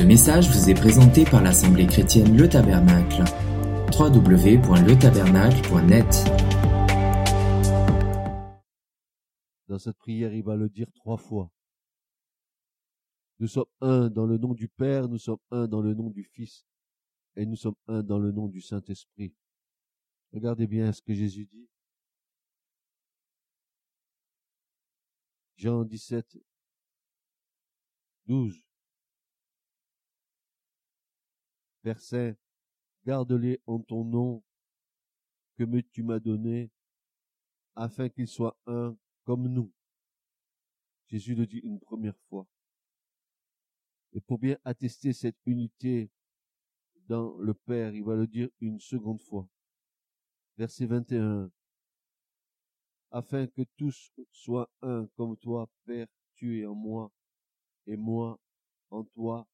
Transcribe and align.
Ce 0.00 0.04
message 0.06 0.48
vous 0.48 0.70
est 0.70 0.74
présenté 0.74 1.26
par 1.26 1.42
l'Assemblée 1.42 1.86
chrétienne 1.86 2.34
Le 2.34 2.48
Tabernacle. 2.48 3.22
www.letabernacle.net 3.92 6.24
Dans 9.68 9.78
cette 9.78 9.98
prière, 9.98 10.32
il 10.32 10.42
va 10.42 10.56
le 10.56 10.70
dire 10.70 10.90
trois 10.94 11.18
fois. 11.18 11.52
Nous 13.40 13.46
sommes 13.46 13.66
un 13.82 14.08
dans 14.08 14.24
le 14.24 14.38
nom 14.38 14.54
du 14.54 14.68
Père, 14.68 15.06
nous 15.06 15.18
sommes 15.18 15.36
un 15.50 15.68
dans 15.68 15.82
le 15.82 15.92
nom 15.92 16.08
du 16.08 16.24
Fils, 16.24 16.64
et 17.36 17.44
nous 17.44 17.56
sommes 17.56 17.76
un 17.86 18.02
dans 18.02 18.18
le 18.18 18.32
nom 18.32 18.48
du 18.48 18.62
Saint-Esprit. 18.62 19.34
Regardez 20.32 20.66
bien 20.66 20.92
ce 20.92 21.02
que 21.02 21.12
Jésus 21.12 21.44
dit. 21.44 21.68
Jean 25.58 25.84
17, 25.84 26.38
12. 28.24 28.64
Saint, 31.96 32.34
garde-les 33.04 33.60
en 33.66 33.80
ton 33.80 34.04
nom 34.04 34.42
que 35.56 35.80
tu 35.80 36.02
m'as 36.02 36.18
donné, 36.18 36.70
afin 37.74 38.08
qu'ils 38.08 38.28
soient 38.28 38.56
un 38.66 38.96
comme 39.24 39.48
nous. 39.48 39.72
Jésus 41.08 41.34
le 41.34 41.46
dit 41.46 41.58
une 41.58 41.80
première 41.80 42.16
fois. 42.28 42.46
Et 44.12 44.20
pour 44.20 44.38
bien 44.38 44.56
attester 44.64 45.12
cette 45.12 45.36
unité 45.46 46.10
dans 47.08 47.36
le 47.38 47.54
Père, 47.54 47.94
il 47.94 48.04
va 48.04 48.16
le 48.16 48.26
dire 48.26 48.48
une 48.60 48.80
seconde 48.80 49.22
fois. 49.22 49.48
Verset 50.56 50.86
21 50.86 51.50
afin 53.10 53.46
que 53.46 53.62
tous 53.76 54.12
soient 54.30 54.70
un 54.82 55.06
comme 55.16 55.36
toi, 55.36 55.68
Père, 55.84 56.06
tu 56.34 56.60
es 56.60 56.66
en 56.66 56.74
moi, 56.74 57.10
et 57.86 57.96
moi 57.96 58.38
en 58.90 59.04
toi, 59.04 59.46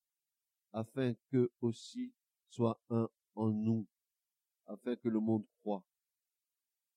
afin 0.73 1.15
que 1.31 1.51
aussi 1.61 2.13
soit 2.57 2.81
un 2.89 3.07
en 3.35 3.51
nous, 3.51 3.87
afin 4.67 4.97
que 4.97 5.11
le 5.11 5.21
monde 5.21 5.45
croit. 5.61 5.85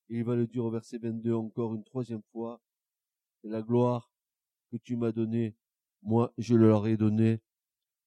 Il 0.07 0.23
va 0.23 0.35
le 0.35 0.47
dire 0.47 0.63
au 0.63 0.71
verset 0.71 0.97
22 0.99 1.33
encore 1.33 1.75
une 1.75 1.83
troisième 1.83 2.23
fois, 2.31 2.61
et 3.43 3.49
la 3.49 3.61
gloire 3.61 4.09
que 4.71 4.77
tu 4.77 4.95
m'as 4.95 5.11
donnée, 5.11 5.57
moi 6.01 6.33
je 6.37 6.55
leur 6.55 6.87
ai 6.87 6.95
donné, 6.95 7.41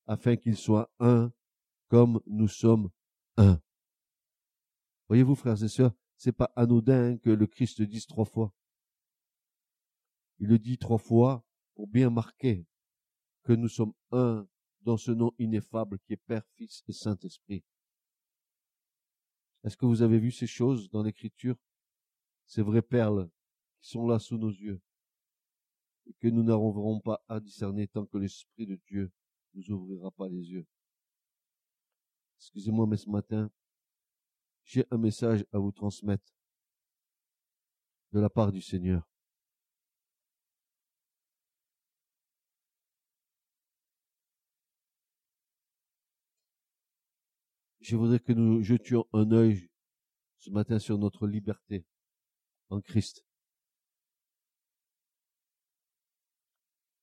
afin 0.07 0.37
qu'ils 0.37 0.57
soient 0.57 0.91
un 0.99 1.31
comme 1.89 2.23
nous 2.27 2.49
sommes 2.49 2.91
un. 3.37 3.61
Voyez-vous, 5.09 5.35
frères 5.35 5.63
et 5.63 5.69
sœurs, 5.69 5.93
c'est 6.17 6.33
pas 6.33 6.51
anodin 6.57 7.19
que 7.19 7.29
le 7.29 7.47
Christ 7.47 7.83
dise 7.83 8.07
trois 8.07 8.25
fois. 8.25 8.55
Il 10.39 10.49
le 10.49 10.59
dit 10.59 10.79
trois 10.79 10.97
fois 10.97 11.45
pour 11.75 11.87
bien 11.87 12.09
marquer 12.09 12.67
que 13.43 13.53
nous 13.53 13.69
sommes 13.69 13.93
un 14.11 14.49
dans 14.83 14.97
ce 14.97 15.11
nom 15.11 15.33
ineffable 15.39 15.99
qui 16.01 16.15
est 16.15 16.17
Père, 16.17 16.47
Fils 16.55 16.83
et 16.89 16.93
Saint-Esprit. 16.93 17.65
Est-ce 19.65 19.77
que 19.77 19.87
vous 19.87 20.03
avez 20.03 20.19
vu 20.19 20.31
ces 20.31 20.47
choses 20.47 20.91
dans 20.91 21.03
l'Écriture? 21.03 21.57
Ces 22.47 22.63
vraies 22.63 22.83
perles 22.83 23.31
qui 23.81 23.91
sont 23.91 24.07
là 24.07 24.19
sous 24.19 24.37
nos 24.37 24.51
yeux 24.51 24.81
et 26.07 26.15
que 26.15 26.29
nous 26.29 26.43
n'arriverons 26.43 27.01
pas 27.01 27.25
à 27.29 27.39
discerner 27.39 27.87
tant 27.87 28.05
que 28.05 28.19
l'Esprit 28.19 28.67
de 28.67 28.77
Dieu 28.87 29.13
nous 29.55 29.71
ouvrira 29.71 30.11
pas 30.11 30.29
les 30.29 30.51
yeux. 30.51 30.67
Excusez-moi, 32.39 32.87
mais 32.87 32.97
ce 32.97 33.09
matin, 33.09 33.51
j'ai 34.65 34.85
un 34.91 34.99
message 34.99 35.45
à 35.53 35.59
vous 35.59 35.71
transmettre 35.71 36.35
de 38.13 38.21
la 38.21 38.29
part 38.29 38.51
du 38.51 38.61
Seigneur. 38.61 39.09
Je 47.83 47.97
voudrais 47.97 48.21
que 48.21 48.33
nous 48.33 48.63
jetions 48.63 49.09
un 49.13 49.33
œil 49.33 49.69
ce 50.39 50.51
matin 50.51 50.79
sur 50.79 50.99
notre 50.99 51.27
liberté 51.27 51.85
en 52.71 52.81
Christ. 52.81 53.25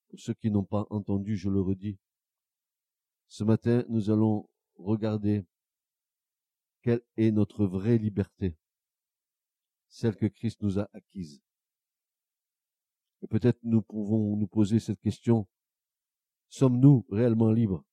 Pour 0.07 0.19
ceux 0.21 0.33
qui 0.35 0.49
n'ont 0.49 0.63
pas 0.63 0.87
entendu, 0.89 1.35
je 1.35 1.49
le 1.49 1.59
redis. 1.59 1.99
Ce 3.27 3.43
matin, 3.43 3.83
nous 3.89 4.09
allons 4.09 4.49
regarder 4.75 5.45
quelle 6.81 7.01
est 7.17 7.31
notre 7.31 7.65
vraie 7.65 7.97
liberté, 7.97 8.55
celle 9.89 10.15
que 10.15 10.27
Christ 10.27 10.61
nous 10.61 10.79
a 10.79 10.89
acquise. 10.93 11.41
Et 13.21 13.27
peut-être 13.27 13.59
nous 13.63 13.81
pouvons 13.81 14.37
nous 14.37 14.47
poser 14.47 14.79
cette 14.79 15.01
question, 15.01 15.45
sommes-nous 16.47 17.05
réellement 17.09 17.51
libres? 17.51 17.83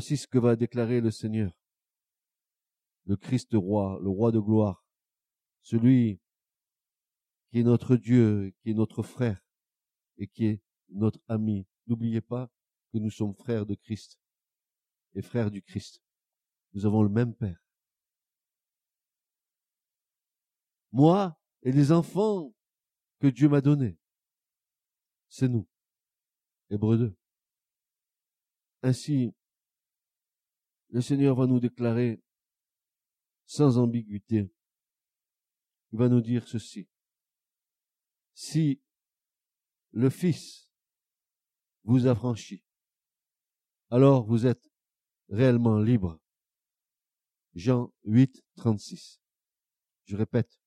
Voici 0.00 0.16
ce 0.16 0.26
que 0.26 0.38
va 0.38 0.56
déclarer 0.56 1.02
le 1.02 1.10
Seigneur, 1.10 1.52
le 3.04 3.16
Christ 3.16 3.50
roi, 3.52 3.98
le 4.00 4.08
roi 4.08 4.32
de 4.32 4.40
gloire, 4.40 4.82
celui 5.60 6.22
qui 7.50 7.58
est 7.58 7.64
notre 7.64 7.96
Dieu, 7.96 8.54
qui 8.62 8.70
est 8.70 8.74
notre 8.74 9.02
frère 9.02 9.44
et 10.16 10.26
qui 10.26 10.46
est 10.46 10.62
notre 10.88 11.20
ami. 11.28 11.66
N'oubliez 11.86 12.22
pas 12.22 12.50
que 12.94 12.96
nous 12.96 13.10
sommes 13.10 13.34
frères 13.34 13.66
de 13.66 13.74
Christ 13.74 14.18
et 15.12 15.20
frères 15.20 15.50
du 15.50 15.60
Christ. 15.60 16.02
Nous 16.72 16.86
avons 16.86 17.02
le 17.02 17.10
même 17.10 17.34
Père. 17.34 17.62
Moi 20.92 21.38
et 21.60 21.72
les 21.72 21.92
enfants 21.92 22.54
que 23.18 23.26
Dieu 23.26 23.50
m'a 23.50 23.60
donnés, 23.60 23.98
c'est 25.28 25.48
nous. 25.48 25.68
Hébreu 26.70 26.96
2. 26.96 27.16
Ainsi, 28.82 29.34
le 30.90 31.00
Seigneur 31.00 31.36
va 31.36 31.46
nous 31.46 31.60
déclarer 31.60 32.22
sans 33.46 33.78
ambiguïté. 33.78 34.52
Il 35.92 35.98
va 35.98 36.08
nous 36.08 36.20
dire 36.20 36.46
ceci. 36.46 36.88
Si 38.34 38.80
le 39.92 40.10
Fils 40.10 40.70
vous 41.84 42.06
affranchit. 42.06 42.64
Alors 43.90 44.24
vous 44.24 44.46
êtes 44.46 44.70
réellement 45.28 45.78
libre. 45.78 46.20
Jean 47.54 47.92
8, 48.04 48.44
36. 48.56 49.20
Je 50.04 50.16
répète. 50.16 50.60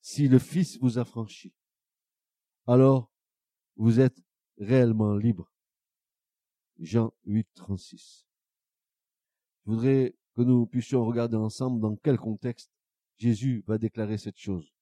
Si 0.00 0.28
le 0.28 0.38
Fils 0.38 0.78
vous 0.78 0.98
affranchit, 0.98 1.54
alors 2.66 3.12
vous 3.76 4.00
êtes 4.00 4.22
réellement 4.58 5.14
libre. 5.14 5.52
Jean 6.78 7.12
8, 7.24 7.48
36. 7.54 8.27
Je 9.68 9.74
voudrais 9.74 10.16
que 10.34 10.40
nous 10.40 10.66
puissions 10.66 11.04
regarder 11.04 11.36
ensemble 11.36 11.78
dans 11.78 11.94
quel 11.96 12.16
contexte 12.16 12.72
Jésus 13.18 13.62
va 13.66 13.76
déclarer 13.76 14.16
cette 14.16 14.38
chose. 14.38 14.72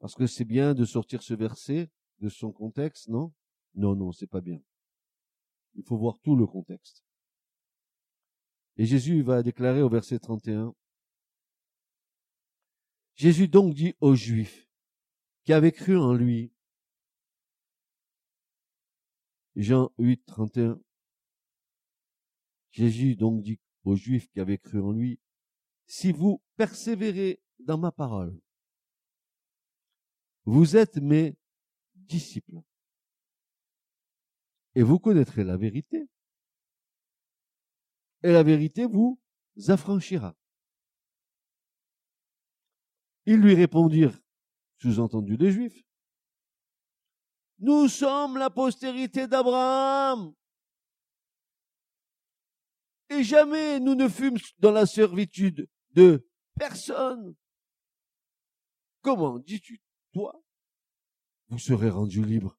Parce 0.00 0.16
que 0.16 0.26
c'est 0.26 0.44
bien 0.44 0.74
de 0.74 0.84
sortir 0.84 1.22
ce 1.22 1.32
verset 1.32 1.88
de 2.18 2.28
son 2.28 2.50
contexte, 2.50 3.06
non? 3.06 3.32
Non, 3.76 3.94
non, 3.94 4.10
c'est 4.10 4.26
pas 4.26 4.40
bien. 4.40 4.60
Il 5.76 5.84
faut 5.84 5.96
voir 5.96 6.18
tout 6.18 6.34
le 6.34 6.44
contexte. 6.44 7.04
Et 8.78 8.84
Jésus 8.84 9.22
va 9.22 9.44
déclarer 9.44 9.82
au 9.82 9.88
verset 9.88 10.18
31, 10.18 10.74
Jésus 13.14 13.46
donc 13.46 13.74
dit 13.74 13.94
aux 14.00 14.16
Juifs 14.16 14.68
qui 15.44 15.52
avaient 15.52 15.70
cru 15.70 15.96
en 15.96 16.14
lui, 16.14 16.52
Jean 19.54 19.92
8, 19.98 20.26
31, 20.26 20.80
Jésus 22.70 23.16
donc 23.16 23.42
dit 23.42 23.58
aux 23.84 23.96
Juifs 23.96 24.28
qui 24.28 24.40
avaient 24.40 24.58
cru 24.58 24.80
en 24.80 24.92
lui, 24.92 25.18
si 25.86 26.12
vous 26.12 26.42
persévérez 26.56 27.40
dans 27.60 27.78
ma 27.78 27.92
parole, 27.92 28.38
vous 30.44 30.76
êtes 30.76 30.96
mes 30.98 31.36
disciples. 31.94 32.60
Et 34.74 34.82
vous 34.82 34.98
connaîtrez 34.98 35.42
la 35.42 35.56
vérité. 35.56 36.08
Et 38.22 38.32
la 38.32 38.42
vérité 38.42 38.86
vous 38.86 39.20
affranchira. 39.68 40.36
Ils 43.24 43.40
lui 43.40 43.54
répondirent, 43.54 44.16
sous-entendu 44.78 45.36
des 45.36 45.50
Juifs, 45.50 45.82
Nous 47.58 47.88
sommes 47.88 48.36
la 48.36 48.50
postérité 48.50 49.26
d'Abraham. 49.26 50.34
Et 53.10 53.22
jamais 53.22 53.80
nous 53.80 53.94
ne 53.94 54.08
fûmes 54.08 54.38
dans 54.58 54.72
la 54.72 54.86
servitude 54.86 55.68
de 55.92 56.26
personne. 56.58 57.34
Comment 59.00 59.38
dis-tu 59.38 59.80
toi, 60.12 60.42
vous 61.48 61.58
serez 61.58 61.90
rendu 61.90 62.24
libre? 62.24 62.58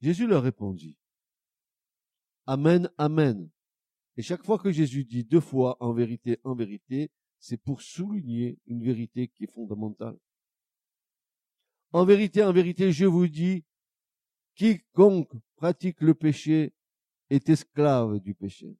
Jésus 0.00 0.26
leur 0.26 0.42
répondit, 0.42 0.96
Amen, 2.46 2.90
Amen. 2.98 3.48
Et 4.16 4.22
chaque 4.22 4.44
fois 4.44 4.58
que 4.58 4.72
Jésus 4.72 5.04
dit 5.04 5.24
deux 5.24 5.40
fois 5.40 5.76
en 5.80 5.92
vérité, 5.92 6.40
en 6.42 6.54
vérité, 6.54 7.10
c'est 7.38 7.56
pour 7.56 7.80
souligner 7.80 8.58
une 8.66 8.82
vérité 8.82 9.28
qui 9.28 9.44
est 9.44 9.52
fondamentale. 9.52 10.18
En 11.92 12.04
vérité, 12.04 12.42
en 12.42 12.52
vérité, 12.52 12.92
je 12.92 13.06
vous 13.06 13.28
dis, 13.28 13.64
quiconque 14.54 15.32
pratique 15.56 16.00
le 16.00 16.14
péché 16.14 16.74
est 17.30 17.48
esclave 17.48 18.18
du 18.18 18.34
péché. 18.34 18.76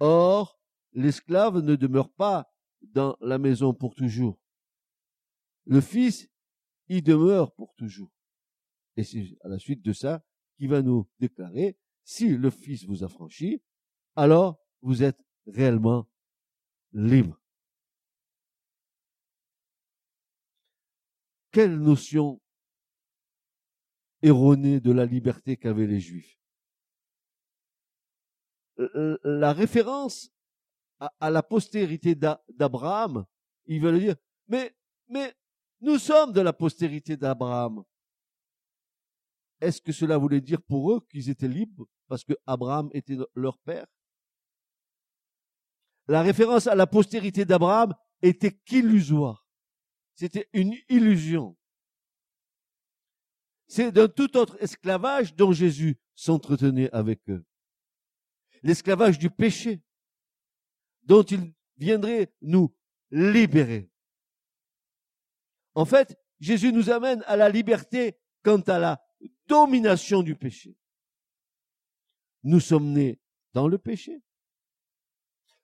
Or, 0.00 0.60
l'esclave 0.92 1.60
ne 1.60 1.76
demeure 1.76 2.12
pas 2.12 2.52
dans 2.82 3.16
la 3.20 3.38
maison 3.38 3.72
pour 3.72 3.94
toujours. 3.94 4.38
Le 5.64 5.80
Fils 5.80 6.28
y 6.88 7.02
demeure 7.02 7.54
pour 7.54 7.74
toujours. 7.74 8.12
Et 8.96 9.04
c'est 9.04 9.36
à 9.42 9.48
la 9.48 9.58
suite 9.58 9.82
de 9.82 9.92
ça 9.92 10.24
qu'il 10.56 10.68
va 10.68 10.82
nous 10.82 11.08
déclarer, 11.18 11.78
si 12.04 12.28
le 12.28 12.50
Fils 12.50 12.84
vous 12.84 13.04
a 13.04 13.08
franchi, 13.08 13.62
alors 14.14 14.58
vous 14.82 15.02
êtes 15.02 15.20
réellement 15.46 16.08
libre. 16.92 17.40
Quelle 21.50 21.78
notion 21.78 22.40
erronée 24.22 24.80
de 24.80 24.92
la 24.92 25.04
liberté 25.04 25.56
qu'avaient 25.56 25.86
les 25.86 26.00
Juifs. 26.00 26.38
La 28.76 29.52
référence 29.52 30.30
à, 30.98 31.30
la 31.30 31.42
postérité 31.42 32.14
d'Abraham, 32.14 33.24
il 33.66 33.80
veut 33.80 33.98
dire, 33.98 34.16
mais, 34.48 34.74
mais 35.08 35.34
nous 35.80 35.98
sommes 35.98 36.32
de 36.32 36.40
la 36.40 36.52
postérité 36.52 37.16
d'Abraham. 37.16 37.84
Est-ce 39.60 39.80
que 39.80 39.92
cela 39.92 40.18
voulait 40.18 40.40
dire 40.40 40.62
pour 40.62 40.92
eux 40.92 41.00
qu'ils 41.10 41.30
étaient 41.30 41.48
libres 41.48 41.86
parce 42.08 42.24
que 42.24 42.34
Abraham 42.46 42.90
était 42.92 43.16
leur 43.34 43.58
père? 43.58 43.86
La 46.08 46.22
référence 46.22 46.66
à 46.66 46.74
la 46.74 46.86
postérité 46.86 47.44
d'Abraham 47.44 47.94
était 48.22 48.52
qu'illusoire. 48.52 49.46
C'était 50.14 50.48
une 50.52 50.74
illusion. 50.88 51.56
C'est 53.66 53.92
d'un 53.92 54.08
tout 54.08 54.36
autre 54.36 54.56
esclavage 54.60 55.34
dont 55.34 55.52
Jésus 55.52 55.98
s'entretenait 56.14 56.90
avec 56.92 57.28
eux. 57.28 57.44
L'esclavage 58.62 59.18
du 59.18 59.30
péché, 59.30 59.82
dont 61.02 61.22
il 61.22 61.52
viendrait 61.76 62.32
nous 62.42 62.74
libérer. 63.10 63.90
En 65.74 65.84
fait, 65.84 66.18
Jésus 66.40 66.72
nous 66.72 66.90
amène 66.90 67.22
à 67.26 67.36
la 67.36 67.48
liberté 67.48 68.18
quant 68.42 68.60
à 68.60 68.78
la 68.78 69.02
domination 69.46 70.22
du 70.22 70.34
péché. 70.34 70.76
Nous 72.42 72.60
sommes 72.60 72.92
nés 72.92 73.20
dans 73.52 73.68
le 73.68 73.78
péché. 73.78 74.22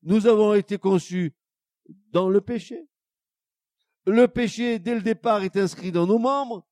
Nous 0.02 0.26
avons 0.26 0.54
été 0.54 0.78
conçus 0.78 1.32
dans 2.10 2.28
le 2.28 2.40
péché. 2.40 2.88
Le 4.06 4.26
péché, 4.26 4.78
dès 4.78 4.94
le 4.94 5.02
départ, 5.02 5.44
est 5.44 5.56
inscrit 5.56 5.92
dans 5.92 6.06
nos 6.06 6.18
membres. 6.18 6.66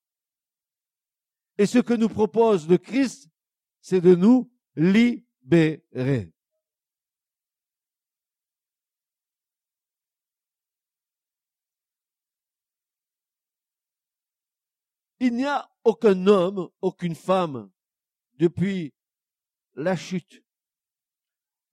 Et 1.58 1.67
ce 1.67 1.79
que 1.79 1.94
nous 1.94 2.08
propose 2.08 2.69
le 2.69 2.79
Christ, 2.79 3.29
c'est 3.81 4.00
de 4.00 4.14
nous 4.14 4.50
libérer. 4.76 6.32
Il 15.23 15.35
n'y 15.35 15.44
a 15.44 15.70
aucun 15.85 16.26
homme, 16.26 16.70
aucune 16.81 17.14
femme, 17.14 17.70
depuis 18.38 18.94
la 19.75 19.94
chute, 19.94 20.43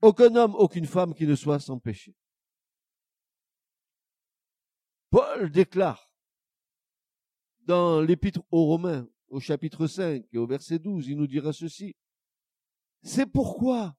aucun 0.02 0.36
homme, 0.36 0.54
aucune 0.56 0.86
femme 0.86 1.14
qui 1.14 1.26
ne 1.26 1.36
soit 1.36 1.60
sans 1.60 1.80
péché. 1.80 2.14
Paul 5.10 5.50
déclare 5.50 6.12
dans 7.62 8.02
l'épître 8.02 8.42
aux 8.52 8.66
Romains, 8.66 9.08
au 9.30 9.40
chapitre 9.40 9.88
5 9.88 10.26
et 10.32 10.38
au 10.38 10.48
verset 10.48 10.80
12, 10.80 11.08
il 11.08 11.18
nous 11.18 11.28
dira 11.28 11.54
ceci. 11.54 11.96
C'est 13.02 13.26
pourquoi, 13.26 13.96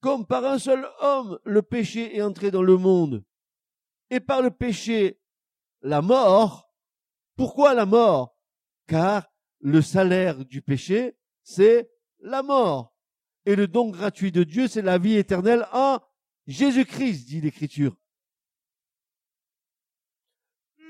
comme 0.00 0.26
par 0.26 0.44
un 0.44 0.58
seul 0.58 0.86
homme, 1.00 1.38
le 1.44 1.62
péché 1.62 2.16
est 2.16 2.22
entré 2.22 2.50
dans 2.50 2.62
le 2.62 2.76
monde, 2.76 3.24
et 4.10 4.20
par 4.20 4.42
le 4.42 4.50
péché, 4.50 5.20
la 5.82 6.02
mort, 6.02 6.72
pourquoi 7.36 7.74
la 7.74 7.86
mort? 7.86 8.36
Car 8.86 9.28
le 9.60 9.82
salaire 9.82 10.44
du 10.44 10.62
péché, 10.62 11.16
c'est 11.42 11.90
la 12.20 12.42
mort. 12.42 12.94
Et 13.44 13.56
le 13.56 13.68
don 13.68 13.90
gratuit 13.90 14.32
de 14.32 14.44
Dieu, 14.44 14.68
c'est 14.68 14.82
la 14.82 14.98
vie 14.98 15.16
éternelle 15.16 15.66
en 15.72 16.00
Jésus-Christ, 16.46 17.26
dit 17.26 17.40
l'Écriture. 17.40 17.96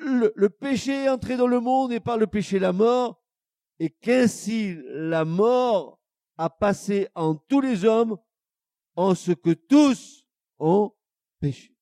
Le, 0.06 0.48
péché 0.48 0.92
est 1.04 1.08
entré 1.08 1.36
dans 1.36 1.48
le 1.48 1.58
monde 1.58 1.92
et 1.92 1.98
par 1.98 2.16
le 2.16 2.28
péché 2.28 2.60
la 2.60 2.72
mort, 2.72 3.20
et 3.80 3.90
qu'ainsi 3.90 4.76
la 4.86 5.24
mort 5.24 6.00
a 6.38 6.48
passé 6.48 7.08
en 7.16 7.34
tous 7.34 7.60
les 7.60 7.84
hommes 7.84 8.16
en 8.94 9.16
ce 9.16 9.32
que 9.32 9.50
tous 9.50 10.28
ont 10.60 10.94
péché. 11.40 11.76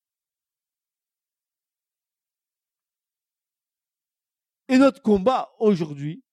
Et 4.67 4.79
notre 4.79 5.03
combat 5.03 5.53
aujourd'hui, 5.59 6.23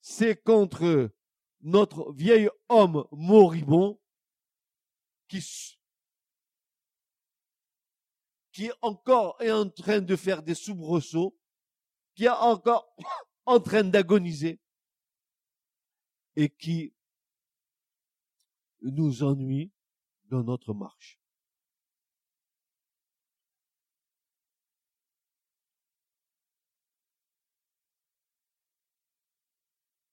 c'est 0.00 0.42
contre 0.42 1.10
notre 1.60 2.12
vieil 2.12 2.48
homme 2.70 3.06
moribond 3.12 4.00
qui, 5.28 5.78
qui 8.52 8.70
encore 8.82 9.40
est 9.40 9.50
en 9.50 9.68
train 9.68 10.00
de 10.00 10.14
faire 10.14 10.42
des 10.42 10.54
soubresauts, 10.54 11.36
qui 12.14 12.24
est 12.24 12.28
encore 12.28 12.94
en 13.46 13.58
train 13.58 13.82
d'agoniser 13.82 14.60
et 16.36 16.48
qui 16.48 16.94
nous 18.82 19.22
ennuie 19.22 19.72
dans 20.24 20.42
notre 20.42 20.74
marche. 20.74 21.18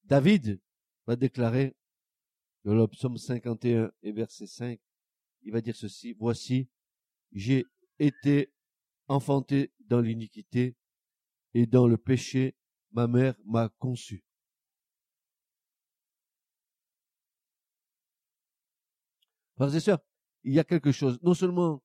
David 0.04 0.60
va 1.06 1.16
déclarer 1.16 1.76
dans 2.64 2.74
le 2.74 2.88
psaume 2.88 3.18
51 3.18 3.92
et 4.02 4.12
verset 4.12 4.48
5, 4.48 4.80
il 5.44 5.52
va 5.52 5.62
dire 5.62 5.76
ceci, 5.76 6.14
voici, 6.14 6.68
j'ai 7.32 7.66
été 8.00 8.52
enfanté 9.08 9.72
dans 9.80 10.02
l'iniquité 10.02 10.76
et 11.54 11.66
dans 11.66 11.88
le 11.88 11.98
péché, 11.98 12.56
ma 12.92 13.08
mère 13.08 13.36
m'a 13.46 13.70
conçu. 13.80 14.24
Frères 19.56 19.76
et 19.76 19.80
sœurs, 19.80 20.00
il 20.44 20.54
y 20.54 20.60
a 20.60 20.64
quelque 20.64 20.92
chose. 20.92 21.20
Non 21.22 21.34
seulement 21.34 21.84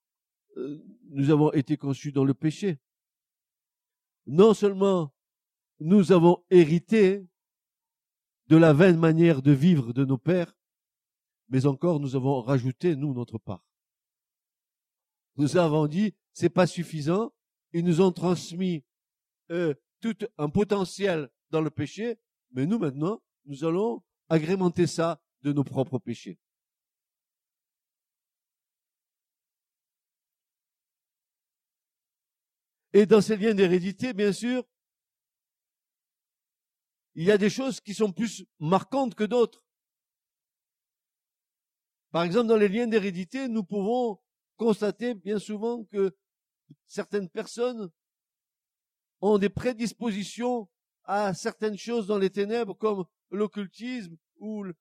euh, 0.57 0.79
nous 1.11 1.31
avons 1.31 1.53
été 1.53 1.77
conçus 1.77 2.13
dans 2.13 2.25
le 2.25 2.35
péché, 2.35 2.79
non 4.27 4.55
seulement 4.55 5.13
nous 5.81 6.13
avons 6.13 6.45
hérité 6.51 7.27
de 8.47 8.57
la 8.57 8.73
vaine 8.73 8.99
manière 8.99 9.43
de 9.43 9.53
vivre 9.53 9.93
de 9.93 10.05
nos 10.05 10.19
pères, 10.19 10.57
mais 11.49 11.67
encore 11.67 12.01
nous 12.01 12.15
avons 12.15 12.41
rajouté, 12.41 12.95
nous, 12.95 13.13
notre 13.13 13.39
part. 13.39 13.65
Nous 15.37 15.57
avons 15.57 15.87
dit, 15.87 16.15
c'est 16.33 16.51
pas 16.51 16.67
suffisant, 16.67 17.33
ils 17.73 17.85
nous 17.85 18.01
ont 18.01 18.13
transmis 18.13 18.85
euh, 19.51 19.75
tout 20.01 20.17
un 20.39 20.49
potentiel 20.49 21.29
dans 21.51 21.61
le 21.61 21.71
péché, 21.71 22.19
mais 22.53 22.67
nous 22.67 22.79
maintenant, 22.79 23.23
nous 23.47 23.65
allons 23.65 24.03
agrémenter 24.29 24.87
ça 24.87 25.21
de 25.43 25.53
nos 25.53 25.65
propres 25.65 25.99
péchés. 25.99 26.39
Et 32.93 33.07
dans 33.07 33.21
ces 33.21 33.37
liens 33.37 33.55
d'hérédité, 33.55 34.13
bien 34.13 34.33
sûr, 34.33 34.63
il 37.17 37.25
y 37.25 37.33
a 37.33 37.39
des 37.39 37.51
choses 37.51 37.81
qui 37.81 37.93
sont 37.93 38.13
plus 38.13 38.45
marquantes 38.61 39.17
que 39.17 39.25
d'autres. 39.25 39.65
Par 42.13 42.23
exemple, 42.23 42.47
dans 42.47 42.57
les 42.57 42.69
liens 42.69 42.87
d'hérédité, 42.87 43.49
nous 43.49 43.65
pouvons 43.65 44.21
constater 44.57 45.15
bien 45.15 45.39
souvent 45.39 45.85
que 45.85 46.17
certaines 46.87 47.29
personnes 47.29 47.91
ont 49.21 49.39
des 49.39 49.49
prédispositions 49.49 50.69
à 51.05 51.35
certaines 51.35 51.79
choses 51.79 52.07
dans 52.07 52.19
les 52.19 52.31
ténèbres 52.31 52.75
comme 52.75 53.05
l'occultisme 53.31 54.17
ou, 54.39 54.63
le, 54.63 54.75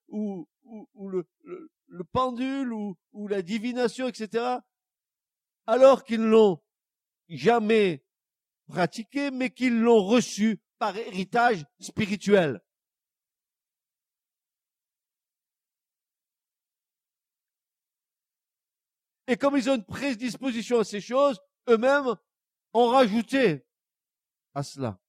le, 1.44 2.04
pendule 2.12 2.74
ou, 2.74 3.28
la 3.28 3.42
divination, 3.42 4.08
etc. 4.08 4.58
Alors 5.66 6.04
qu'ils 6.04 6.22
l'ont 6.22 6.62
jamais 7.30 8.04
pratiqué, 8.68 9.32
mais 9.32 9.50
qu'ils 9.50 9.80
l'ont 9.80 10.04
reçu 10.04 10.62
par 10.80 10.98
héritage 10.98 11.66
spirituel. 11.80 12.62
Et 19.28 19.38
comme 19.38 19.58
ils 19.58 19.70
ont 19.70 19.76
une 19.76 19.86
prédisposition 19.86 20.80
à 20.80 20.84
ces 20.84 21.02
choses, 21.02 21.40
eux-mêmes 21.70 22.16
ont 22.74 22.88
rajouté 22.88 23.66
à 24.54 24.64
cela. 24.64 25.00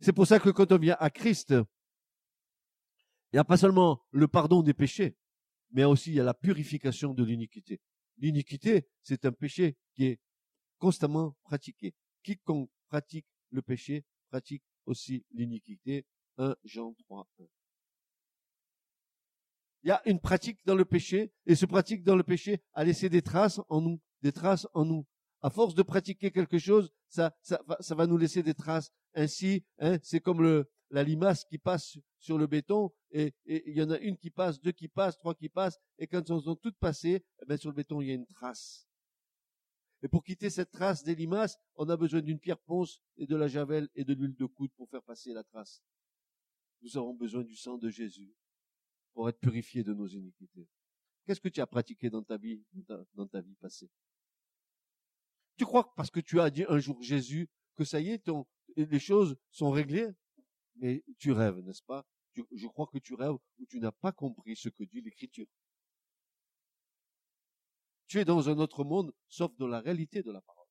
C'est 0.00 0.12
pour 0.12 0.26
ça 0.26 0.38
que 0.38 0.50
quand 0.50 0.70
on 0.72 0.78
vient 0.78 0.96
à 0.98 1.10
Christ, 1.10 1.50
il 1.50 3.36
n'y 3.36 3.38
a 3.38 3.44
pas 3.44 3.56
seulement 3.56 4.04
le 4.10 4.28
pardon 4.28 4.62
des 4.62 4.74
péchés, 4.74 5.16
mais 5.70 5.84
aussi 5.84 6.10
il 6.10 6.16
y 6.16 6.20
a 6.20 6.24
la 6.24 6.34
purification 6.34 7.14
de 7.14 7.24
l'iniquité. 7.24 7.80
L'iniquité, 8.18 8.88
c'est 9.02 9.24
un 9.24 9.32
péché 9.32 9.76
qui 9.94 10.06
est 10.06 10.20
constamment 10.78 11.36
pratiqué. 11.42 11.94
Quiconque 12.22 12.70
pratique 12.88 13.26
le 13.50 13.62
péché 13.62 14.04
pratique 14.28 14.62
aussi 14.86 15.24
l'iniquité. 15.32 16.06
1 16.38 16.54
Jean 16.64 16.92
3, 16.94 17.28
1. 17.40 17.44
Il 19.84 19.88
y 19.88 19.90
a 19.90 20.00
une 20.06 20.18
pratique 20.18 20.58
dans 20.64 20.74
le 20.74 20.86
péché, 20.86 21.30
et 21.44 21.54
ce 21.54 21.66
pratique 21.66 22.04
dans 22.04 22.16
le 22.16 22.22
péché 22.22 22.62
a 22.72 22.84
laissé 22.84 23.10
des 23.10 23.20
traces 23.20 23.60
en 23.68 23.82
nous, 23.82 24.00
des 24.22 24.32
traces 24.32 24.66
en 24.72 24.86
nous. 24.86 25.06
À 25.42 25.50
force 25.50 25.74
de 25.74 25.82
pratiquer 25.82 26.30
quelque 26.30 26.56
chose, 26.56 26.90
ça, 27.06 27.36
va 27.90 28.06
nous 28.06 28.16
laisser 28.16 28.42
des 28.42 28.54
traces. 28.54 28.90
Ainsi, 29.12 29.62
hein, 29.78 29.98
c'est 30.02 30.20
comme 30.20 30.64
la 30.88 31.02
limace 31.02 31.44
qui 31.44 31.58
passe 31.58 31.98
sur 32.18 32.38
le 32.38 32.46
béton, 32.46 32.92
et, 33.10 33.34
il 33.44 33.76
y 33.76 33.82
en 33.82 33.90
a 33.90 33.98
une 33.98 34.16
qui 34.16 34.30
passe, 34.30 34.58
deux 34.58 34.72
qui 34.72 34.88
passent, 34.88 35.18
trois 35.18 35.34
qui 35.34 35.50
passent, 35.50 35.78
et 35.98 36.06
quand 36.06 36.30
elles 36.30 36.48
ont 36.48 36.56
toutes 36.56 36.78
passé, 36.78 37.22
eh 37.42 37.44
ben, 37.46 37.58
sur 37.58 37.68
le 37.68 37.76
béton, 37.76 38.00
il 38.00 38.08
y 38.08 38.10
a 38.10 38.14
une 38.14 38.26
trace. 38.26 38.88
Et 40.02 40.08
pour 40.08 40.24
quitter 40.24 40.48
cette 40.48 40.70
trace 40.70 41.04
des 41.04 41.14
limaces, 41.14 41.58
on 41.74 41.90
a 41.90 41.96
besoin 41.98 42.22
d'une 42.22 42.38
pierre 42.38 42.60
ponce 42.60 43.02
et 43.18 43.26
de 43.26 43.36
la 43.36 43.48
javel 43.48 43.90
et 43.94 44.04
de 44.04 44.14
l'huile 44.14 44.34
de 44.34 44.46
coude 44.46 44.72
pour 44.76 44.88
faire 44.88 45.02
passer 45.02 45.34
la 45.34 45.44
trace. 45.44 45.82
Nous 46.80 46.96
avons 46.96 47.12
besoin 47.12 47.42
du 47.42 47.54
sang 47.54 47.76
de 47.76 47.90
Jésus 47.90 48.34
pour 49.14 49.28
être 49.28 49.38
purifiés 49.38 49.82
de 49.82 49.94
nos 49.94 50.06
iniquités. 50.06 50.68
Qu'est-ce 51.24 51.40
que 51.40 51.48
tu 51.48 51.60
as 51.60 51.66
pratiqué 51.66 52.10
dans 52.10 52.22
ta 52.22 52.36
vie, 52.36 52.62
dans 53.14 53.26
ta, 53.26 53.40
vie 53.40 53.54
passée? 53.54 53.90
Tu 55.56 55.64
crois 55.64 55.84
que 55.84 55.90
parce 55.96 56.10
que 56.10 56.20
tu 56.20 56.40
as 56.40 56.50
dit 56.50 56.64
un 56.68 56.78
jour 56.78 57.02
Jésus 57.02 57.48
que 57.76 57.84
ça 57.84 58.00
y 58.00 58.10
est, 58.10 58.30
les 58.76 58.98
choses 58.98 59.36
sont 59.50 59.70
réglées? 59.70 60.10
Mais 60.76 61.04
tu 61.18 61.32
rêves, 61.32 61.60
n'est-ce 61.60 61.82
pas? 61.82 62.04
je 62.52 62.66
crois 62.66 62.88
que 62.88 62.98
tu 62.98 63.14
rêves 63.14 63.36
ou 63.58 63.66
tu 63.66 63.78
n'as 63.78 63.92
pas 63.92 64.10
compris 64.10 64.56
ce 64.56 64.68
que 64.68 64.82
dit 64.82 65.00
l'écriture. 65.00 65.46
Tu 68.06 68.18
es 68.18 68.24
dans 68.24 68.48
un 68.48 68.58
autre 68.58 68.84
monde, 68.84 69.14
sauf 69.28 69.54
dans 69.56 69.68
la 69.68 69.80
réalité 69.80 70.22
de 70.22 70.32
la 70.32 70.40
parole. 70.40 70.63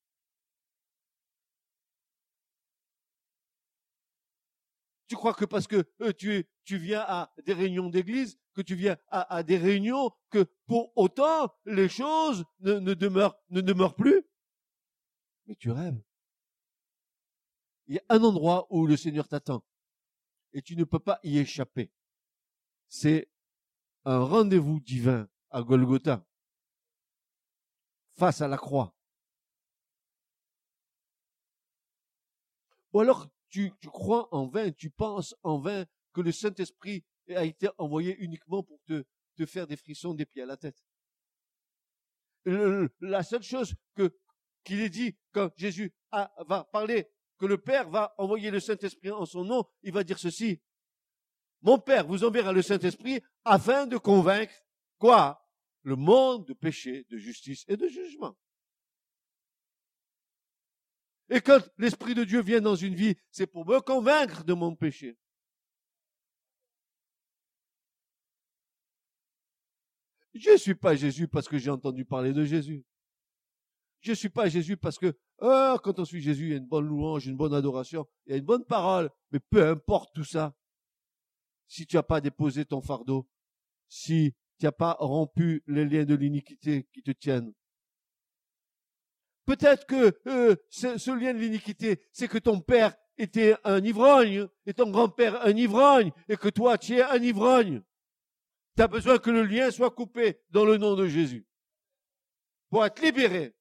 Tu 5.13 5.17
crois 5.17 5.35
que 5.35 5.45
parce 5.45 5.67
que 5.67 5.87
euh, 6.01 6.11
tu, 6.11 6.43
tu 6.63 6.79
viens 6.79 7.01
à 7.01 7.31
des 7.45 7.53
réunions 7.53 7.87
d'église, 7.87 8.39
que 8.55 8.63
tu 8.63 8.73
viens 8.73 8.97
à, 9.09 9.43
des 9.43 9.59
réunions, 9.59 10.09
que 10.31 10.47
pour 10.65 10.91
autant 10.97 11.53
les 11.65 11.87
choses 11.87 12.43
ne, 12.61 12.95
demeurent, 12.95 13.37
ne 13.51 13.61
demeurent 13.61 13.93
plus? 13.93 14.23
Mais 15.45 15.53
tu 15.53 15.69
rêves. 15.69 16.01
Il 17.85 17.93
y 17.93 17.99
a 17.99 18.03
un 18.09 18.23
endroit 18.23 18.65
où 18.71 18.87
le 18.87 18.97
Seigneur 18.97 19.27
t'attend 19.27 19.63
et 20.51 20.63
tu 20.63 20.75
ne 20.75 20.83
peux 20.83 20.97
pas 20.97 21.19
y 21.21 21.37
échapper. 21.37 21.91
C'est 22.89 23.29
un 24.05 24.17
rendez-vous 24.17 24.79
divin 24.79 25.29
à 25.51 25.61
Golgotha 25.61 26.25
face 28.13 28.41
à 28.41 28.47
la 28.47 28.57
croix. 28.57 28.95
Ou 32.93 33.01
alors 33.01 33.29
tu, 33.53 33.71
crois 33.85 34.27
en 34.33 34.47
vain, 34.47 34.71
tu 34.71 34.89
penses 34.89 35.35
en 35.43 35.59
vain 35.59 35.85
que 36.11 36.21
le 36.21 36.31
Saint-Esprit 36.31 37.03
a 37.29 37.45
été 37.45 37.69
envoyé 37.77 38.17
uniquement 38.17 38.63
pour 38.63 38.79
te, 38.85 39.05
faire 39.45 39.67
des 39.67 39.75
frissons 39.75 40.13
des 40.13 40.25
pieds 40.25 40.41
à 40.41 40.45
la 40.47 40.57
tête. 40.57 40.83
la 42.45 43.23
seule 43.23 43.43
chose 43.43 43.75
qu'il 44.63 44.79
est 44.79 44.89
dit 44.89 45.15
quand 45.31 45.51
Jésus 45.55 45.93
va 46.11 46.67
parler, 46.71 47.07
que 47.37 47.45
le 47.45 47.57
Père 47.57 47.89
va 47.89 48.15
envoyer 48.17 48.49
le 48.49 48.59
Saint-Esprit 48.59 49.11
en 49.11 49.25
son 49.25 49.43
nom, 49.43 49.65
il 49.83 49.93
va 49.93 50.03
dire 50.03 50.17
ceci. 50.17 50.61
Mon 51.61 51.77
Père 51.77 52.07
vous 52.07 52.23
enverra 52.23 52.53
le 52.53 52.61
Saint-Esprit 52.61 53.21
afin 53.45 53.85
de 53.85 53.97
convaincre 53.97 54.55
quoi? 54.97 55.47
Le 55.83 55.95
monde 55.95 56.47
de 56.47 56.53
péché, 56.53 57.05
de 57.09 57.17
justice 57.17 57.65
et 57.67 57.77
de 57.77 57.87
jugement. 57.87 58.35
Et 61.33 61.41
quand 61.41 61.67
l'Esprit 61.79 62.13
de 62.13 62.23
Dieu 62.23 62.43
vient 62.43 62.61
dans 62.61 62.75
une 62.75 62.93
vie, 62.93 63.15
c'est 63.31 63.47
pour 63.47 63.65
me 63.65 63.79
convaincre 63.81 64.43
de 64.43 64.53
mon 64.53 64.75
péché. 64.75 65.17
Je 70.35 70.51
ne 70.51 70.57
suis 70.57 70.75
pas 70.75 70.95
Jésus 70.95 71.27
parce 71.27 71.47
que 71.47 71.57
j'ai 71.57 71.71
entendu 71.71 72.05
parler 72.05 72.33
de 72.33 72.45
Jésus. 72.45 72.85
Je 74.01 74.11
ne 74.11 74.15
suis 74.15 74.29
pas 74.29 74.47
Jésus 74.47 74.77
parce 74.77 74.99
que 74.99 75.17
oh, 75.39 75.75
quand 75.83 75.97
on 75.97 76.05
suit 76.05 76.21
Jésus, 76.21 76.45
il 76.45 76.51
y 76.51 76.53
a 76.53 76.57
une 76.57 76.67
bonne 76.67 76.85
louange, 76.85 77.25
une 77.25 77.35
bonne 77.35 77.55
adoration, 77.55 78.07
il 78.27 78.33
y 78.33 78.35
a 78.35 78.37
une 78.37 78.45
bonne 78.45 78.65
parole. 78.65 79.09
Mais 79.31 79.39
peu 79.39 79.67
importe 79.67 80.13
tout 80.13 80.23
ça, 80.23 80.55
si 81.67 81.87
tu 81.87 81.95
n'as 81.95 82.03
pas 82.03 82.21
déposé 82.21 82.63
ton 82.63 82.81
fardeau, 82.83 83.27
si 83.87 84.35
tu 84.59 84.67
n'as 84.67 84.71
pas 84.71 84.97
rompu 84.99 85.63
les 85.65 85.85
liens 85.85 86.05
de 86.05 86.13
l'iniquité 86.13 86.87
qui 86.93 87.01
te 87.01 87.09
tiennent. 87.09 87.53
Peut-être 89.45 89.85
que 89.85 90.17
euh, 90.27 90.55
ce, 90.69 91.11
lien 91.11 91.33
de 91.33 91.39
l'iniquité, 91.39 92.01
c'est 92.11 92.27
que 92.27 92.37
ton 92.37 92.61
père 92.61 92.95
était 93.17 93.55
un 93.63 93.83
ivrogne 93.83 94.47
et 94.65 94.73
ton 94.73 94.89
grand-père 94.89 95.45
un 95.45 95.55
ivrogne 95.55 96.11
et 96.29 96.37
que 96.37 96.49
toi 96.49 96.77
tu 96.77 96.95
es 96.95 97.01
un 97.01 97.21
ivrogne. 97.21 97.81
Tu 98.75 98.81
as 98.81 98.87
besoin 98.87 99.19
que 99.19 99.29
le 99.29 99.43
lien 99.43 99.69
soit 99.69 99.91
coupé 99.91 100.39
dans 100.49 100.65
le 100.65 100.77
nom 100.77 100.95
de 100.95 101.07
Jésus 101.07 101.45
pour 102.69 102.85
être 102.85 103.01
libéré. 103.01 103.53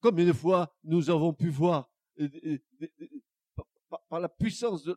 Combien 0.00 0.26
de 0.26 0.32
fois 0.32 0.72
nous 0.84 1.10
avons 1.10 1.32
pu 1.32 1.48
voir 1.48 1.90
par 4.08 4.20
la 4.20 4.28
puissance 4.28 4.84
de, 4.84 4.96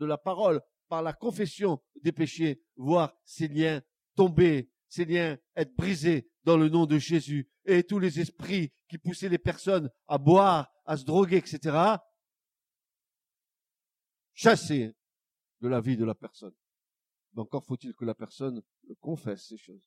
la 0.00 0.18
parole, 0.18 0.60
par 0.88 1.02
la 1.02 1.12
confession 1.12 1.82
des 2.02 2.12
péchés, 2.12 2.62
voir 2.76 3.14
ces 3.24 3.48
liens 3.48 3.82
tomber, 4.14 4.70
ces 4.88 5.04
liens 5.04 5.38
être 5.56 5.74
brisés 5.74 6.30
dans 6.44 6.56
le 6.56 6.68
nom 6.68 6.86
de 6.86 6.98
Jésus, 6.98 7.48
et 7.64 7.84
tous 7.84 7.98
les 7.98 8.20
esprits 8.20 8.72
qui 8.88 8.98
poussaient 8.98 9.28
les 9.28 9.38
personnes 9.38 9.90
à 10.08 10.18
boire, 10.18 10.70
à 10.84 10.96
se 10.96 11.04
droguer, 11.04 11.36
etc., 11.36 11.76
chassés 14.34 14.94
de 15.60 15.68
la 15.68 15.80
vie 15.80 15.96
de 15.96 16.04
la 16.04 16.14
personne. 16.14 16.54
Mais 17.32 17.42
encore 17.42 17.64
faut-il 17.64 17.94
que 17.94 18.04
la 18.04 18.14
personne 18.14 18.62
confesse 19.00 19.46
ces 19.46 19.56
choses. 19.56 19.80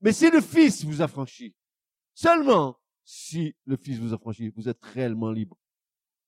Mais 0.00 0.12
si 0.12 0.30
le 0.30 0.40
Fils 0.40 0.84
vous 0.84 1.02
a 1.02 1.08
franchi, 1.08 1.54
seulement 2.14 2.78
si 3.10 3.56
le 3.64 3.78
Fils 3.78 3.98
vous 3.98 4.12
a 4.12 4.18
franchi, 4.18 4.50
vous 4.50 4.68
êtes 4.68 4.84
réellement 4.84 5.30
libre. 5.30 5.58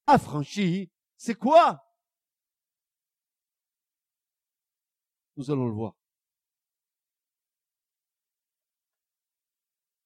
Affranchi, 0.06 0.90
c'est 1.18 1.34
quoi? 1.34 1.84
Nous 5.36 5.50
allons 5.50 5.66
le 5.66 5.74
voir. 5.74 5.94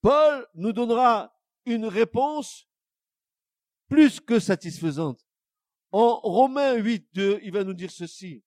Paul 0.01 0.45
nous 0.55 0.73
donnera 0.73 1.33
une 1.65 1.85
réponse 1.85 2.67
plus 3.87 4.19
que 4.19 4.41
satisfaisante. 4.41 5.25
En 5.93 6.17
Romains 6.17 6.73
8, 6.73 7.07
2, 7.13 7.39
il 7.43 7.53
va 7.53 7.63
nous 7.63 7.73
dire 7.73 7.91
ceci. 7.91 8.43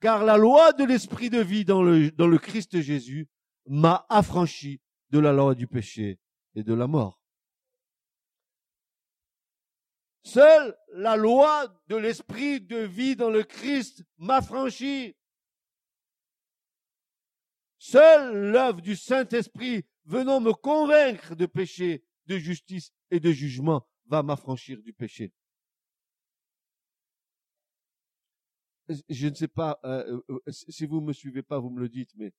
Car 0.00 0.24
la 0.24 0.36
loi 0.36 0.74
de 0.74 0.84
l'esprit 0.84 1.30
de 1.30 1.40
vie 1.40 1.64
dans 1.64 1.82
le, 1.82 2.10
dans 2.10 2.28
le 2.28 2.36
Christ 2.36 2.82
Jésus 2.82 3.30
m'a 3.64 4.04
affranchi 4.10 4.82
de 5.08 5.18
la 5.18 5.32
loi 5.32 5.54
du 5.54 5.66
péché 5.66 6.20
et 6.54 6.62
de 6.62 6.74
la 6.74 6.86
mort. 6.86 7.22
Seule 10.26 10.76
la 10.92 11.14
loi 11.14 11.68
de 11.86 11.94
l'esprit 11.94 12.60
de 12.60 12.78
vie 12.78 13.14
dans 13.14 13.30
le 13.30 13.44
Christ 13.44 14.02
m'affranchit. 14.18 15.14
Seule 17.78 18.50
l'œuvre 18.50 18.80
du 18.80 18.96
Saint-Esprit 18.96 19.84
venant 20.04 20.40
me 20.40 20.52
convaincre 20.52 21.36
de 21.36 21.46
péché, 21.46 22.04
de 22.26 22.38
justice 22.38 22.90
et 23.12 23.20
de 23.20 23.30
jugement 23.30 23.86
va 24.06 24.24
m'affranchir 24.24 24.82
du 24.82 24.92
péché. 24.92 25.32
Je 29.08 29.28
ne 29.28 29.34
sais 29.34 29.46
pas 29.46 29.78
euh, 29.84 30.20
euh, 30.28 30.40
si 30.48 30.86
vous 30.86 31.00
me 31.00 31.12
suivez 31.12 31.44
pas, 31.44 31.60
vous 31.60 31.70
me 31.70 31.78
le 31.78 31.88
dites, 31.88 32.10
mais 32.16 32.32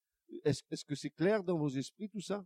est-ce 0.44 0.84
que 0.84 0.96
c'est 0.96 1.12
clair 1.12 1.42
dans 1.42 1.58
vos 1.58 1.70
esprits 1.70 2.10
tout 2.10 2.20
ça? 2.20 2.46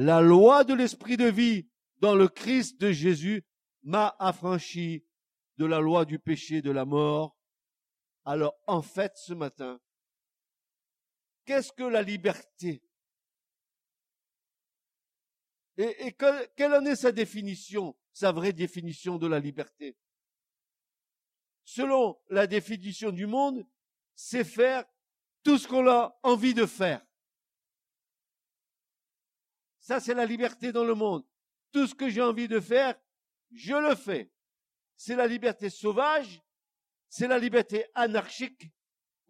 La 0.00 0.20
loi 0.20 0.62
de 0.62 0.74
l'esprit 0.74 1.16
de 1.16 1.26
vie 1.26 1.68
dans 1.96 2.14
le 2.14 2.28
Christ 2.28 2.80
de 2.80 2.92
Jésus 2.92 3.44
m'a 3.82 4.14
affranchi 4.20 5.04
de 5.56 5.66
la 5.66 5.80
loi 5.80 6.04
du 6.04 6.20
péché, 6.20 6.62
de 6.62 6.70
la 6.70 6.84
mort, 6.84 7.36
Alors, 8.24 8.54
en 8.68 8.80
fait, 8.80 9.16
ce 9.16 9.32
matin, 9.32 9.80
qu'est-ce 11.44 11.72
que 11.72 11.82
la 11.82 12.02
liberté? 12.02 12.80
Et, 15.78 16.06
et 16.06 16.16
quelle 16.54 16.74
en 16.74 16.84
est 16.84 16.94
sa 16.94 17.10
définition, 17.10 17.96
sa 18.12 18.30
vraie 18.30 18.52
définition 18.52 19.18
de 19.18 19.26
la 19.26 19.40
liberté? 19.40 19.96
Selon 21.64 22.20
la 22.30 22.46
définition 22.46 23.10
du 23.10 23.26
monde, 23.26 23.66
c'est 24.14 24.44
faire 24.44 24.84
tout 25.42 25.58
ce 25.58 25.66
qu'on 25.66 25.88
a 25.88 26.16
envie 26.22 26.54
de 26.54 26.66
faire. 26.66 27.04
Ça, 29.88 30.00
c'est 30.00 30.12
la 30.12 30.26
liberté 30.26 30.70
dans 30.70 30.84
le 30.84 30.92
monde. 30.92 31.24
Tout 31.72 31.86
ce 31.86 31.94
que 31.94 32.10
j'ai 32.10 32.20
envie 32.20 32.46
de 32.46 32.60
faire, 32.60 32.94
je 33.50 33.72
le 33.72 33.94
fais. 33.94 34.30
C'est 34.98 35.16
la 35.16 35.26
liberté 35.26 35.70
sauvage, 35.70 36.42
c'est 37.08 37.26
la 37.26 37.38
liberté 37.38 37.86
anarchique, 37.94 38.70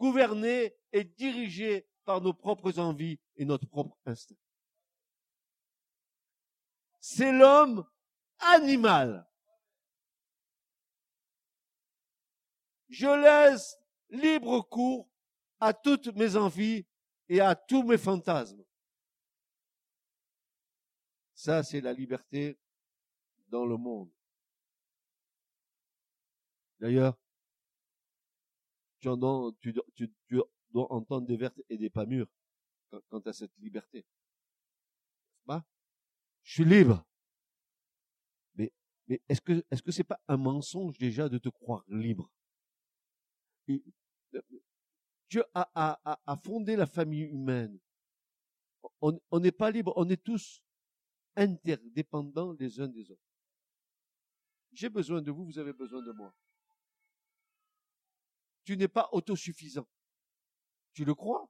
gouvernée 0.01 0.75
et 0.91 1.05
dirigée 1.05 1.87
par 2.05 2.21
nos 2.21 2.33
propres 2.33 2.77
envies 2.81 3.21
et 3.37 3.45
notre 3.45 3.69
propre 3.69 3.97
instinct. 4.05 4.35
C'est 6.99 7.31
l'homme 7.31 7.89
animal. 8.41 9.31
Je 12.89 13.07
laisse 13.07 13.77
libre 14.11 14.63
cours 14.63 15.09
à 15.61 15.73
toutes 15.73 16.09
mes 16.17 16.35
envies 16.35 16.85
et 17.29 17.41
à 17.41 17.55
tous 17.55 17.85
mes 17.85 17.97
fantasmes. 17.97 18.65
Ça, 21.39 21.63
c'est 21.63 21.81
la 21.81 21.93
liberté 21.93 22.59
dans 23.47 23.65
le 23.65 23.77
monde. 23.77 24.11
D'ailleurs, 26.81 27.17
tu, 28.99 29.09
tu, 29.95 30.11
dois 30.73 30.93
entendre 30.93 31.29
des 31.29 31.37
vertes 31.37 31.61
et 31.69 31.79
des 31.79 31.91
pas 31.91 32.07
mûres 32.07 32.27
quant 33.09 33.21
à 33.21 33.33
cette 33.33 33.57
liberté. 33.59 34.05
Pas? 35.47 35.65
Je 36.43 36.55
suis 36.55 36.65
libre. 36.65 37.07
Mais, 38.57 38.73
mais 39.07 39.23
est-ce 39.29 39.41
que 39.41 39.65
est-ce 39.71 39.83
que 39.83 39.93
c'est 39.93 40.03
pas 40.03 40.21
un 40.27 40.39
mensonge 40.39 40.99
déjà 40.99 41.29
de 41.29 41.39
te 41.39 41.51
croire 41.51 41.85
libre? 41.87 42.29
Euh, 43.69 43.79
Dieu 45.31 45.45
a, 45.55 45.71
a, 46.05 46.21
a, 46.27 46.37
fondé 46.37 46.75
la 46.75 46.87
famille 46.87 47.27
humaine. 47.27 47.79
On 49.01 49.39
n'est 49.39 49.53
pas 49.53 49.71
libre, 49.71 49.93
on 49.95 50.09
est 50.09 50.21
tous 50.21 50.65
interdépendants 51.39 52.53
les 52.53 52.81
uns 52.81 52.89
des 52.89 53.11
autres. 53.11 53.23
J'ai 54.73 54.89
besoin 54.89 55.23
de 55.23 55.31
vous, 55.31 55.47
vous 55.47 55.59
avez 55.59 55.73
besoin 55.73 56.03
de 56.03 56.13
moi. 56.13 56.35
Tu 58.65 58.77
n'es 58.77 58.89
pas 58.89 59.09
autosuffisant. 59.13 59.89
Tu 60.93 61.05
le 61.05 61.15
crois? 61.15 61.49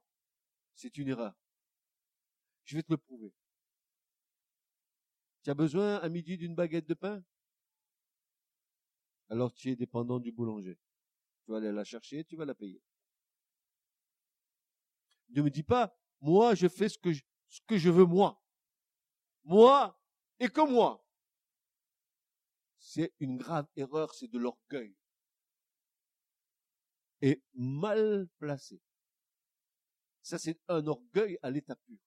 C'est 0.73 0.97
une 0.97 1.09
erreur. 1.09 1.35
Je 2.63 2.77
vais 2.77 2.83
te 2.83 2.91
le 2.91 2.97
prouver. 2.97 3.33
Tu 5.43 5.49
as 5.49 5.55
besoin 5.55 5.97
à 5.97 6.07
midi 6.07 6.37
d'une 6.37 6.55
baguette 6.55 6.87
de 6.87 6.93
pain? 6.93 7.23
Alors 9.29 9.53
tu 9.53 9.69
es 9.69 9.75
dépendant 9.75 10.19
du 10.19 10.31
boulanger. 10.31 10.77
Tu 11.43 11.51
vas 11.51 11.57
aller 11.57 11.71
la 11.71 11.83
chercher, 11.83 12.23
tu 12.23 12.35
vas 12.35 12.45
la 12.45 12.55
payer. 12.55 12.81
Ne 15.29 15.41
me 15.41 15.49
dis 15.49 15.63
pas, 15.63 15.95
moi 16.21 16.55
je 16.55 16.67
fais 16.67 16.89
ce 16.89 16.97
que 16.97 17.11
je, 17.11 17.23
ce 17.47 17.59
que 17.67 17.77
je 17.77 17.89
veux 17.89 18.05
moi. 18.05 18.38
Moi 19.43 19.99
et 20.39 20.49
que 20.49 20.61
moi. 20.61 21.05
C'est 22.77 23.13
une 23.19 23.37
grave 23.37 23.67
erreur, 23.75 24.13
c'est 24.13 24.29
de 24.29 24.39
l'orgueil. 24.39 24.95
Et 27.21 27.41
mal 27.53 28.27
placé. 28.37 28.81
Ça, 30.21 30.37
c'est 30.37 30.59
un 30.67 30.85
orgueil 30.87 31.37
à 31.41 31.51
l'état 31.51 31.75
pur. 31.75 31.97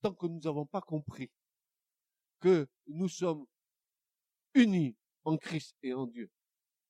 Tant 0.00 0.14
que 0.14 0.26
nous 0.26 0.40
n'avons 0.40 0.66
pas 0.66 0.80
compris 0.80 1.30
que 2.40 2.68
nous 2.86 3.08
sommes 3.08 3.46
unis 4.54 4.96
en 5.24 5.36
Christ 5.36 5.76
et 5.82 5.92
en 5.94 6.06
Dieu, 6.06 6.30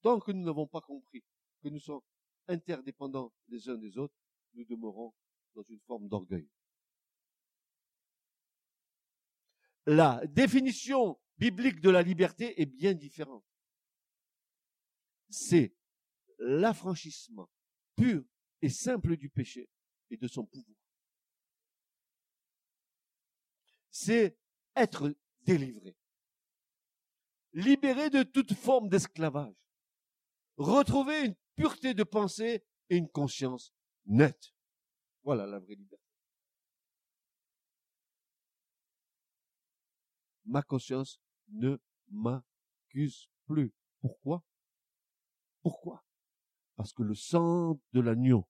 tant 0.02 0.20
que 0.20 0.32
nous 0.32 0.44
n'avons 0.44 0.66
pas 0.66 0.80
compris 0.80 1.24
que 1.62 1.68
nous 1.68 1.80
sommes 1.80 2.02
interdépendants 2.48 3.32
les 3.48 3.68
uns 3.68 3.78
des 3.78 3.96
autres, 3.96 4.14
nous 4.54 4.64
demeurons 4.64 5.14
dans 5.54 5.62
une 5.62 5.80
forme 5.80 6.08
d'orgueil. 6.08 6.48
La 9.86 10.22
définition 10.26 11.18
biblique 11.36 11.80
de 11.80 11.90
la 11.90 12.02
liberté 12.02 12.60
est 12.60 12.66
bien 12.66 12.94
différente. 12.94 13.44
C'est 15.28 15.74
l'affranchissement 16.38 17.50
pur 17.96 18.24
et 18.62 18.68
simple 18.70 19.16
du 19.16 19.28
péché 19.28 19.68
et 20.10 20.16
de 20.16 20.28
son 20.28 20.44
pouvoir. 20.46 20.76
C'est 23.90 24.36
être 24.74 25.14
délivré, 25.42 25.96
libéré 27.52 28.10
de 28.10 28.22
toute 28.22 28.54
forme 28.54 28.88
d'esclavage, 28.88 29.54
retrouver 30.56 31.26
une 31.26 31.36
pureté 31.54 31.94
de 31.94 32.02
pensée 32.02 32.64
et 32.90 32.96
une 32.96 33.08
conscience 33.08 33.72
nette. 34.06 34.54
Voilà 35.22 35.46
la 35.46 35.58
vraie 35.58 35.74
liberté. 35.74 36.03
Ma 40.44 40.62
conscience 40.62 41.20
ne 41.48 41.78
m'accuse 42.10 43.28
plus. 43.46 43.72
Pourquoi? 44.00 44.44
Pourquoi? 45.62 46.04
Parce 46.76 46.92
que 46.92 47.02
le 47.02 47.14
sang 47.14 47.80
de 47.92 48.00
l'agneau 48.00 48.46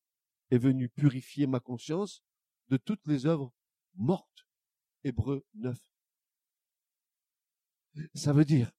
est 0.51 0.59
venu 0.59 0.89
purifier 0.89 1.47
ma 1.47 1.61
conscience 1.61 2.23
de 2.69 2.77
toutes 2.77 3.07
les 3.07 3.27
œuvres 3.27 3.53
mortes. 3.95 4.47
Hébreu 5.05 5.45
9. 5.55 5.79
Ça 8.15 8.33
veut 8.33 8.45
dire 8.45 8.73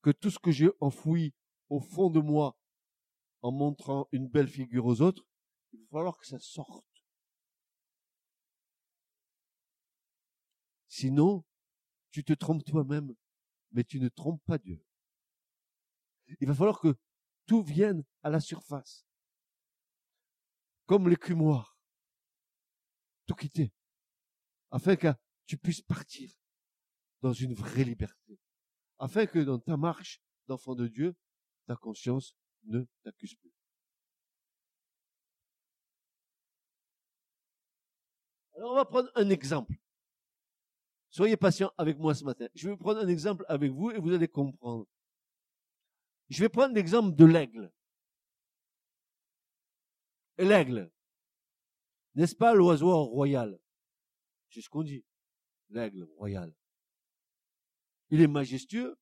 que 0.00 0.10
tout 0.10 0.30
ce 0.30 0.38
que 0.38 0.50
j'ai 0.50 0.70
enfoui 0.80 1.34
au 1.68 1.80
fond 1.80 2.10
de 2.10 2.20
moi 2.20 2.56
en 3.42 3.50
montrant 3.50 4.08
une 4.12 4.28
belle 4.28 4.48
figure 4.48 4.86
aux 4.86 5.00
autres, 5.00 5.26
il 5.72 5.80
va 5.80 5.98
falloir 5.98 6.18
que 6.18 6.26
ça 6.26 6.38
sorte. 6.38 6.86
Sinon, 10.88 11.44
tu 12.12 12.22
te 12.22 12.34
trompes 12.34 12.64
toi-même, 12.64 13.14
mais 13.72 13.82
tu 13.82 13.98
ne 13.98 14.08
trompes 14.08 14.44
pas 14.44 14.58
Dieu. 14.58 14.84
Il 16.40 16.46
va 16.46 16.54
falloir 16.54 16.80
que 16.80 16.96
tout 17.46 17.62
vienne 17.62 18.04
à 18.22 18.30
la 18.30 18.38
surface. 18.38 19.06
Comme 20.86 21.08
l'écumoire. 21.08 21.78
Tout 23.26 23.34
quitter. 23.34 23.72
Afin 24.70 24.96
que 24.96 25.08
tu 25.46 25.56
puisses 25.56 25.82
partir 25.82 26.30
dans 27.22 27.32
une 27.32 27.54
vraie 27.54 27.84
liberté. 27.84 28.38
Afin 28.98 29.26
que 29.26 29.38
dans 29.38 29.58
ta 29.58 29.76
marche 29.76 30.20
d'enfant 30.46 30.74
de 30.74 30.88
Dieu, 30.88 31.16
ta 31.66 31.76
conscience 31.76 32.36
ne 32.64 32.84
t'accuse 33.02 33.34
plus. 33.34 33.52
Alors 38.54 38.72
on 38.72 38.76
va 38.76 38.84
prendre 38.84 39.10
un 39.14 39.30
exemple. 39.30 39.74
Soyez 41.12 41.36
patient 41.36 41.70
avec 41.76 41.98
moi 41.98 42.14
ce 42.14 42.24
matin. 42.24 42.48
Je 42.54 42.70
vais 42.70 42.76
prendre 42.76 43.00
un 43.00 43.08
exemple 43.08 43.44
avec 43.46 43.70
vous 43.70 43.90
et 43.90 43.98
vous 43.98 44.12
allez 44.12 44.28
comprendre. 44.28 44.86
Je 46.30 46.40
vais 46.40 46.48
prendre 46.48 46.74
l'exemple 46.74 47.14
de 47.14 47.26
l'aigle. 47.26 47.70
L'aigle. 50.38 50.90
N'est-ce 52.14 52.34
pas 52.34 52.54
l'oiseau 52.54 53.04
royal? 53.04 53.60
C'est 54.48 54.62
ce 54.62 54.70
qu'on 54.70 54.82
dit. 54.82 55.04
L'aigle 55.68 56.04
royal. 56.16 56.50
Il 58.08 58.22
est 58.22 58.26
majestueux. 58.26 58.98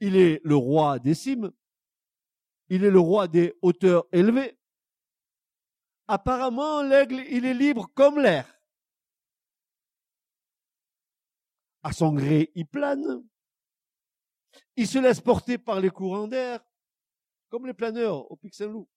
Il 0.00 0.14
est 0.16 0.42
le 0.44 0.56
roi 0.56 0.98
des 0.98 1.14
cimes. 1.14 1.52
Il 2.68 2.84
est 2.84 2.90
le 2.90 3.00
roi 3.00 3.28
des 3.28 3.54
hauteurs 3.62 4.06
élevées. 4.12 4.58
Apparemment, 6.06 6.82
l'aigle, 6.82 7.24
il 7.30 7.46
est 7.46 7.54
libre 7.54 7.90
comme 7.94 8.18
l'air. 8.18 8.55
À 11.86 11.92
son 11.92 12.12
gré, 12.12 12.50
il 12.56 12.66
plane. 12.66 13.24
Il 14.74 14.88
se 14.88 14.98
laisse 14.98 15.20
porter 15.20 15.56
par 15.56 15.78
les 15.78 15.90
courants 15.90 16.26
d'air, 16.26 16.58
comme 17.48 17.64
les 17.64 17.74
planeurs 17.74 18.28
au 18.28 18.34
Pic 18.34 18.56
Saint-Loup. 18.56 18.88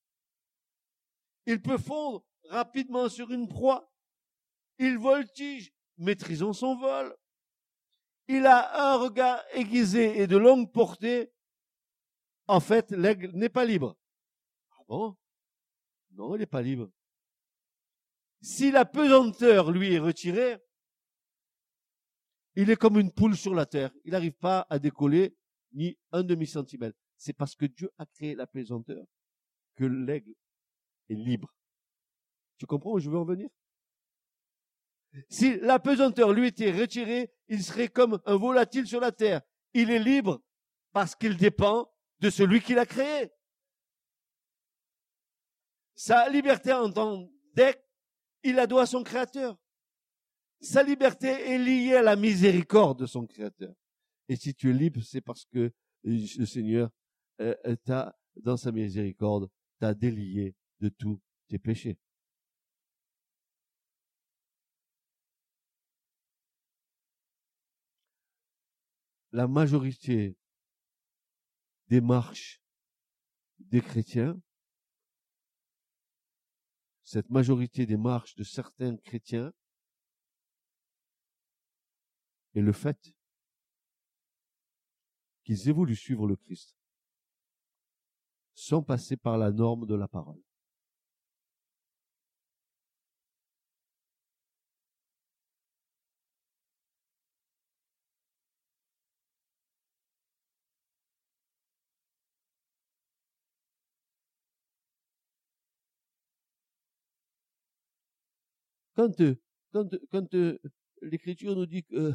Il 1.45 1.61
peut 1.61 1.77
fondre 1.77 2.25
rapidement 2.45 3.07
sur 3.07 3.29
une 3.29 3.47
proie. 3.47 3.93
Il 4.79 4.97
voltige, 4.97 5.71
maîtrisant 5.97 6.51
son 6.51 6.77
vol. 6.77 7.15
Il 8.27 8.47
a 8.47 8.91
un 8.91 8.97
regard 8.97 9.39
aiguisé 9.51 10.19
et 10.21 10.25
de 10.25 10.37
longue 10.37 10.71
portée. 10.71 11.31
En 12.47 12.59
fait, 12.59 12.89
l'aigle 12.89 13.29
n'est 13.35 13.49
pas 13.49 13.65
libre. 13.65 13.99
Ah 14.71 14.81
bon? 14.87 15.15
Non, 16.13 16.35
il 16.35 16.39
n'est 16.39 16.47
pas 16.47 16.63
libre. 16.63 16.89
Si 18.41 18.71
la 18.71 18.85
pesanteur 18.85 19.69
lui 19.69 19.93
est 19.93 19.99
retirée, 19.99 20.59
il 22.61 22.69
est 22.69 22.75
comme 22.75 22.99
une 22.99 23.09
poule 23.09 23.37
sur 23.37 23.55
la 23.55 23.65
terre. 23.65 23.89
Il 24.03 24.11
n'arrive 24.11 24.33
pas 24.33 24.67
à 24.69 24.79
décoller 24.79 25.33
ni 25.71 25.97
un 26.11 26.23
demi-centimètre. 26.23 26.97
c'est 27.15 27.31
parce 27.31 27.55
que 27.55 27.65
Dieu 27.65 27.89
a 27.97 28.05
créé 28.05 28.35
la 28.35 28.47
pesanteur 28.47 29.05
que 29.77 29.85
l'aigle 29.85 30.33
est 31.07 31.13
libre. 31.13 31.55
Tu 32.57 32.65
comprends 32.65 32.91
où 32.91 32.99
je 32.99 33.09
veux 33.09 33.17
en 33.17 33.23
venir? 33.23 33.49
Si 35.29 35.57
la 35.61 35.79
pesanteur 35.79 36.33
lui 36.33 36.47
était 36.47 36.71
retirée, 36.71 37.31
il 37.47 37.63
serait 37.63 37.87
comme 37.87 38.19
un 38.25 38.35
volatile 38.35 38.85
sur 38.85 38.99
la 38.99 39.13
terre. 39.13 39.41
Il 39.73 39.89
est 39.89 40.03
libre 40.03 40.41
parce 40.91 41.15
qu'il 41.15 41.37
dépend 41.37 41.89
de 42.19 42.29
celui 42.29 42.59
qui 42.59 42.73
l'a 42.73 42.85
créé. 42.85 43.31
Sa 45.95 46.27
liberté 46.27 46.73
en 46.73 46.91
tant 46.91 47.25
d'être, 47.53 47.81
il 48.43 48.55
la 48.55 48.67
doit 48.67 48.81
à 48.81 48.85
son 48.85 49.01
créateur. 49.01 49.57
Sa 50.61 50.83
liberté 50.83 51.27
est 51.27 51.57
liée 51.57 51.95
à 51.95 52.01
la 52.01 52.15
miséricorde 52.15 52.99
de 52.99 53.05
son 53.05 53.25
créateur. 53.25 53.73
Et 54.27 54.35
si 54.35 54.53
tu 54.53 54.69
es 54.69 54.73
libre, 54.73 55.01
c'est 55.01 55.21
parce 55.21 55.45
que 55.45 55.71
le 56.03 56.45
Seigneur 56.45 56.89
euh, 57.39 57.55
t'a, 57.85 58.17
dans 58.35 58.57
sa 58.57 58.71
miséricorde, 58.71 59.49
t'a 59.79 59.93
délié 59.93 60.55
de 60.79 60.89
tous 60.89 61.21
tes 61.47 61.59
péchés. 61.59 61.97
La 69.31 69.47
majorité 69.47 70.35
des 71.87 72.01
marches 72.01 72.61
des 73.59 73.81
chrétiens, 73.81 74.39
cette 77.03 77.29
majorité 77.29 77.85
des 77.85 77.97
marches 77.97 78.35
de 78.35 78.43
certains 78.43 78.97
chrétiens 78.97 79.53
est 82.55 82.61
le 82.61 82.73
fait 82.73 83.13
qu'ils 85.43 85.69
évoluent 85.69 85.95
suivre 85.95 86.27
le 86.27 86.35
Christ 86.35 86.75
sans 88.53 88.83
passer 88.83 89.15
par 89.17 89.37
la 89.37 89.51
norme 89.51 89.85
de 89.85 89.95
la 89.95 90.07
parole. 90.07 90.41
Quand, 108.99 109.21
euh, 109.21 109.39
euh, 110.33 110.57
l'Écriture 111.01 111.55
nous 111.55 111.65
dit 111.65 111.83
que 111.83 112.13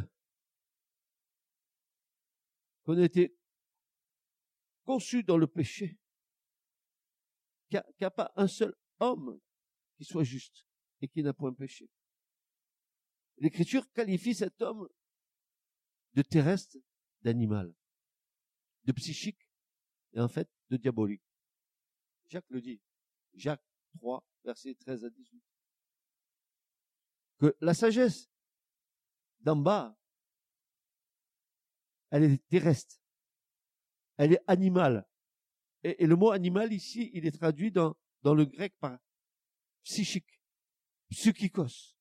qu'on 2.84 2.98
a 2.98 3.04
été 3.04 3.36
conçu 4.84 5.22
dans 5.22 5.38
le 5.38 5.46
péché, 5.46 5.98
qu'il 7.68 7.82
n'y 8.00 8.06
a, 8.06 8.10
pas 8.10 8.32
un 8.36 8.46
seul 8.46 8.74
homme 9.00 9.40
qui 9.96 10.04
soit 10.04 10.24
juste 10.24 10.66
et 11.00 11.08
qui 11.08 11.22
n'a 11.22 11.32
point 11.32 11.52
péché. 11.52 11.88
L'Écriture 13.38 13.90
qualifie 13.92 14.34
cet 14.34 14.60
homme 14.62 14.88
de 16.12 16.22
terrestre, 16.22 16.78
d'animal, 17.22 17.74
de 18.84 18.92
psychique 18.92 19.48
et 20.12 20.20
en 20.20 20.28
fait 20.28 20.48
de 20.70 20.76
diabolique. 20.76 21.24
Jacques 22.26 22.48
le 22.50 22.60
dit. 22.60 22.80
Jacques 23.34 23.64
3, 23.94 24.24
versets 24.44 24.74
13 24.74 25.04
à 25.04 25.10
18. 25.10 25.42
Que 27.38 27.56
la 27.60 27.74
sagesse 27.74 28.30
d'en 29.40 29.56
bas 29.56 29.98
elle 32.14 32.22
est 32.22 32.46
terrestre, 32.46 32.94
elle 34.16 34.35
est 34.35 34.42
animale. 34.46 35.05
Et, 35.83 36.07
le 36.07 36.14
mot 36.14 36.31
animal 36.31 36.72
ici, 36.72 37.11
il 37.12 37.27
est 37.27 37.37
traduit 37.37 37.72
dans, 37.72 37.96
le 38.22 38.44
grec 38.44 38.72
par 38.79 38.96
psychique, 39.83 40.40
psychikos. 41.11 41.96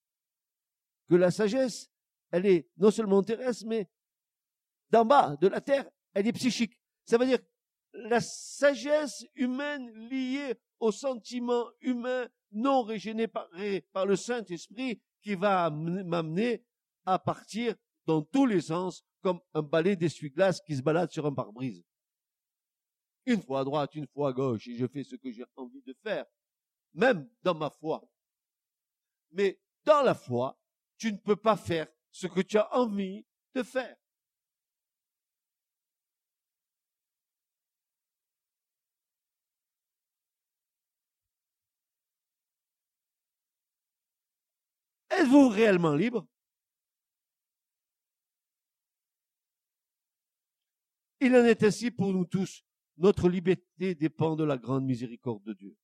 Que 1.10 1.16
la 1.16 1.32
sagesse, 1.32 1.90
elle 2.30 2.46
est 2.46 2.70
non 2.78 2.92
seulement 2.92 3.24
terrestre, 3.24 3.66
mais 3.66 3.90
d'en 4.92 5.04
bas, 5.04 5.36
de 5.42 5.48
la 5.48 5.62
terre, 5.62 5.90
elle 6.14 6.28
est 6.28 6.34
psychique. 6.34 6.80
Ça 7.06 7.18
veut 7.18 7.26
dire 7.26 7.40
la 7.94 8.22
sagesse 8.22 9.26
humaine 9.34 9.90
liée 10.10 10.54
au 10.80 10.92
sentiment 10.92 11.66
humain 11.82 12.28
non 12.52 12.84
régénéré 12.84 13.82
par 13.92 14.06
le 14.06 14.16
Saint-Esprit 14.16 15.02
qui 15.24 15.34
va 15.34 15.72
m'amener 15.72 16.64
à 17.04 17.18
partir 17.18 17.76
dans 18.06 18.22
tous 18.22 18.46
les 18.46 18.62
sens 18.62 19.04
comme 19.22 19.40
un 19.54 19.62
balai 19.62 19.96
d'essuie-glace 19.96 20.62
qui 20.62 20.76
se 20.76 20.82
balade 20.82 21.12
sur 21.12 21.26
un 21.26 21.34
pare-brise. 21.34 21.84
Une 23.26 23.42
fois 23.42 23.62
à 23.62 23.64
droite, 23.64 23.96
une 23.96 24.08
fois 24.08 24.30
à 24.30 24.34
gauche, 24.34 24.68
et 24.68 24.76
je 24.76 24.86
fais 24.86 25.04
ce 25.04 25.16
que 25.16 25.32
j'ai 25.32 25.46
envie 25.56 25.82
de 25.82 25.96
faire, 26.04 26.26
même 26.94 27.30
dans 27.42 27.56
ma 27.56 27.70
foi. 27.70 28.04
Mais 29.32 29.60
dans 29.86 30.02
la 30.02 30.14
foi, 30.14 30.60
tu 30.98 31.12
ne 31.12 31.18
peux 31.18 31.38
pas 31.38 31.58
faire 31.58 31.88
ce 32.12 32.28
que 32.28 32.42
tu 32.42 32.58
as 32.58 32.74
envie 32.76 33.26
de 33.56 33.64
faire. 33.64 33.96
Êtes-vous 45.10 45.48
réellement 45.48 45.94
libre? 45.94 46.26
Il 51.24 51.34
en 51.38 51.46
est 51.46 51.64
ainsi 51.64 51.90
pour 51.90 52.12
nous 52.12 52.26
tous. 52.26 52.66
Notre 52.98 53.30
liberté 53.30 53.96
dépend 53.96 54.36
de 54.36 54.44
la 54.44 54.58
grande 54.58 54.84
miséricorde 54.84 55.42
de 55.44 55.54
Dieu. 55.54 55.78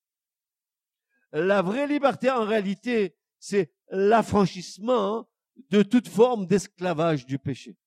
La 1.31 1.61
vraie 1.61 1.87
liberté, 1.87 2.29
en 2.29 2.43
réalité, 2.43 3.15
c'est 3.39 3.73
l'affranchissement 3.87 5.29
de 5.69 5.81
toute 5.81 6.09
forme 6.09 6.45
d'esclavage 6.45 7.25
du 7.25 7.39
péché. 7.39 7.77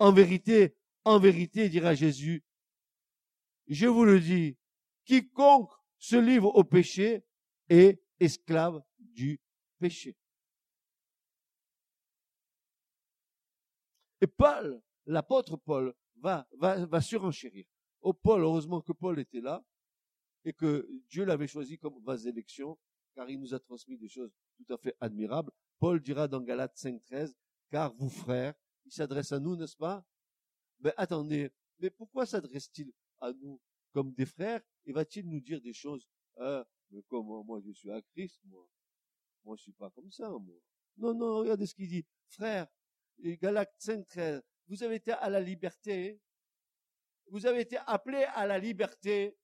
En 0.00 0.12
vérité, 0.12 0.76
en 1.04 1.20
vérité, 1.20 1.68
dira 1.68 1.94
Jésus, 1.94 2.42
je 3.68 3.86
vous 3.86 4.04
le 4.04 4.18
dis, 4.18 4.58
quiconque 5.04 5.70
se 5.98 6.16
livre 6.16 6.56
au 6.56 6.64
péché 6.64 7.24
est 7.68 8.02
esclave 8.18 8.82
du 8.98 9.40
péché. 9.78 10.16
Et 14.20 14.26
Paul 14.26 14.82
l'apôtre 15.06 15.56
Paul 15.56 15.94
va, 16.16 16.46
va, 16.58 16.84
va 16.86 17.00
surenchérir. 17.00 17.64
Oh 18.00 18.12
Paul, 18.12 18.42
heureusement 18.42 18.80
que 18.80 18.92
Paul 18.92 19.18
était 19.18 19.40
là 19.40 19.64
et 20.44 20.52
que 20.52 20.88
Dieu 21.08 21.24
l'avait 21.24 21.46
choisi 21.46 21.78
comme 21.78 22.02
vase 22.02 22.24
d'élection, 22.24 22.78
car 23.14 23.28
il 23.30 23.40
nous 23.40 23.54
a 23.54 23.58
transmis 23.58 23.96
des 23.96 24.08
choses 24.08 24.30
tout 24.56 24.72
à 24.72 24.76
fait 24.76 24.96
admirables. 25.00 25.50
Paul 25.78 26.00
dira 26.00 26.28
dans 26.28 26.40
Galates 26.40 26.76
5.13, 26.76 27.34
car 27.70 27.94
vous 27.94 28.10
frères, 28.10 28.54
il 28.84 28.92
s'adresse 28.92 29.32
à 29.32 29.40
nous, 29.40 29.56
n'est-ce 29.56 29.76
pas? 29.76 30.04
Mais 30.80 30.92
attendez, 30.96 31.50
mais 31.78 31.90
pourquoi 31.90 32.26
s'adresse-t-il 32.26 32.92
à 33.20 33.32
nous 33.32 33.60
comme 33.92 34.12
des 34.12 34.26
frères 34.26 34.60
et 34.84 34.92
va-t-il 34.92 35.28
nous 35.28 35.40
dire 35.40 35.60
des 35.60 35.72
choses 35.72 36.06
euh, 36.38 36.64
comment 37.08 37.44
moi 37.44 37.60
je 37.64 37.70
suis 37.72 37.90
à 37.90 38.02
Christ, 38.02 38.40
moi? 38.44 38.68
Moi 39.44 39.56
je 39.56 39.62
suis 39.62 39.72
pas 39.72 39.90
comme 39.90 40.10
ça, 40.10 40.28
moi. 40.28 40.56
Non, 40.96 41.14
non, 41.14 41.38
regardez 41.38 41.66
ce 41.66 41.74
qu'il 41.74 41.88
dit. 41.88 42.04
Frères, 42.26 42.66
Galates 43.18 43.74
5.13, 43.80 44.42
vous 44.68 44.82
avez 44.82 44.96
été 44.96 45.12
à 45.12 45.28
la 45.28 45.40
liberté. 45.40 46.20
Vous 47.26 47.46
avez 47.46 47.60
été 47.60 47.78
appelé 47.86 48.24
à 48.24 48.46
la 48.46 48.58
liberté. 48.58 49.36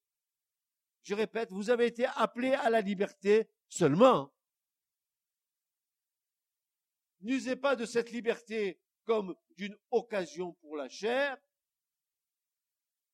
Je 1.02 1.14
répète, 1.14 1.50
vous 1.50 1.70
avez 1.70 1.86
été 1.86 2.06
appelé 2.06 2.52
à 2.52 2.70
la 2.70 2.80
liberté 2.80 3.48
seulement. 3.68 4.32
N'usez 7.20 7.56
pas 7.56 7.76
de 7.76 7.84
cette 7.84 8.10
liberté 8.10 8.80
comme 9.04 9.34
d'une 9.56 9.76
occasion 9.90 10.52
pour 10.54 10.76
la 10.76 10.88
chair, 10.88 11.36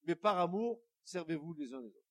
mais 0.05 0.15
par 0.15 0.39
amour, 0.39 0.81
servez-vous 1.05 1.55
les 1.55 1.73
uns 1.73 1.81
les 1.81 1.89
autres. 1.89 2.07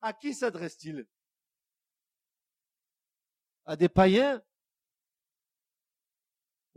À 0.00 0.12
qui 0.12 0.32
s'adresse-t-il? 0.32 1.08
À 3.64 3.74
des 3.76 3.88
païens? 3.88 4.42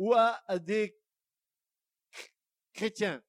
Ou 0.01 0.15
à 0.15 0.57
des 0.57 0.99
chrétiens. 2.73 3.23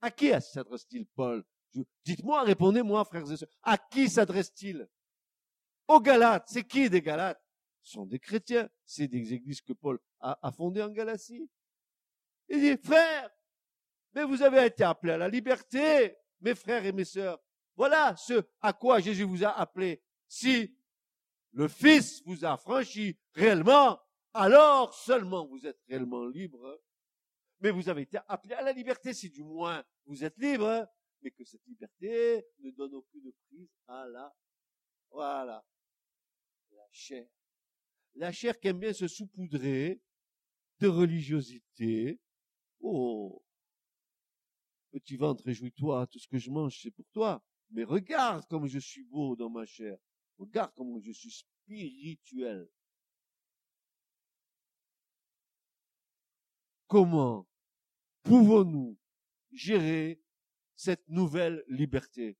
À 0.00 0.12
qui 0.12 0.28
s'adresse-t-il 0.40 1.04
Paul? 1.06 1.44
Dites-moi, 2.04 2.44
répondez-moi, 2.44 3.04
frères 3.04 3.28
et 3.32 3.36
sœurs. 3.36 3.48
À 3.64 3.76
qui 3.76 4.08
s'adresse-t-il? 4.08 4.88
Aux 5.88 6.00
Galates. 6.00 6.46
C'est 6.46 6.62
qui 6.62 6.88
des 6.88 7.02
Galates? 7.02 7.42
Ce 7.82 7.94
sont 7.94 8.06
des 8.06 8.20
chrétiens. 8.20 8.70
C'est 8.86 9.08
des 9.08 9.32
églises 9.32 9.60
que 9.60 9.72
Paul 9.72 9.98
a, 10.20 10.52
fondées 10.52 10.82
en 10.82 10.90
Galatie. 10.90 11.50
Il 12.48 12.60
dit, 12.60 12.80
frères, 12.80 13.28
mais 14.12 14.22
vous 14.22 14.40
avez 14.40 14.66
été 14.66 14.84
appelés 14.84 15.14
à 15.14 15.18
la 15.18 15.28
liberté, 15.28 16.16
mes 16.38 16.54
frères 16.54 16.84
et 16.84 16.92
mes 16.92 17.04
sœurs. 17.04 17.42
Voilà 17.74 18.14
ce 18.14 18.46
à 18.60 18.72
quoi 18.72 19.00
Jésus 19.00 19.24
vous 19.24 19.42
a 19.42 19.50
appelé. 19.50 20.00
Si 20.28 20.78
le 21.54 21.68
Fils 21.68 22.22
vous 22.26 22.44
a 22.44 22.56
franchi 22.56 23.16
réellement, 23.32 24.00
alors 24.32 24.92
seulement 24.92 25.46
vous 25.46 25.66
êtes 25.66 25.80
réellement 25.88 26.26
libre. 26.26 26.80
Mais 27.60 27.70
vous 27.70 27.88
avez 27.88 28.02
été 28.02 28.18
appelé 28.28 28.54
à 28.54 28.62
la 28.62 28.72
liberté, 28.72 29.14
si 29.14 29.30
du 29.30 29.42
moins 29.42 29.84
vous 30.04 30.24
êtes 30.24 30.36
libre, 30.36 30.86
mais 31.22 31.30
que 31.30 31.44
cette 31.44 31.64
liberté 31.66 32.44
ne 32.58 32.70
donne 32.72 32.94
aucune 32.94 33.32
prise 33.48 33.70
à 33.86 34.06
la, 34.06 34.34
voilà, 35.10 35.64
la 36.72 36.86
chair. 36.90 37.26
La 38.16 38.32
chair 38.32 38.58
qui 38.58 38.68
aime 38.68 38.80
bien 38.80 38.92
se 38.92 39.06
saupoudrer 39.06 40.02
de 40.80 40.88
religiosité. 40.88 42.20
Oh, 42.80 43.42
petit 44.90 45.16
ventre, 45.16 45.44
réjouis-toi, 45.44 46.06
tout 46.08 46.18
ce 46.18 46.26
que 46.28 46.38
je 46.38 46.50
mange, 46.50 46.80
c'est 46.82 46.90
pour 46.90 47.06
toi. 47.12 47.42
Mais 47.70 47.84
regarde 47.84 48.44
comme 48.46 48.66
je 48.66 48.78
suis 48.80 49.04
beau 49.04 49.36
dans 49.36 49.50
ma 49.50 49.64
chair. 49.64 49.96
Regarde 50.38 50.72
comment 50.74 51.00
je 51.00 51.12
suis 51.12 51.30
spirituel. 51.30 52.68
Comment 56.86 57.48
pouvons-nous 58.22 58.98
gérer 59.52 60.20
cette 60.76 61.08
nouvelle 61.08 61.64
liberté? 61.68 62.36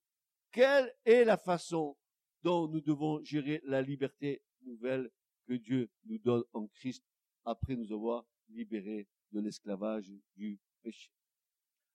Quelle 0.51 0.95
est 1.05 1.25
la 1.25 1.37
façon 1.37 1.97
dont 2.43 2.69
nous 2.69 2.81
devons 2.81 3.23
gérer 3.25 3.61
la 3.65 3.83
liberté 3.83 4.43
nouvelle 4.63 5.11
que 5.47 5.55
Dieu 5.55 5.91
nous 6.05 6.19
donne 6.19 6.45
en 6.53 6.67
Christ 6.69 7.05
après 7.45 7.77
nous 7.77 7.93
avoir 7.93 8.27
libérés 8.49 9.09
de 9.33 9.41
l'esclavage 9.41 10.13
du 10.37 10.61
péché? 10.83 11.11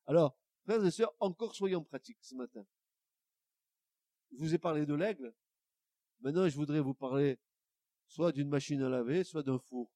Alors, 0.06 0.38
frères 0.64 0.84
et 0.84 0.92
sœurs, 0.92 1.14
encore 1.20 1.56
soyons 1.56 1.84
pratiques 1.84 2.24
ce 2.24 2.36
matin. 2.36 2.66
Je 4.32 4.38
vous 4.38 4.54
ai 4.54 4.58
parlé 4.58 4.86
de 4.86 4.94
l'aigle. 4.94 5.34
Maintenant, 6.22 6.48
je 6.48 6.56
voudrais 6.56 6.82
vous 6.82 6.94
parler 6.94 7.40
soit 8.08 8.32
d'une 8.32 8.50
machine 8.50 8.82
à 8.82 8.90
laver, 8.90 9.24
soit 9.24 9.44
d'un 9.44 9.60
four. 9.60 9.92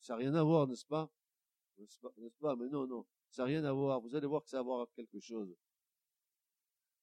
Ça 0.00 0.14
n'a 0.14 0.18
rien 0.18 0.34
à 0.34 0.42
voir, 0.42 0.66
n'est-ce 0.66 0.84
pas? 0.84 1.10
N'est-ce 1.78 1.98
pas, 2.40 2.56
Mais 2.56 2.68
non, 2.68 2.86
non, 2.86 3.06
ça 3.30 3.42
n'a 3.42 3.46
rien 3.46 3.64
à 3.64 3.72
voir. 3.72 4.00
Vous 4.00 4.14
allez 4.14 4.26
voir 4.26 4.42
que 4.42 4.50
ça 4.50 4.58
a 4.58 4.60
à 4.60 4.62
voir 4.62 4.80
avec 4.80 4.92
quelque 4.94 5.20
chose. 5.20 5.54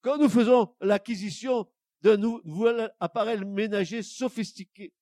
Quand 0.01 0.17
nous 0.17 0.29
faisons 0.29 0.75
l'acquisition 0.81 1.69
d'un 2.01 2.17
nouvel 2.17 2.93
appareil 2.99 3.43
ménager 3.43 4.03
sophistiqué, 4.03 4.93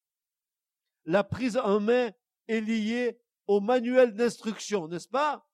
la 1.06 1.24
prise 1.24 1.58
en 1.58 1.80
main 1.80 2.12
est 2.48 2.62
liée 2.62 3.20
au 3.46 3.60
manuel 3.62 4.14
d'instruction, 4.14 4.88
n'est-ce 4.88 5.08
pas? 5.08 5.48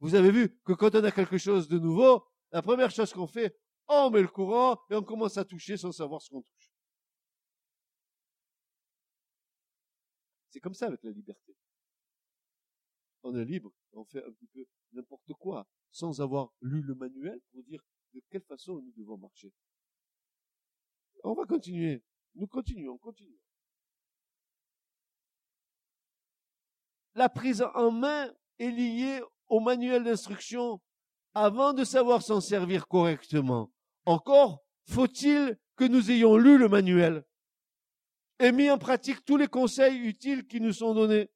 Vous 0.00 0.14
avez 0.14 0.30
vu 0.30 0.60
que 0.64 0.72
quand 0.72 0.94
on 0.94 1.04
a 1.04 1.10
quelque 1.10 1.38
chose 1.38 1.68
de 1.68 1.78
nouveau, 1.78 2.24
la 2.52 2.62
première 2.62 2.90
chose 2.90 3.12
qu'on 3.12 3.26
fait, 3.26 3.56
on 3.88 4.10
met 4.10 4.20
le 4.20 4.28
courant 4.28 4.78
et 4.90 4.94
on 4.94 5.02
commence 5.02 5.38
à 5.38 5.44
toucher 5.44 5.76
sans 5.76 5.92
savoir 5.92 6.20
ce 6.20 6.30
qu'on 6.30 6.42
touche. 6.42 6.53
C'est 10.54 10.60
comme 10.60 10.74
ça 10.74 10.86
avec 10.86 11.02
la 11.02 11.10
liberté. 11.10 11.56
On 13.24 13.34
est 13.34 13.44
libre, 13.44 13.72
on 13.92 14.04
fait 14.04 14.24
un 14.24 14.30
petit 14.30 14.46
peu 14.46 14.64
n'importe 14.92 15.32
quoi, 15.32 15.66
sans 15.90 16.20
avoir 16.20 16.52
lu 16.60 16.80
le 16.80 16.94
manuel 16.94 17.40
pour 17.50 17.64
dire 17.64 17.82
de 18.12 18.22
quelle 18.30 18.44
façon 18.44 18.80
nous 18.80 18.92
devons 18.96 19.18
marcher. 19.18 19.52
On 21.24 21.34
va 21.34 21.44
continuer. 21.44 22.04
Nous 22.36 22.46
continuons, 22.46 22.96
continuons. 22.98 23.40
La 27.16 27.28
prise 27.28 27.66
en 27.74 27.90
main 27.90 28.32
est 28.60 28.70
liée 28.70 29.22
au 29.48 29.58
manuel 29.58 30.04
d'instruction 30.04 30.80
avant 31.34 31.72
de 31.72 31.82
savoir 31.82 32.22
s'en 32.22 32.40
servir 32.40 32.86
correctement. 32.86 33.72
Encore 34.04 34.64
faut-il 34.84 35.58
que 35.74 35.84
nous 35.84 36.12
ayons 36.12 36.36
lu 36.36 36.58
le 36.58 36.68
manuel 36.68 37.24
et 38.38 38.52
mis 38.52 38.70
en 38.70 38.78
pratique 38.78 39.24
tous 39.24 39.36
les 39.36 39.48
conseils 39.48 39.98
utiles 39.98 40.46
qui 40.46 40.60
nous 40.60 40.72
sont 40.72 40.94
donnés. 40.94 41.30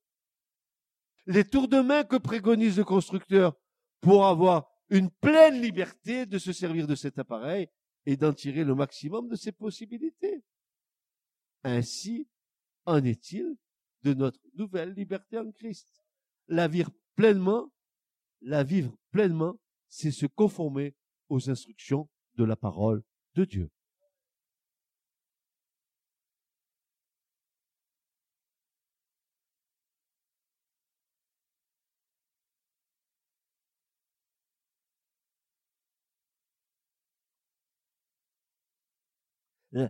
Les 1.26 1.44
tours 1.44 1.68
de 1.68 1.80
main 1.80 2.04
que 2.04 2.16
préconise 2.16 2.78
le 2.78 2.84
constructeur 2.84 3.54
pour 4.00 4.26
avoir 4.26 4.70
une 4.90 5.11
pleine 5.11 5.61
liberté 5.61 6.26
de 6.26 6.38
se 6.38 6.52
servir 6.52 6.87
de 6.87 6.94
cet 6.94 7.18
appareil 7.18 7.68
et 8.06 8.16
d'en 8.16 8.32
tirer 8.32 8.64
le 8.64 8.74
maximum 8.74 9.28
de 9.28 9.37
ses 9.37 9.52
possibilités. 9.52 10.42
Ainsi 11.62 12.26
en 12.87 13.04
est-il 13.04 13.56
de 14.02 14.14
notre 14.14 14.40
nouvelle 14.54 14.94
liberté 14.94 15.38
en 15.38 15.50
Christ. 15.52 16.02
La 16.46 16.68
vivre 16.68 16.90
pleinement, 17.16 17.70
la 18.40 18.64
vivre 18.64 18.96
pleinement, 19.11 19.58
c'est 19.88 20.11
se 20.11 20.26
conformer 20.26 20.94
aux 21.28 21.50
instructions 21.50 22.08
de 22.37 22.44
la 22.44 22.56
parole 22.56 23.02
de 23.34 23.44
Dieu. 23.44 23.70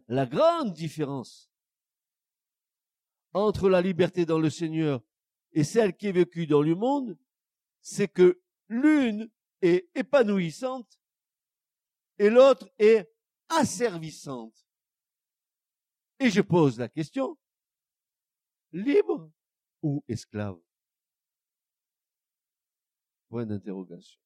La 0.08 0.26
grande 0.26 0.72
différence 0.72 1.50
entre 3.32 3.68
la 3.68 3.80
liberté 3.80 4.26
dans 4.26 4.38
le 4.38 4.50
Seigneur 4.50 5.02
et 5.52 5.64
celle 5.64 5.96
qui 5.96 6.08
est 6.08 6.12
vécue 6.12 6.46
dans 6.46 6.62
le 6.62 6.74
monde, 6.74 7.18
c'est 7.80 8.08
que 8.08 8.42
l'une 8.68 9.30
est 9.62 9.88
épanouissante 9.94 11.00
et 12.18 12.28
l'autre 12.30 12.68
est 12.78 13.10
asservissante. 13.48 14.66
Et 16.20 16.30
je 16.30 16.40
pose 16.40 16.78
la 16.78 16.88
question, 16.88 17.38
libre 18.72 19.30
ou 19.82 20.04
esclave? 20.08 20.60
Point 23.28 23.46
d'interrogation. 23.46 24.20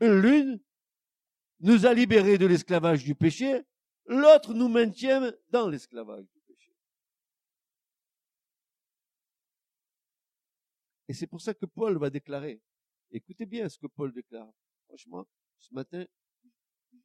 L'une 0.00 0.60
nous 1.60 1.86
a 1.86 1.92
libérés 1.92 2.38
de 2.38 2.46
l'esclavage 2.46 3.02
du 3.02 3.14
péché, 3.14 3.62
l'autre 4.06 4.54
nous 4.54 4.68
maintient 4.68 5.32
dans 5.50 5.68
l'esclavage 5.68 6.24
du 6.24 6.40
péché. 6.46 6.72
Et 11.08 11.14
c'est 11.14 11.26
pour 11.26 11.40
ça 11.40 11.54
que 11.54 11.66
Paul 11.66 11.98
va 11.98 12.10
déclarer. 12.10 12.60
Écoutez 13.10 13.46
bien 13.46 13.68
ce 13.68 13.78
que 13.78 13.86
Paul 13.86 14.12
déclare. 14.12 14.52
Franchement, 14.86 15.26
ce 15.58 15.74
matin, 15.74 16.04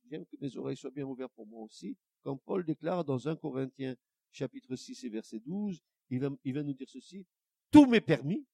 j'aime 0.09 0.25
que 0.25 0.37
mes 0.39 0.55
oreilles 0.57 0.77
soient 0.77 0.91
bien 0.91 1.05
ouvertes 1.05 1.33
pour 1.33 1.47
moi 1.47 1.61
aussi. 1.63 1.97
Quand 2.23 2.37
Paul 2.37 2.63
déclare 2.63 3.03
dans 3.03 3.27
1 3.27 3.35
Corinthiens 3.37 3.95
chapitre 4.31 4.75
6 4.75 5.03
et 5.03 5.09
verset 5.09 5.39
12, 5.39 5.81
il 6.09 6.19
va, 6.19 6.29
il 6.43 6.53
va 6.53 6.63
nous 6.63 6.73
dire 6.73 6.89
ceci. 6.89 7.25
Tout 7.71 7.87
m'est 7.87 8.01
permis, 8.01 8.45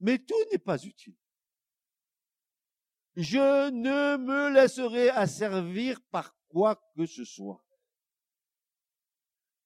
mais 0.00 0.18
tout 0.18 0.34
n'est 0.50 0.58
pas 0.58 0.82
utile 0.82 1.14
je 3.22 3.70
ne 3.70 4.16
me 4.16 4.50
laisserai 4.50 5.10
asservir 5.10 6.00
par 6.10 6.34
quoi 6.48 6.76
que 6.96 7.06
ce 7.06 7.24
soit. 7.24 7.62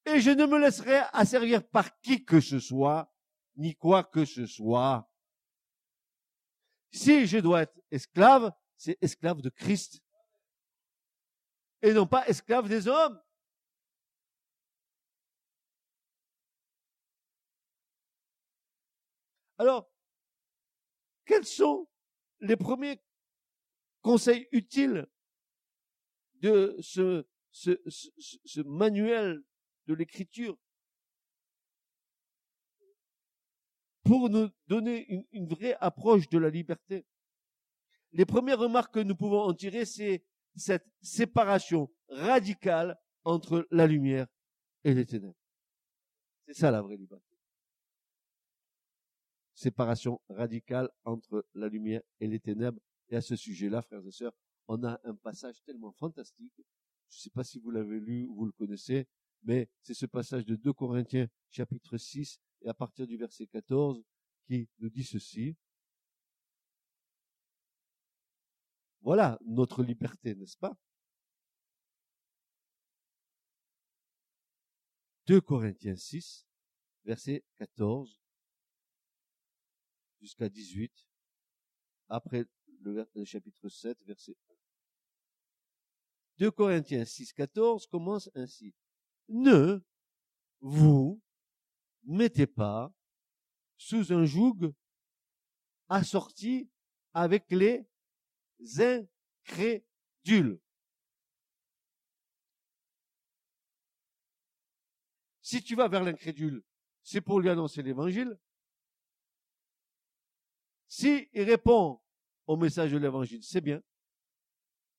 Et 0.06 0.20
je 0.20 0.30
ne 0.30 0.44
me 0.46 0.58
laisserai 0.58 1.02
asservir 1.12 1.66
par 1.66 2.00
qui 2.00 2.24
que 2.24 2.40
ce 2.40 2.58
soit, 2.58 3.12
ni 3.56 3.74
quoi 3.74 4.04
que 4.04 4.24
ce 4.24 4.46
soit. 4.46 5.08
Si 6.90 7.26
je 7.26 7.38
dois 7.38 7.62
être 7.62 7.80
esclave, 7.90 8.52
c'est 8.76 8.98
esclave 9.00 9.40
de 9.40 9.50
Christ. 9.50 10.02
Et 11.80 11.92
non 11.92 12.06
pas 12.06 12.26
esclave 12.26 12.68
des 12.68 12.88
hommes. 12.88 13.20
Alors, 19.58 19.88
quels 21.24 21.46
sont 21.46 21.88
les 22.40 22.56
premiers 22.56 23.00
conseil 24.04 24.46
utile 24.52 25.06
de 26.34 26.76
ce, 26.80 27.26
ce, 27.50 27.80
ce, 27.88 28.60
manuel 28.60 29.42
de 29.86 29.94
l'écriture 29.94 30.58
pour 34.04 34.28
nous 34.28 34.50
donner 34.66 35.06
une, 35.10 35.24
une, 35.32 35.48
vraie 35.48 35.74
approche 35.80 36.28
de 36.28 36.36
la 36.38 36.50
liberté. 36.50 37.06
Les 38.12 38.26
premières 38.26 38.58
remarques 38.58 38.92
que 38.92 39.00
nous 39.00 39.16
pouvons 39.16 39.40
en 39.40 39.54
tirer, 39.54 39.86
c'est 39.86 40.22
cette 40.54 40.86
séparation 41.00 41.90
radicale 42.10 43.00
entre 43.24 43.66
la 43.70 43.86
lumière 43.86 44.26
et 44.84 44.92
les 44.92 45.06
ténèbres. 45.06 45.34
C'est 46.46 46.54
ça 46.54 46.70
la 46.70 46.82
vraie 46.82 46.98
liberté. 46.98 47.24
Séparation 49.54 50.20
radicale 50.28 50.90
entre 51.04 51.46
la 51.54 51.68
lumière 51.68 52.02
et 52.20 52.26
les 52.26 52.40
ténèbres. 52.40 52.82
Et 53.08 53.16
à 53.16 53.20
ce 53.20 53.36
sujet-là, 53.36 53.82
frères 53.82 54.06
et 54.06 54.10
sœurs, 54.10 54.34
on 54.68 54.82
a 54.84 55.00
un 55.04 55.14
passage 55.14 55.62
tellement 55.64 55.92
fantastique. 55.92 56.54
Je 57.10 57.18
ne 57.18 57.20
sais 57.20 57.30
pas 57.30 57.44
si 57.44 57.58
vous 57.58 57.70
l'avez 57.70 58.00
lu 58.00 58.26
ou 58.26 58.34
vous 58.34 58.46
le 58.46 58.52
connaissez, 58.52 59.06
mais 59.42 59.68
c'est 59.82 59.94
ce 59.94 60.06
passage 60.06 60.46
de 60.46 60.56
2 60.56 60.72
Corinthiens 60.72 61.28
chapitre 61.50 61.98
6 61.98 62.40
et 62.62 62.68
à 62.68 62.74
partir 62.74 63.06
du 63.06 63.16
verset 63.16 63.46
14 63.46 64.02
qui 64.46 64.68
nous 64.78 64.88
dit 64.88 65.04
ceci. 65.04 65.56
Voilà 69.02 69.38
notre 69.44 69.82
liberté, 69.82 70.34
n'est-ce 70.34 70.56
pas? 70.56 70.76
2 75.26 75.40
Corinthiens 75.40 75.96
6, 75.96 76.46
verset 77.04 77.44
14 77.56 78.20
jusqu'à 80.20 80.48
18, 80.48 80.92
après 82.08 82.46
le, 82.84 83.24
chapitre 83.24 83.68
7, 83.68 84.02
verset 84.04 84.36
1. 84.50 84.54
2 86.38 86.50
Corinthiens 86.50 87.04
6, 87.04 87.32
14 87.32 87.86
commence 87.86 88.30
ainsi. 88.34 88.74
Ne 89.28 89.80
vous 90.60 91.22
mettez 92.02 92.46
pas 92.46 92.92
sous 93.76 94.12
un 94.12 94.24
joug 94.24 94.72
assorti 95.88 96.68
avec 97.12 97.50
les 97.50 97.86
incrédules. 98.78 100.60
Si 105.40 105.62
tu 105.62 105.76
vas 105.76 105.88
vers 105.88 106.02
l'incrédule, 106.02 106.64
c'est 107.02 107.20
pour 107.20 107.38
lui 107.38 107.50
annoncer 107.50 107.82
l'évangile. 107.82 108.38
Si 110.88 111.28
il 111.32 111.42
répond 111.42 112.00
au 112.46 112.56
message 112.56 112.92
de 112.92 112.98
l'évangile, 112.98 113.42
c'est 113.42 113.60
bien. 113.60 113.82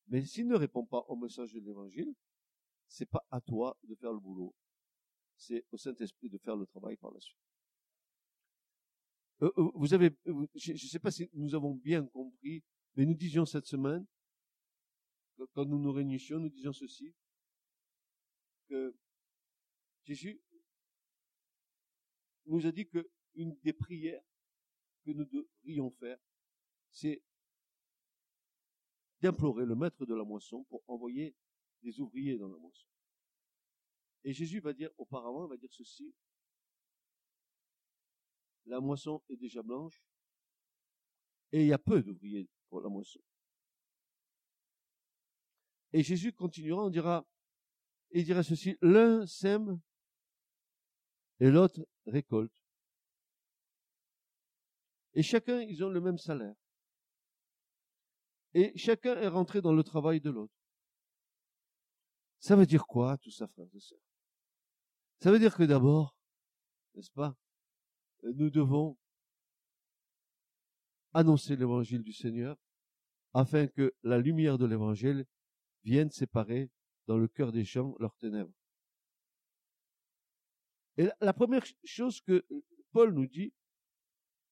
Mais 0.08 0.24
s'il 0.24 0.48
ne 0.48 0.56
répond 0.56 0.86
pas 0.86 1.00
au 1.08 1.16
message 1.16 1.54
de 1.54 1.60
l'évangile, 1.60 2.14
c'est 2.88 3.10
pas 3.10 3.26
à 3.32 3.42
toi 3.42 3.78
de 3.84 3.96
faire 3.96 4.14
le 4.14 4.20
boulot. 4.20 4.54
C'est 5.36 5.66
au 5.72 5.78
Saint-Esprit 5.78 6.30
de 6.30 6.38
faire 6.38 6.56
le 6.56 6.66
travail 6.66 6.96
par 6.98 7.12
la 7.12 7.20
suite. 7.20 7.40
Euh, 9.42 9.52
euh, 9.58 9.72
vous 9.76 9.94
avez, 9.94 10.12
euh, 10.28 10.48
je 10.56 10.72
ne 10.72 10.78
sais 10.78 11.00
pas 11.00 11.12
si 11.12 11.30
nous 11.34 11.56
avons 11.56 11.74
bien 11.74 12.06
compris, 12.08 12.64
mais 12.96 13.06
nous 13.06 13.16
disions 13.16 13.46
cette 13.46 13.66
semaine, 13.66 14.06
quand 15.54 15.66
nous 15.66 15.80
nous 15.80 15.92
réunissions, 15.92 16.40
nous 16.40 16.50
disions 16.50 16.72
ceci, 16.72 17.14
que 18.70 18.96
Jésus 20.04 20.42
nous 22.46 22.66
a 22.66 22.72
dit 22.72 22.88
que 22.88 23.10
une 23.34 23.58
des 23.62 23.74
prières 23.74 24.24
que 25.04 25.12
nous 25.12 25.26
devrions 25.26 25.92
faire, 25.92 26.18
c'est 26.92 27.22
d'implorer 29.26 29.66
le 29.66 29.74
maître 29.74 30.06
de 30.06 30.14
la 30.14 30.24
moisson 30.24 30.64
pour 30.66 30.84
envoyer 30.88 31.36
des 31.82 32.00
ouvriers 32.00 32.38
dans 32.38 32.48
la 32.48 32.58
moisson. 32.60 32.88
Et 34.24 34.34
Jésus 34.34 34.60
va 34.60 34.72
dire 34.72 34.92
auparavant, 35.00 35.48
va 35.48 35.58
dire 35.58 35.74
ceci, 35.74 36.14
la 38.68 38.80
moisson 38.80 39.24
est 39.30 39.38
déjà 39.38 39.64
blanche 39.64 40.00
et 41.52 41.62
il 41.62 41.68
y 41.68 41.74
a 41.74 41.80
peu 41.80 42.04
d'ouvriers 42.04 42.48
pour 42.70 42.82
la 42.82 42.90
moisson. 42.90 43.20
Et 45.92 46.04
Jésus 46.04 46.32
continuera, 46.32 46.86
on 46.86 46.90
dira, 46.92 47.28
il 48.12 48.26
dira 48.26 48.44
ceci, 48.44 48.78
l'un 48.82 49.26
sème 49.26 49.82
et 51.40 51.50
l'autre 51.50 51.88
récolte. 52.06 52.64
Et 55.16 55.24
chacun, 55.24 55.62
ils 55.62 55.84
ont 55.84 55.90
le 55.90 56.02
même 56.02 56.20
salaire. 56.20 56.56
Et 58.56 58.72
chacun 58.78 59.18
est 59.18 59.28
rentré 59.28 59.62
dans 59.62 59.74
le 59.74 59.84
travail 59.84 60.22
de 60.22 60.30
l'autre. 60.30 60.56
Ça 62.40 62.56
veut 62.56 62.66
dire 62.66 62.88
quoi, 62.88 63.18
tout 63.18 63.30
ça, 63.30 63.48
frères 63.48 63.68
et 63.74 63.80
sœurs? 63.82 64.00
Ça 65.20 65.30
veut 65.30 65.40
dire 65.40 65.56
que 65.58 65.64
d'abord, 65.64 66.16
n'est-ce 66.94 67.12
pas, 67.12 67.36
nous 68.24 68.50
devons 68.50 68.98
annoncer 71.14 71.58
l'évangile 71.58 72.02
du 72.02 72.14
Seigneur 72.14 72.58
afin 73.34 73.68
que 73.68 73.94
la 74.04 74.20
lumière 74.20 74.58
de 74.58 74.66
l'évangile 74.66 75.26
vienne 75.84 76.10
séparer 76.10 76.72
dans 77.08 77.18
le 77.18 77.28
cœur 77.28 77.52
des 77.52 77.66
gens 77.66 77.94
leurs 78.00 78.16
ténèbres. 78.16 78.54
Et 80.96 81.10
la 81.20 81.34
première 81.34 81.66
chose 81.84 82.22
que 82.22 82.46
Paul 82.94 83.14
nous 83.14 83.28
dit, 83.28 83.54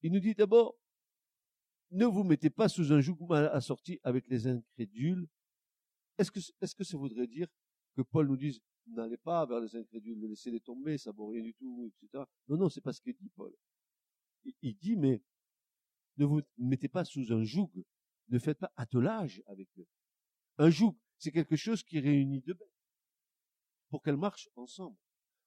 il 0.02 0.12
nous 0.12 0.20
dit 0.20 0.36
d'abord, 0.36 0.76
ne 1.94 2.06
vous 2.06 2.24
mettez 2.24 2.50
pas 2.50 2.68
sous 2.68 2.92
un 2.92 3.00
joug 3.00 3.18
assorti 3.32 4.00
avec 4.04 4.28
les 4.28 4.48
incrédules. 4.48 5.28
Est-ce 6.18 6.32
que, 6.32 6.40
est-ce 6.62 6.76
que 6.76 6.84
ça 6.84 6.98
voudrait 6.98 7.28
dire 7.28 7.48
que 7.96 8.02
Paul 8.02 8.28
nous 8.28 8.38
dise, 8.38 8.60
n'allez 8.88 9.18
pas 9.18 9.46
vers 9.46 9.60
les 9.60 9.76
incrédules, 9.76 10.20
laissez-les 10.28 10.60
tomber, 10.60 10.98
ça 10.98 11.12
vaut 11.12 11.28
rien 11.28 11.44
du 11.44 11.54
tout, 11.54 11.86
etc. 11.88 12.24
Non, 12.48 12.58
non, 12.58 12.70
c'est 12.70 12.82
pas 12.82 12.94
ce 12.94 13.02
qu'il 13.02 13.16
dit 13.16 13.30
Paul. 13.36 13.54
Il, 14.62 14.76
dit, 14.76 14.98
mais 14.98 15.22
ne 16.18 16.26
vous 16.26 16.42
mettez 16.58 16.90
pas 16.90 17.06
sous 17.06 17.32
un 17.32 17.44
joug, 17.44 17.72
ne 18.28 18.40
faites 18.40 18.60
pas 18.60 18.74
attelage 18.76 19.42
avec 19.46 19.70
eux. 19.78 19.88
Un 20.58 20.70
joug, 20.70 20.98
c'est 21.18 21.32
quelque 21.32 21.56
chose 21.56 21.84
qui 21.84 22.00
réunit 22.00 22.42
deux 22.42 22.56
bêtes 22.56 22.70
pour 23.90 24.02
qu'elles 24.02 24.18
marchent 24.18 24.50
ensemble. 24.56 24.98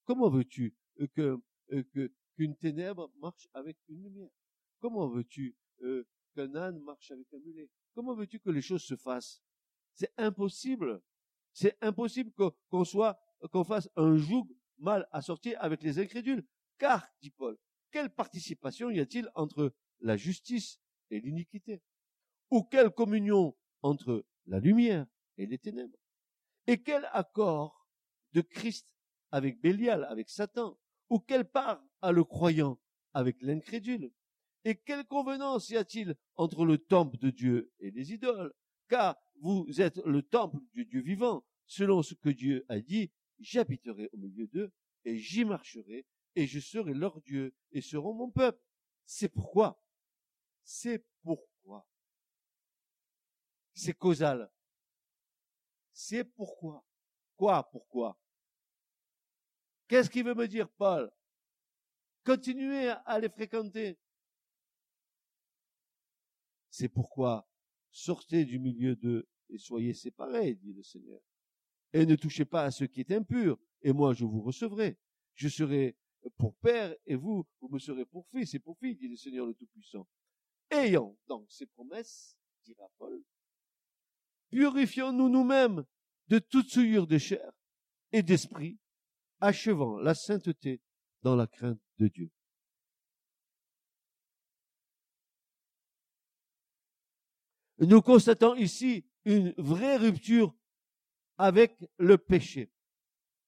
Comment 0.05 0.31
veux-tu 0.31 0.75
euh, 1.01 1.09
que, 1.09 1.43
euh, 1.73 1.83
que 1.93 2.13
qu'une 2.37 2.57
ténèbre 2.57 3.11
marche 3.19 3.49
avec 3.53 3.77
une 3.89 4.03
lumière? 4.05 4.31
Comment 4.79 5.09
veux-tu 5.09 5.57
euh, 5.83 6.07
qu'un 6.37 6.55
âne 6.55 6.79
marche 6.81 7.11
avec 7.11 7.27
un 7.33 7.39
mulet. 7.39 7.71
Comment 7.95 8.15
veux-tu 8.15 8.39
que 8.39 8.51
les 8.51 8.63
choses 8.63 8.85
se 8.85 8.97
fassent? 8.97 9.43
C'est 9.95 10.13
impossible. 10.19 11.03
C'est 11.53 11.77
impossible 11.83 12.31
qu'on 12.33 12.85
qu'on 13.51 13.65
fasse 13.65 13.89
un 13.97 14.17
joug 14.17 14.47
mal 14.79 15.09
assorti 15.11 15.55
avec 15.55 15.83
les 15.83 15.99
incrédules. 15.99 16.45
Car, 16.79 17.07
dit 17.23 17.31
Paul, 17.31 17.57
quelle 17.91 18.11
participation 18.11 18.91
y 18.91 19.01
a-t-il 19.01 19.31
entre 19.35 19.73
la 20.01 20.17
justice 20.17 20.79
et 21.11 21.21
l'iniquité? 21.21 21.83
Ou 22.51 22.63
quelle 22.63 22.91
communion 22.91 23.57
entre 23.83 24.25
la 24.47 24.61
lumière 24.61 25.07
et 25.39 25.47
les 25.47 25.59
ténèbres? 25.59 25.99
Et 26.67 26.83
quel 26.83 27.09
accord 27.13 27.89
de 28.33 28.43
Christ 28.43 28.95
avec 29.31 29.61
Bélial, 29.61 30.05
avec 30.05 30.29
Satan? 30.29 30.79
Ou 31.09 31.21
quelle 31.21 31.49
part 31.49 31.83
a 32.03 32.13
le 32.13 32.25
croyant 32.25 32.79
avec 33.15 33.41
l'incrédule? 33.41 34.13
Et 34.67 34.75
quelle 34.75 35.07
convenance 35.07 35.69
y 35.71 35.77
a-t-il 35.77 36.17
entre 36.35 36.65
le 36.65 36.77
temple 36.77 37.19
de 37.19 37.31
Dieu 37.31 37.73
et 37.79 37.93
les 37.93 38.13
idoles? 38.13 38.53
Car 38.89 39.17
vous 39.41 39.65
êtes 39.81 39.99
le 39.99 40.23
temple 40.23 40.59
du 40.75 40.85
Dieu 40.85 41.03
vivant, 41.03 41.47
selon 41.67 42.03
ce 42.03 42.15
que 42.15 42.31
Dieu 42.31 42.67
a 42.69 42.81
dit, 42.81 43.13
j'habiterai 43.39 44.11
au 44.13 44.17
milieu 44.17 44.49
d'eux 44.49 44.73
et 45.05 45.19
j'y 45.19 45.45
marcherai 45.45 46.05
et 46.35 46.49
je 46.49 46.59
serai 46.59 46.95
leur 46.95 47.21
Dieu 47.21 47.55
et 47.71 47.81
seront 47.81 48.13
mon 48.13 48.29
peuple. 48.29 48.61
C'est 49.05 49.29
pourquoi? 49.29 49.81
C'est 50.65 51.07
pourquoi? 51.23 51.87
C'est 53.73 53.95
causal. 53.95 54.51
C'est 55.93 56.25
pourquoi? 56.25 56.85
Quoi 57.37 57.63
pourquoi? 57.71 58.19
Qu'est-ce 59.87 60.11
qu'il 60.11 60.25
veut 60.25 60.35
me 60.35 60.49
dire, 60.49 60.69
Paul? 60.71 61.09
Continuez 62.25 62.89
à 63.05 63.21
les 63.21 63.29
fréquenter. 63.29 63.97
C'est 66.79 66.91
pourquoi 66.91 67.49
sortez 67.91 68.45
du 68.45 68.59
milieu 68.59 68.97
d'eux 68.97 69.27
et 69.49 69.57
soyez 69.57 69.95
séparés, 69.95 70.57
dit 70.57 70.75
le 70.75 70.83
Seigneur. 70.83 71.23
Et 71.95 72.05
ne 72.05 72.17
touchez 72.17 72.45
pas 72.45 72.65
à 72.65 72.71
ce 72.71 72.85
qui 72.85 73.01
est 73.01 73.13
impur, 73.13 73.59
et 73.81 73.95
moi 73.95 74.13
je 74.13 74.27
vous 74.27 74.43
recevrai. 74.43 74.99
Je 75.37 75.49
serai 75.49 75.97
pour 76.37 76.55
père 76.57 76.95
et 77.07 77.15
vous, 77.15 77.47
vous 77.63 77.69
me 77.71 77.79
serez 77.79 78.05
pour 78.05 78.29
fils 78.29 78.53
et 78.53 78.59
pour 78.59 78.79
fille, 78.79 78.95
dit 78.95 79.09
le 79.09 79.17
Seigneur 79.17 79.47
le 79.47 79.55
Tout-Puissant. 79.55 80.07
Ayant 80.71 81.17
donc 81.29 81.51
ces 81.51 81.65
promesses, 81.65 82.37
dira 82.67 82.91
Paul, 82.99 83.25
purifions-nous 84.51 85.31
nous-mêmes 85.31 85.83
de 86.29 86.39
toute 86.39 86.69
souillure 86.69 87.07
de 87.07 87.17
chair 87.17 87.53
et 88.13 88.23
d'esprit 88.23 88.79
achevant 89.41 89.97
la 89.97 90.15
sainteté 90.15 90.83
dans 91.23 91.37
la 91.37 91.47
crainte 91.47 91.81
de 91.97 92.09
Dieu. 92.09 92.31
Nous 97.79 98.01
constatons 98.01 98.55
ici 98.55 99.05
une 99.25 99.53
vraie 99.59 99.97
rupture 99.97 100.55
avec 101.37 101.85
le 101.99 102.17
péché. 102.17 102.71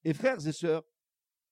Et 0.05 0.12
frères 0.12 0.47
et 0.47 0.53
sœurs, 0.53 0.85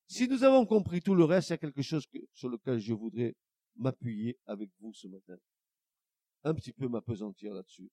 si 0.07 0.29
nous 0.29 0.45
avons 0.45 0.67
compris 0.67 1.01
tout 1.01 1.15
le 1.15 1.25
reste, 1.25 1.49
il 1.49 1.53
y 1.53 1.55
a 1.55 1.59
quelque 1.59 1.83
chose 1.83 2.07
sur 2.33 2.49
lequel 2.49 2.79
je 2.79 2.93
voudrais 2.93 3.35
m'appuyer 3.77 4.39
avec 4.47 4.71
vous 4.81 4.93
ce 4.93 5.09
matin. 5.09 5.37
Un 6.45 6.55
petit 6.55 6.73
peu 6.73 6.89
m'apesantir 6.89 7.53
là-dessus. 7.55 7.91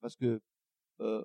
Parce 0.00 0.16
que 0.16 0.40
euh, 1.00 1.24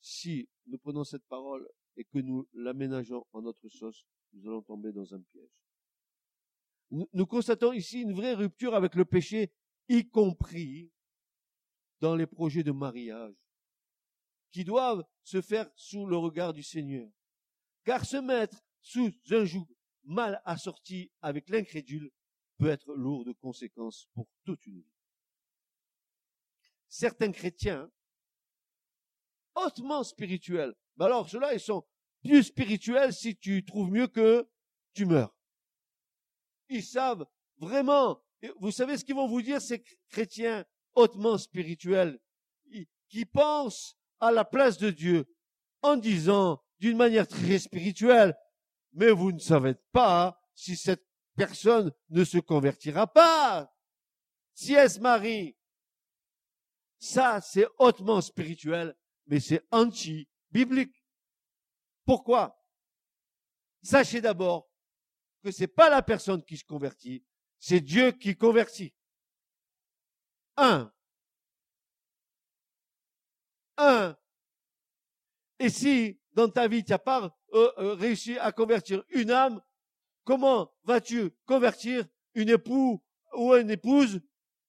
si 0.00 0.48
nous 0.66 0.78
prenons 0.78 1.04
cette 1.04 1.26
parole 1.26 1.68
et 1.96 2.04
que 2.04 2.18
nous 2.18 2.48
l'aménageons 2.54 3.26
en 3.32 3.42
notre 3.42 3.68
sauce, 3.68 4.04
nous 4.32 4.46
allons 4.46 4.62
tomber 4.62 4.92
dans 4.92 5.14
un 5.14 5.20
piège. 5.20 5.50
Nous, 6.90 7.26
constatons 7.26 7.72
ici 7.72 8.02
une 8.02 8.12
vraie 8.12 8.34
rupture 8.34 8.74
avec 8.74 8.94
le 8.94 9.04
péché, 9.04 9.52
y 9.88 10.08
compris 10.08 10.92
dans 12.04 12.16
les 12.16 12.26
projets 12.26 12.62
de 12.62 12.70
mariage, 12.70 13.34
qui 14.52 14.62
doivent 14.62 15.06
se 15.22 15.40
faire 15.40 15.70
sous 15.74 16.04
le 16.04 16.18
regard 16.18 16.52
du 16.52 16.62
Seigneur. 16.62 17.08
Car 17.82 18.04
se 18.04 18.18
mettre 18.18 18.62
sous 18.82 19.10
un 19.30 19.46
joug 19.46 19.66
mal 20.02 20.42
assorti 20.44 21.10
avec 21.22 21.48
l'incrédule 21.48 22.12
peut 22.58 22.68
être 22.68 22.92
lourd 22.92 23.24
de 23.24 23.32
conséquences 23.32 24.06
pour 24.12 24.28
toute 24.44 24.66
une 24.66 24.80
vie. 24.82 24.92
certains 26.88 27.32
chrétiens 27.32 27.90
hautement 29.54 30.04
spirituels. 30.04 30.74
Mais 30.98 31.06
alors, 31.06 31.30
ceux-là, 31.30 31.54
ils 31.54 31.60
sont 31.60 31.86
plus 32.22 32.42
spirituels 32.42 33.14
si 33.14 33.34
tu 33.34 33.64
trouves 33.64 33.90
mieux 33.90 34.08
que 34.08 34.46
tu 34.92 35.06
meurs. 35.06 35.34
Ils 36.68 36.84
savent 36.84 37.26
vraiment. 37.56 38.22
Vous 38.60 38.72
savez 38.72 38.98
ce 38.98 39.06
qu'ils 39.06 39.14
vont 39.14 39.26
vous 39.26 39.40
dire, 39.40 39.62
ces 39.62 39.82
chrétiens? 40.10 40.66
Hautement 40.94 41.38
spirituels, 41.38 42.20
qui 43.08 43.24
pensent 43.24 43.96
à 44.20 44.30
la 44.30 44.44
place 44.44 44.78
de 44.78 44.90
Dieu 44.90 45.26
en 45.82 45.96
disant 45.96 46.62
d'une 46.78 46.96
manière 46.96 47.28
très 47.28 47.58
spirituelle, 47.58 48.36
mais 48.92 49.10
vous 49.10 49.32
ne 49.32 49.38
savez 49.38 49.74
pas 49.92 50.40
si 50.54 50.76
cette 50.76 51.06
personne 51.36 51.92
ne 52.10 52.24
se 52.24 52.38
convertira 52.38 53.06
pas. 53.06 53.72
Si 54.54 54.72
elle 54.72 54.90
se 54.90 55.00
marie, 55.00 55.56
ça 56.98 57.40
c'est 57.40 57.66
hautement 57.78 58.20
spirituel, 58.20 58.96
mais 59.26 59.40
c'est 59.40 59.66
anti-biblique. 59.70 61.04
Pourquoi? 62.04 62.60
Sachez 63.82 64.20
d'abord 64.20 64.70
que 65.42 65.50
c'est 65.50 65.66
pas 65.66 65.90
la 65.90 66.02
personne 66.02 66.42
qui 66.42 66.56
se 66.56 66.64
convertit, 66.64 67.24
c'est 67.58 67.80
Dieu 67.80 68.12
qui 68.12 68.36
convertit. 68.36 68.94
Un. 70.56 70.92
Un. 73.76 74.16
Et 75.58 75.68
si 75.68 76.18
dans 76.32 76.48
ta 76.48 76.68
vie 76.68 76.84
tu 76.84 76.92
n'as 76.92 76.98
pas 76.98 77.36
euh, 77.54 77.72
euh, 77.78 77.94
réussi 77.94 78.38
à 78.38 78.52
convertir 78.52 79.02
une 79.10 79.30
âme, 79.30 79.60
comment 80.24 80.72
vas-tu 80.84 81.30
convertir 81.46 82.06
une 82.34 82.50
époux 82.50 83.02
ou 83.36 83.54
une 83.54 83.70
épouse 83.70 84.20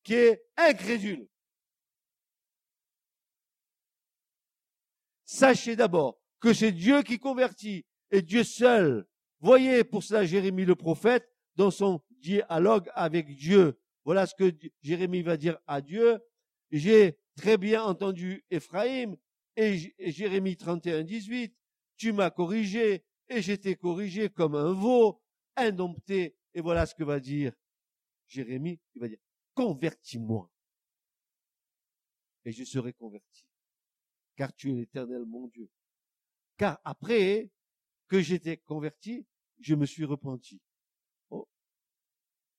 qui 0.03 0.13
est 0.13 0.45
incrédule? 0.57 1.27
Sachez 5.25 5.75
d'abord 5.75 6.19
que 6.39 6.53
c'est 6.53 6.71
Dieu 6.71 7.01
qui 7.01 7.19
convertit 7.19 7.85
et 8.11 8.21
Dieu 8.21 8.43
seul. 8.43 9.07
Voyez 9.39 9.83
pour 9.83 10.03
cela 10.03 10.25
Jérémie 10.25 10.65
le 10.65 10.75
prophète 10.75 11.27
dans 11.55 11.71
son 11.71 12.01
dialogue 12.21 12.89
avec 12.93 13.35
Dieu. 13.35 13.79
Voilà 14.05 14.25
ce 14.25 14.35
que 14.35 14.55
Jérémie 14.81 15.23
va 15.23 15.35
dire 15.35 15.59
à 15.67 15.81
Dieu. 15.81 16.19
J'ai 16.71 17.17
très 17.35 17.57
bien 17.57 17.83
entendu 17.83 18.45
Éphraïm 18.49 19.17
et 19.57 19.93
Jérémie 19.99 20.55
31, 20.55 21.03
18. 21.03 21.55
Tu 21.97 22.13
m'as 22.13 22.29
corrigé 22.29 23.03
et 23.27 23.41
j'étais 23.41 23.75
corrigé 23.75 24.29
comme 24.29 24.55
un 24.55 24.71
veau, 24.71 25.21
indompté. 25.57 26.37
Et 26.53 26.61
voilà 26.61 26.85
ce 26.85 26.95
que 26.95 27.03
va 27.03 27.19
dire 27.19 27.53
Jérémie. 28.27 28.79
Il 28.93 29.01
va 29.01 29.07
dire, 29.09 29.19
convertis-moi. 29.53 30.49
Et 32.45 32.51
je 32.51 32.63
serai 32.63 32.93
converti 32.93 33.45
car 34.35 34.53
tu 34.53 34.71
es 34.71 34.75
l'éternel 34.75 35.25
mon 35.25 35.47
Dieu. 35.47 35.69
Car 36.57 36.79
après 36.83 37.49
que 38.07 38.21
j'étais 38.21 38.57
converti, 38.57 39.25
je 39.59 39.75
me 39.75 39.85
suis 39.85 40.05
repenti. 40.05 40.61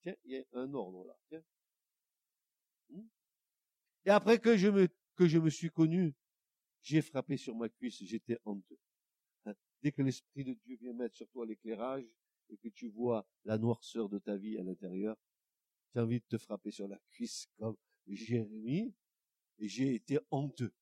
Tiens, 0.07 0.15
il 0.25 0.33
y 0.35 0.37
a 0.37 0.45
un 0.53 0.73
ordre 0.73 1.05
là. 1.05 1.41
Hmm? 2.91 3.09
Et 4.05 4.11
après 4.11 4.39
que 4.39 4.57
je 4.57 4.69
me 4.69 4.89
que 5.17 5.27
je 5.27 5.39
me 5.39 5.51
suis 5.51 5.69
connu, 5.69 6.15
j'ai 6.81 7.03
frappé 7.03 7.37
sur 7.37 7.57
ma 7.57 7.69
cuisse, 7.69 8.05
j'étais 8.05 8.39
honteux. 8.45 8.79
Hein? 9.47 9.55
Dès 9.83 9.91
que 9.91 10.03
l'esprit 10.03 10.45
de 10.45 10.53
Dieu 10.53 10.77
vient 10.77 10.93
mettre 10.93 11.17
sur 11.17 11.29
toi 11.31 11.45
l'éclairage 11.45 12.05
et 12.51 12.57
que 12.57 12.69
tu 12.69 12.87
vois 12.87 13.27
la 13.43 13.59
noirceur 13.59 14.09
de 14.09 14.21
ta 14.21 14.37
vie 14.37 14.57
à 14.59 14.63
l'intérieur, 14.63 15.17
tu 15.91 15.99
as 15.99 16.05
envie 16.05 16.21
de 16.21 16.27
te 16.27 16.39
frapper 16.39 16.71
sur 16.71 16.87
la 16.87 17.01
cuisse 17.11 17.49
comme 17.59 17.77
Jérémie, 18.07 18.95
et 19.59 19.67
j'ai 19.67 19.97
été 19.97 20.21
honteux. 20.31 20.73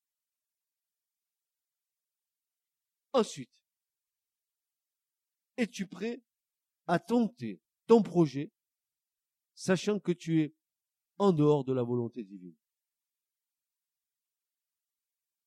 Ensuite, 3.15 3.59
es-tu 5.57 5.87
prêt 5.87 6.21
à 6.87 6.99
tenter 6.99 7.63
ton 7.87 8.03
projet, 8.03 8.53
sachant 9.55 9.99
que 9.99 10.13
tu 10.13 10.43
es 10.43 10.55
en 11.19 11.33
dehors 11.33 11.65
de 11.65 11.73
la 11.73 11.83
volonté 11.83 12.25
divine. 12.25 12.55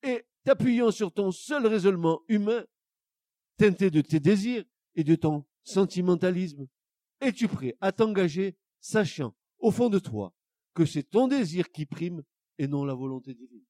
Et 0.03 0.25
t'appuyant 0.43 0.91
sur 0.91 1.11
ton 1.11 1.31
seul 1.31 1.67
raisonnement 1.67 2.21
humain, 2.27 2.65
teinté 3.57 3.89
de 3.89 4.01
tes 4.01 4.19
désirs 4.19 4.63
et 4.95 5.03
de 5.03 5.15
ton 5.15 5.45
sentimentalisme, 5.63 6.67
es-tu 7.19 7.47
prêt 7.47 7.75
à 7.81 7.91
t'engager, 7.91 8.55
sachant 8.79 9.35
au 9.59 9.71
fond 9.71 9.89
de 9.89 9.99
toi 9.99 10.33
que 10.73 10.85
c'est 10.85 11.03
ton 11.03 11.27
désir 11.27 11.71
qui 11.71 11.85
prime 11.85 12.23
et 12.57 12.67
non 12.67 12.85
la 12.85 12.93
volonté 12.93 13.33
divine? 13.33 13.65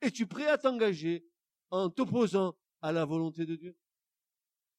Es-tu 0.00 0.26
prêt 0.26 0.46
à 0.46 0.56
t'engager 0.56 1.26
en 1.70 1.90
t'opposant 1.90 2.56
à 2.80 2.92
la 2.92 3.04
volonté 3.04 3.44
de 3.44 3.56
Dieu? 3.56 3.76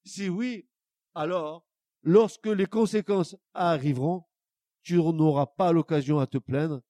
Si 0.06 0.30
oui, 0.30 0.66
alors, 1.14 1.66
lorsque 2.04 2.48
les 2.48 2.66
conséquences 2.66 3.36
arriveront, 3.54 4.24
tu 4.84 4.95
n'auras 4.98 5.45
pas 5.45 5.72
l'occasion 5.72 6.20
à 6.20 6.28
te 6.28 6.38
plaindre, 6.38 6.82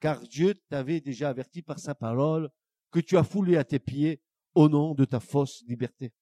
car 0.00 0.20
Dieu 0.20 0.54
t'avait 0.68 1.00
déjà 1.00 1.28
averti 1.28 1.62
par 1.62 1.78
sa 1.78 1.94
parole 1.94 2.50
que 2.90 3.00
tu 3.00 3.16
as 3.16 3.24
foulé 3.24 3.56
à 3.56 3.64
tes 3.64 3.78
pieds 3.78 4.20
au 4.54 4.68
nom 4.68 4.94
de 4.94 5.04
ta 5.04 5.20
fausse 5.20 5.62
liberté. 5.66 6.12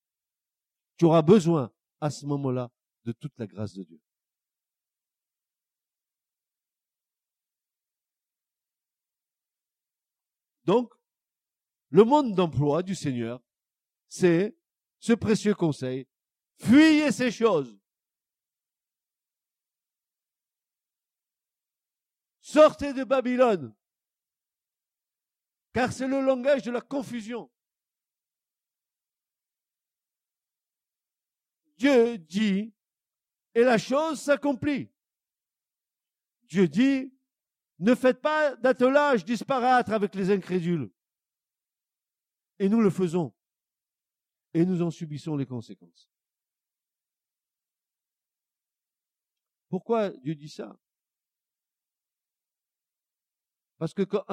Tu 0.97 1.05
auras 1.05 1.23
besoin 1.23 1.73
à 2.01 2.11
ce 2.11 2.27
moment-là 2.27 2.71
de 3.05 3.13
toute 3.13 3.33
la 3.39 3.47
grâce 3.47 3.75
de 3.75 3.85
Dieu. 3.85 4.01
Donc, 10.65 10.93
le 11.89 12.05
monde 12.05 12.35
d'emploi 12.35 12.83
du 12.83 12.95
Seigneur, 12.95 13.41
c'est 14.09 14.55
ce 14.99 15.15
précieux 15.15 15.55
conseil. 15.55 16.07
Fuyez 16.59 17.11
ces 17.13 17.31
choses. 17.31 17.78
Sortez 22.49 22.95
de 22.95 23.05
Babylone. 23.05 23.75
Car 25.75 25.93
c'est 25.93 26.09
le 26.09 26.23
langage 26.23 26.63
de 26.63 26.71
la 26.71 26.81
confusion. 26.81 27.51
Dieu 31.77 32.17
dit, 32.17 32.73
et 33.55 33.65
la 33.65 33.77
chose 33.77 34.23
s'accomplit. 34.23 34.91
Dieu 36.45 36.67
dit, 36.67 37.13
ne 37.81 37.95
faites 37.95 38.23
pas 38.23 38.57
d'attelage 38.57 39.27
disparaître 39.27 39.93
avec 39.93 40.15
les 40.15 40.31
incrédules. 40.31 40.91
Et 42.59 42.71
nous 42.71 42.81
le 42.81 42.89
faisons. 42.89 43.35
Et 44.55 44.65
nous 44.65 44.81
en 44.81 44.91
subissons 44.91 45.37
les 45.37 45.45
conséquences. 45.45 46.11
Pourquoi 49.69 50.09
Dieu 50.09 50.35
dit 50.35 50.49
ça? 50.49 50.75
Parce 53.79 53.95
que 53.95 54.03
quand 54.03 54.25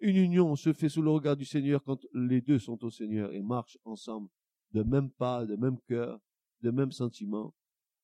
une 0.00 0.16
union 0.16 0.56
se 0.56 0.72
fait 0.72 0.88
sous 0.88 1.02
le 1.02 1.10
regard 1.10 1.36
du 1.36 1.44
Seigneur, 1.44 1.82
quand 1.84 2.00
les 2.14 2.40
deux 2.40 2.58
sont 2.58 2.82
au 2.84 2.90
Seigneur 2.90 3.32
et 3.32 3.42
marchent 3.42 3.78
ensemble 3.84 4.28
de 4.72 4.82
même 4.82 5.10
pas, 5.10 5.44
de 5.44 5.56
même 5.56 5.78
cœur, 5.82 6.20
de 6.62 6.70
même 6.70 6.92
sentiment, 6.92 7.54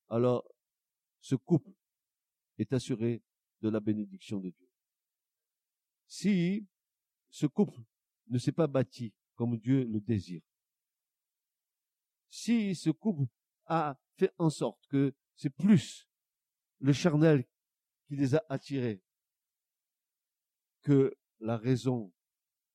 alors 0.09 0.47
ce 1.21 1.35
couple 1.35 1.71
est 2.57 2.71
assuré 2.73 3.23
de 3.61 3.69
la 3.69 3.79
bénédiction 3.79 4.39
de 4.39 4.49
Dieu. 4.49 4.69
Si 6.07 6.67
ce 7.29 7.45
couple 7.47 7.81
ne 8.27 8.37
s'est 8.37 8.51
pas 8.51 8.67
bâti 8.67 9.13
comme 9.35 9.57
Dieu 9.57 9.85
le 9.85 9.99
désire. 9.99 10.41
Si 12.29 12.75
ce 12.75 12.89
couple 12.89 13.25
a 13.65 13.97
fait 14.17 14.33
en 14.37 14.49
sorte 14.49 14.85
que 14.87 15.13
c'est 15.35 15.49
plus 15.49 16.07
le 16.79 16.91
charnel 16.91 17.47
qui 18.07 18.15
les 18.15 18.35
a 18.35 18.43
attirés 18.49 19.01
que 20.87 21.13
la 21.41 21.57
raison 21.57 22.13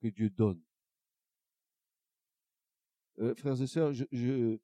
que 0.02 0.08
Dieu 0.08 0.28
donne. 0.28 0.62
Euh, 3.20 3.34
frères 3.34 3.60
et 3.62 3.66
sœurs, 3.66 3.94
je, 3.94 4.58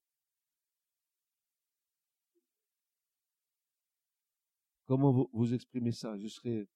comment 4.86 5.30
vous, 5.32 5.54
exprimez 5.54 5.92
ça? 5.92 6.18
Je 6.18 6.28
serais 6.28 6.68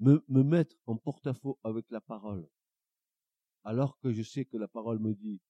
me 0.00 0.42
mettre 0.42 0.76
en 0.84 0.96
porte-à-faux 0.98 1.58
avec 1.64 1.90
la 1.90 2.02
parole, 2.02 2.46
alors 3.64 3.98
que 4.00 4.12
je 4.12 4.22
sais 4.22 4.44
que 4.44 4.58
la 4.58 4.68
parole 4.68 4.98
me 4.98 5.14
dit 5.14 5.40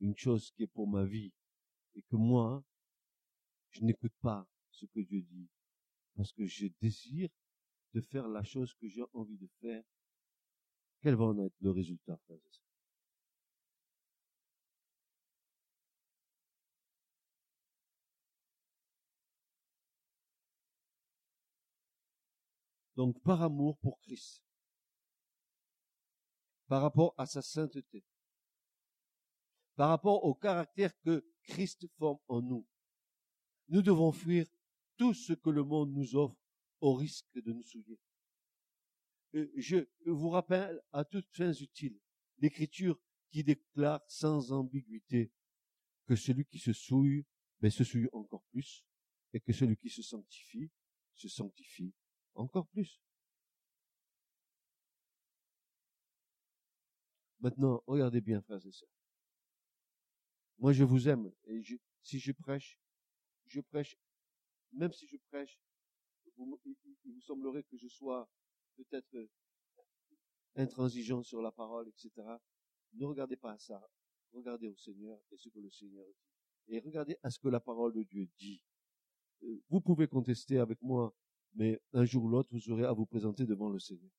une 0.00 0.16
chose 0.16 0.50
qui 0.52 0.64
est 0.64 0.68
pour 0.68 0.88
ma 0.88 1.04
vie 1.04 1.32
et 1.94 2.02
que 2.02 2.16
moi, 2.16 2.64
je 3.70 3.82
n'écoute 3.82 4.14
pas 4.20 4.46
ce 4.70 4.86
que 4.86 5.00
Dieu 5.00 5.22
dit 5.22 5.48
parce 6.16 6.32
que 6.32 6.46
je 6.46 6.66
désire 6.80 7.30
de 7.94 8.00
faire 8.00 8.28
la 8.28 8.42
chose 8.42 8.74
que 8.74 8.88
j'ai 8.88 9.04
envie 9.12 9.38
de 9.38 9.48
faire, 9.60 9.84
quel 11.00 11.14
va 11.14 11.26
en 11.26 11.38
être 11.38 11.54
le 11.60 11.70
résultat, 11.70 12.16
frères 12.26 12.36
et 12.36 12.68
Donc 22.96 23.22
par 23.22 23.42
amour 23.42 23.78
pour 23.78 24.00
Christ, 24.00 24.42
par 26.66 26.82
rapport 26.82 27.14
à 27.16 27.26
sa 27.26 27.42
sainteté, 27.42 28.04
par 29.78 29.90
rapport 29.90 30.24
au 30.24 30.34
caractère 30.34 30.92
que 31.02 31.24
Christ 31.44 31.86
forme 31.98 32.18
en 32.26 32.42
nous, 32.42 32.66
nous 33.68 33.80
devons 33.80 34.10
fuir 34.10 34.44
tout 34.96 35.14
ce 35.14 35.32
que 35.34 35.50
le 35.50 35.62
monde 35.62 35.92
nous 35.92 36.16
offre 36.16 36.36
au 36.80 36.94
risque 36.94 37.32
de 37.36 37.52
nous 37.52 37.62
souiller. 37.62 38.00
Je 39.32 39.86
vous 40.04 40.30
rappelle 40.30 40.82
à 40.90 41.04
toutes 41.04 41.30
fins 41.30 41.52
utiles 41.52 41.96
l'écriture 42.38 42.98
qui 43.30 43.44
déclare 43.44 44.02
sans 44.08 44.50
ambiguïté 44.50 45.30
que 46.06 46.16
celui 46.16 46.44
qui 46.44 46.58
se 46.58 46.72
souille, 46.72 47.24
ben, 47.60 47.70
se 47.70 47.84
souille 47.84 48.08
encore 48.12 48.42
plus, 48.50 48.84
et 49.32 49.38
que 49.38 49.52
celui 49.52 49.76
qui 49.76 49.90
se 49.90 50.02
sanctifie, 50.02 50.72
se 51.14 51.28
sanctifie 51.28 51.94
encore 52.34 52.66
plus. 52.66 53.00
Maintenant, 57.38 57.80
regardez 57.86 58.20
bien, 58.20 58.42
frères 58.42 58.66
et 58.66 58.72
sœurs. 58.72 58.97
Moi, 60.58 60.72
je 60.72 60.84
vous 60.84 61.08
aime, 61.08 61.32
et 61.44 61.62
si 62.02 62.18
je 62.18 62.32
prêche, 62.32 62.78
je 63.46 63.60
prêche, 63.60 63.96
même 64.72 64.92
si 64.92 65.06
je 65.06 65.16
prêche, 65.28 65.58
il 66.26 67.12
vous 67.14 67.20
semblerait 67.20 67.62
que 67.64 67.76
je 67.76 67.88
sois 67.88 68.28
peut-être 68.76 69.28
intransigeant 70.56 71.22
sur 71.22 71.40
la 71.42 71.52
parole, 71.52 71.88
etc. 71.88 72.10
Ne 72.94 73.06
regardez 73.06 73.36
pas 73.36 73.52
à 73.52 73.58
ça. 73.58 73.80
Regardez 74.32 74.68
au 74.68 74.76
Seigneur 74.76 75.18
et 75.30 75.36
ce 75.36 75.48
que 75.48 75.58
le 75.58 75.70
Seigneur 75.70 76.04
dit. 76.06 76.74
Et 76.74 76.80
regardez 76.80 77.16
à 77.22 77.30
ce 77.30 77.38
que 77.38 77.48
la 77.48 77.60
parole 77.60 77.94
de 77.94 78.02
Dieu 78.02 78.28
dit. 78.38 78.62
Euh, 79.42 79.62
vous 79.70 79.80
pouvez 79.80 80.06
contester 80.06 80.58
avec 80.58 80.80
moi, 80.82 81.14
mais 81.54 81.80
un 81.92 82.04
jour 82.04 82.24
ou 82.24 82.28
l'autre, 82.28 82.50
vous 82.52 82.70
aurez 82.70 82.84
à 82.84 82.92
vous 82.92 83.06
présenter 83.06 83.46
devant 83.46 83.70
le 83.70 83.78
Seigneur. 83.78 84.10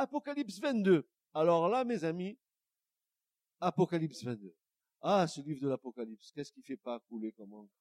Apocalypse 0.00 0.58
22. 0.60 1.06
Alors 1.34 1.68
là, 1.68 1.84
mes 1.84 2.04
amis, 2.04 2.38
Apocalypse 3.60 4.24
22. 4.24 4.56
Ah, 5.02 5.26
ce 5.26 5.42
livre 5.42 5.60
de 5.60 5.68
l'Apocalypse, 5.68 6.32
qu'est-ce 6.32 6.52
qui 6.52 6.62
fait 6.62 6.78
pas 6.78 7.00
couler 7.00 7.32
comme 7.32 7.52
encre? 7.52 7.74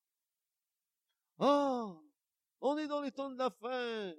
Ah, 1.39 1.97
on 2.59 2.78
est 2.78 2.88
dans 2.88 2.99
les 2.99 3.13
temps 3.13 3.30
de 3.30 3.38
la 3.38 3.49
fin. 3.49 4.13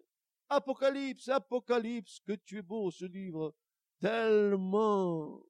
Apocalypse, 0.48 1.28
Apocalypse, 1.28 2.20
que 2.20 2.32
tu 2.32 2.59
es 2.59 2.62
beau 2.62 2.90
ce 2.90 3.05
livre, 3.05 3.55
tellement 4.01 5.42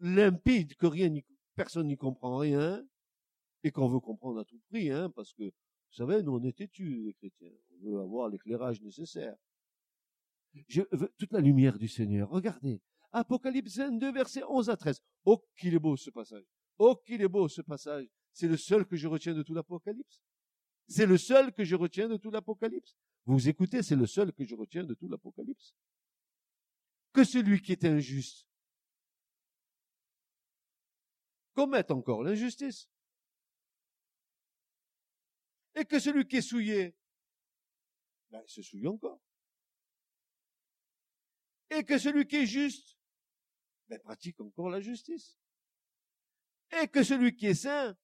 limpide 0.00 0.74
que 0.74 0.86
rien, 0.86 1.14
personne 1.54 1.86
n'y 1.86 1.96
comprend 1.96 2.38
rien, 2.38 2.84
et 3.62 3.70
qu'on 3.70 3.86
veut 3.86 4.00
comprendre 4.00 4.40
à 4.40 4.44
tout 4.44 4.60
prix, 4.68 4.90
hein, 4.90 5.10
parce 5.10 5.32
que, 5.32 5.44
vous 5.44 5.92
savez, 5.92 6.24
nous 6.24 6.32
on 6.32 6.42
est 6.42 6.56
têtus, 6.56 7.04
les 7.04 7.14
chrétiens. 7.14 7.54
On 7.70 7.88
veut 7.88 8.00
avoir 8.00 8.28
l'éclairage 8.28 8.80
nécessaire. 8.82 9.36
Je 10.68 10.82
veux 10.92 11.12
toute 11.18 11.32
la 11.32 11.40
lumière 11.40 11.78
du 11.78 11.88
Seigneur. 11.88 12.30
Regardez. 12.30 12.80
Apocalypse 13.12 13.76
22, 13.76 14.12
verset 14.12 14.42
11 14.48 14.70
à 14.70 14.76
13. 14.76 15.00
Oh, 15.24 15.44
qu'il 15.56 15.74
est 15.74 15.78
beau 15.78 15.96
ce 15.96 16.10
passage. 16.10 16.44
Oh, 16.78 16.96
qu'il 16.96 17.22
est 17.22 17.28
beau 17.28 17.48
ce 17.48 17.62
passage. 17.62 18.06
C'est 18.32 18.48
le 18.48 18.56
seul 18.56 18.84
que 18.86 18.96
je 18.96 19.06
retiens 19.06 19.34
de 19.34 19.42
tout 19.42 19.54
l'Apocalypse. 19.54 20.22
C'est 20.88 21.06
le 21.06 21.16
seul 21.16 21.52
que 21.52 21.64
je 21.64 21.76
retiens 21.76 22.08
de 22.08 22.16
tout 22.16 22.30
l'Apocalypse. 22.30 22.96
Vous 23.26 23.48
écoutez, 23.48 23.82
c'est 23.82 23.96
le 23.96 24.06
seul 24.06 24.32
que 24.32 24.44
je 24.44 24.54
retiens 24.54 24.84
de 24.84 24.94
tout 24.94 25.08
l'Apocalypse. 25.08 25.74
Que 27.12 27.24
celui 27.24 27.62
qui 27.62 27.72
est 27.72 27.84
injuste 27.84 28.46
commette 31.54 31.90
encore 31.90 32.22
l'injustice. 32.22 32.88
Et 35.76 35.84
que 35.84 35.98
celui 35.98 36.26
qui 36.26 36.36
est 36.36 36.42
souillé, 36.42 36.94
ben, 38.30 38.42
se 38.46 38.62
souille 38.62 38.86
encore. 38.86 39.20
Et 41.70 41.84
que 41.84 41.98
celui 41.98 42.26
qui 42.26 42.36
est 42.36 42.46
juste, 42.46 42.98
ben, 43.88 43.98
pratique 44.00 44.40
encore 44.40 44.70
la 44.70 44.80
justice. 44.80 45.38
Et 46.80 46.88
que 46.88 47.02
celui 47.02 47.34
qui 47.34 47.46
est 47.46 47.54
saint 47.54 47.96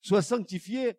soit 0.00 0.22
sanctifié 0.22 0.98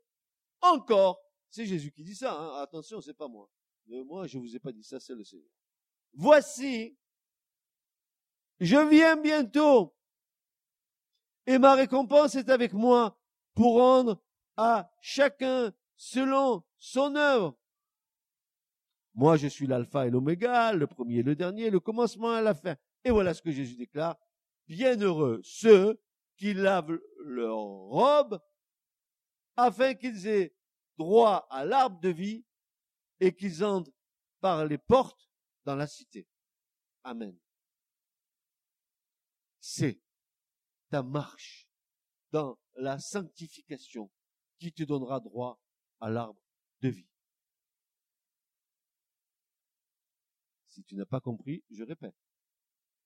encore. 0.62 1.22
C'est 1.49 1.66
Jésus 1.66 1.91
qui 1.91 2.03
dit 2.03 2.16
ça, 2.16 2.34
hein. 2.34 2.62
attention, 2.62 3.01
c'est 3.01 3.14
pas 3.14 3.28
moi. 3.28 3.49
Moi, 3.88 4.28
je 4.28 4.38
vous 4.38 4.55
ai 4.55 4.60
pas 4.60 4.72
dit 4.72 4.84
ça, 4.84 4.99
c'est 4.99 5.16
le 5.16 5.24
Seigneur. 5.24 5.49
Voici, 6.14 6.97
je 8.60 8.78
viens 8.89 9.18
bientôt, 9.18 9.95
et 11.47 11.57
ma 11.57 11.74
récompense 11.74 12.36
est 12.36 12.49
avec 12.49 12.74
moi 12.74 13.20
pour 13.55 13.78
rendre 13.78 14.22
à 14.55 14.91
chacun 15.01 15.74
selon 15.95 16.64
son 16.78 17.16
œuvre. 17.16 17.57
Moi, 19.20 19.36
je 19.36 19.47
suis 19.47 19.67
l'alpha 19.67 20.07
et 20.07 20.09
l'oméga, 20.09 20.72
le 20.72 20.88
premier 20.88 21.17
et 21.17 21.24
le 21.24 21.36
dernier, 21.36 21.70
le 21.70 21.82
commencement 21.82 22.38
et 22.38 22.41
la 22.41 22.53
fin. 22.53 22.78
Et 23.03 23.11
voilà 23.11 23.34
ce 23.34 23.41
que 23.41 23.51
Jésus 23.51 23.76
déclare. 23.76 24.17
Bienheureux 24.65 25.41
ceux 25.43 26.01
qui 26.38 26.53
lavent 26.53 26.97
leur 27.26 27.57
robe 27.57 28.39
afin 29.57 29.93
qu'ils 29.93 30.26
aient 30.26 30.55
droit 30.97 31.45
à 31.49 31.65
l'arbre 31.65 31.99
de 31.99 32.07
vie 32.07 32.45
et 33.20 33.36
qu'ils 33.36 33.65
entrent 33.65 33.91
par 34.39 34.65
les 34.65 34.78
portes 34.78 35.30
dans 35.65 35.76
la 35.76 35.86
cité. 35.86 36.26
Amen. 37.03 37.38
C'est 39.59 39.99
ta 40.91 41.03
marche 41.03 41.67
dans 42.32 42.57
la 42.76 42.99
sanctification 42.99 44.09
qui 44.59 44.72
te 44.72 44.84
donnera 44.84 45.20
droit 45.20 45.61
à 45.99 46.09
l'arbre 46.09 46.41
de 46.80 46.88
vie. 46.88 47.09
Si 50.70 50.84
tu 50.84 50.95
n'as 50.95 51.05
pas 51.05 51.20
compris, 51.20 51.63
je 51.70 51.84
répète. 51.84 52.15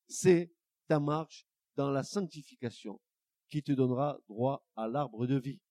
C'est 0.07 0.51
ta 0.87 0.99
marche 0.99 1.47
dans 1.75 1.89
la 1.89 2.03
sanctification 2.03 2.99
qui 3.49 3.63
te 3.63 3.71
donnera 3.71 4.19
droit 4.27 4.65
à 4.75 4.87
l'arbre 4.87 5.25
de 5.25 5.39
vie 5.39 5.61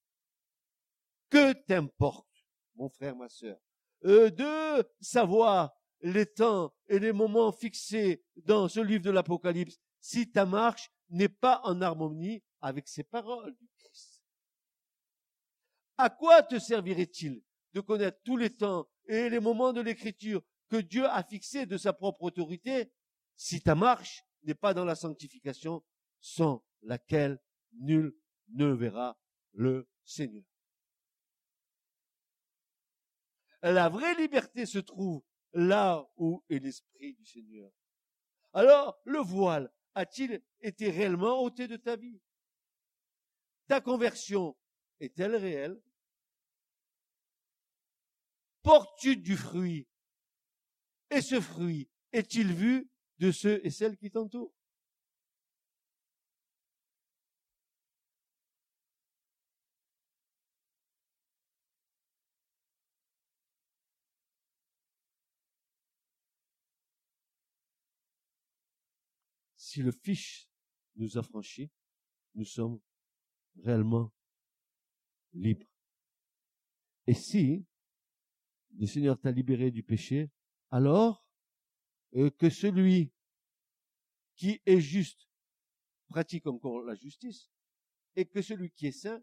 que 1.33 1.53
t'importe, 1.53 2.29
mon 2.75 2.89
frère, 2.89 3.15
ma 3.15 3.27
sœur, 3.27 3.57
euh, 4.05 4.29
de 4.29 4.87
savoir 5.01 5.73
les 6.01 6.27
temps 6.27 6.75
et 6.87 6.99
les 6.99 7.11
moments 7.11 7.51
fixés 7.51 8.23
dans 8.35 8.67
ce 8.67 8.79
livre 8.79 9.03
de 9.03 9.09
l'Apocalypse 9.09 9.79
si 9.99 10.29
ta 10.29 10.45
marche 10.45 10.91
n'est 11.09 11.29
pas 11.29 11.61
en 11.63 11.81
harmonie 11.81 12.43
avec 12.61 12.87
ces 12.87 13.03
paroles 13.03 13.55
du 13.55 13.67
Christ. 13.79 14.21
À 15.97 16.11
quoi 16.11 16.43
te 16.43 16.59
servirait-il 16.59 17.41
de 17.73 17.81
connaître 17.81 18.19
tous 18.23 18.37
les 18.37 18.55
temps 18.55 18.87
et 19.07 19.29
les 19.29 19.39
moments 19.39 19.73
de 19.73 19.81
l'écriture 19.81 20.43
que 20.69 20.77
Dieu 20.77 21.05
a 21.05 21.23
fixés 21.23 21.65
de 21.65 21.77
sa 21.77 21.93
propre 21.93 22.23
autorité 22.23 22.91
si 23.35 23.61
ta 23.61 23.75
marche 23.75 24.23
n'est 24.43 24.55
pas 24.55 24.73
dans 24.73 24.85
la 24.85 24.95
sanctification 24.95 25.83
sans 26.19 26.63
laquelle 26.81 27.39
nul 27.73 28.15
ne 28.49 28.67
verra 28.67 29.17
le 29.53 29.89
Seigneur. 30.03 30.43
La 33.61 33.87
vraie 33.89 34.15
liberté 34.15 34.65
se 34.65 34.79
trouve 34.79 35.23
là 35.53 36.05
où 36.17 36.43
est 36.49 36.59
l'Esprit 36.59 37.13
du 37.13 37.25
Seigneur. 37.25 37.71
Alors, 38.51 38.99
le 39.05 39.19
voile 39.19 39.71
a-t-il 39.95 40.43
été 40.59 40.89
réellement 40.89 41.41
ôté 41.41 41.67
de 41.67 41.77
ta 41.77 41.95
vie? 41.95 42.19
Ta 43.67 43.79
conversion 43.79 44.57
est-elle 44.99 45.35
réelle? 45.35 45.81
Portes-tu 48.63 49.17
du 49.17 49.37
fruit 49.37 49.87
Et 51.11 51.21
ce 51.21 51.39
fruit 51.39 51.87
est-il 52.11 52.53
vu 52.53 52.87
de 53.19 53.31
ceux 53.31 53.65
et 53.65 53.69
celles 53.69 53.97
qui 53.97 54.09
t'entourent? 54.09 54.53
Si 69.73 69.81
le 69.81 69.91
Fils 69.91 70.47
nous 70.97 71.17
a 71.17 71.23
franchis, 71.23 71.71
nous 72.35 72.45
sommes 72.45 72.79
réellement 73.63 74.11
libres. 75.33 75.65
Et 77.07 77.15
si 77.15 77.65
le 78.77 78.85
Seigneur 78.85 79.19
t'a 79.19 79.31
libéré 79.31 79.71
du 79.71 79.81
péché, 79.81 80.29
alors 80.73 81.23
euh, 82.15 82.31
que 82.31 82.49
celui 82.49 83.13
qui 84.35 84.59
est 84.65 84.79
juste 84.81 85.29
pratique 86.09 86.47
encore 86.47 86.81
la 86.81 86.95
justice 86.95 87.51
et 88.15 88.25
que 88.25 88.41
celui 88.41 88.71
qui 88.71 88.87
est 88.87 88.91
saint 88.91 89.21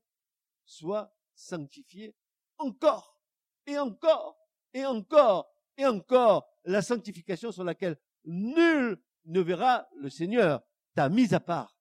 soit 0.65 1.13
sanctifié 1.35 2.15
encore 2.59 3.21
et 3.67 3.77
encore 3.79 4.39
et 4.73 4.87
encore 4.87 5.53
et 5.77 5.87
encore 5.87 6.49
la 6.67 6.83
sanctification 6.83 7.51
sur 7.51 7.65
laquelle 7.65 7.99
nul 8.25 9.03
ne 9.25 9.41
verra 9.41 9.89
le 9.97 10.09
Seigneur, 10.09 10.63
ta 10.95 11.09
mise 11.09 11.35
à 11.35 11.41
part, 11.41 11.77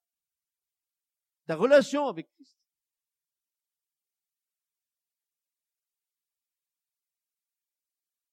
ta 1.46 1.54
relation 1.54 2.08
avec 2.08 2.28
Christ. 2.32 2.58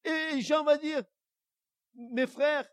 Et 0.03 0.41
Jean 0.41 0.63
va 0.63 0.77
dire, 0.77 1.03
mes 1.97 2.27
frères, 2.27 2.69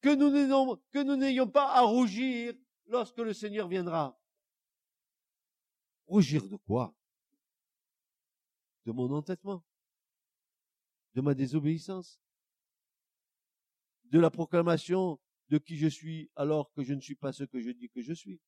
que 0.00 0.14
nous 0.14 1.16
n'ayons, 1.16 1.48
pas 1.48 1.72
à 1.72 1.82
rougir 1.82 2.54
lorsque 2.86 3.18
le 3.18 3.32
Seigneur 3.32 3.68
viendra. 3.68 4.18
Rougir 6.06 6.46
de 6.48 6.56
quoi? 6.56 6.94
De 8.84 8.92
mon 8.92 9.10
entêtement? 9.12 9.64
De 11.14 11.20
ma 11.20 11.34
désobéissance? 11.34 12.20
De 14.04 14.20
la 14.20 14.30
proclamation 14.30 15.20
de 15.48 15.58
qui 15.58 15.76
je 15.76 15.88
suis 15.88 16.30
alors 16.36 16.72
que 16.72 16.82
je 16.82 16.94
ne 16.94 17.00
suis 17.00 17.16
pas 17.16 17.32
ce 17.32 17.44
que 17.44 17.60
je 17.60 17.70
dis 17.70 17.90
que 17.90 18.02
je 18.02 18.12
suis? 18.12 18.40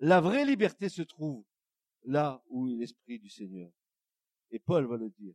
La 0.00 0.20
vraie 0.20 0.44
liberté 0.44 0.88
se 0.90 1.02
trouve 1.02 1.46
là 2.02 2.42
où 2.48 2.68
est 2.68 2.74
l'Esprit 2.74 3.18
du 3.18 3.30
Seigneur. 3.30 3.72
Et 4.50 4.58
Paul 4.58 4.84
va 4.84 4.98
le 4.98 5.08
dire 5.08 5.34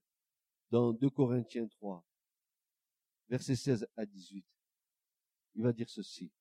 dans 0.69 0.93
2 0.93 1.09
Corinthiens 1.09 1.67
3, 1.67 2.05
versets 3.29 3.55
16 3.55 3.87
à 3.95 4.05
18. 4.05 4.45
Il 5.55 5.63
va 5.63 5.73
dire 5.73 5.89
ceci. 5.89 6.31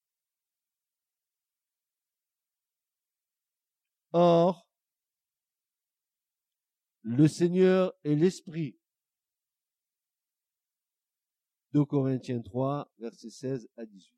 Or, 4.12 4.66
le 7.02 7.26
Seigneur 7.28 7.94
est 8.04 8.14
l'Esprit. 8.14 8.78
2 11.72 11.84
Corinthiens 11.84 12.40
3, 12.40 12.92
versets 12.98 13.30
16 13.30 13.68
à 13.76 13.84
18. 13.84 14.14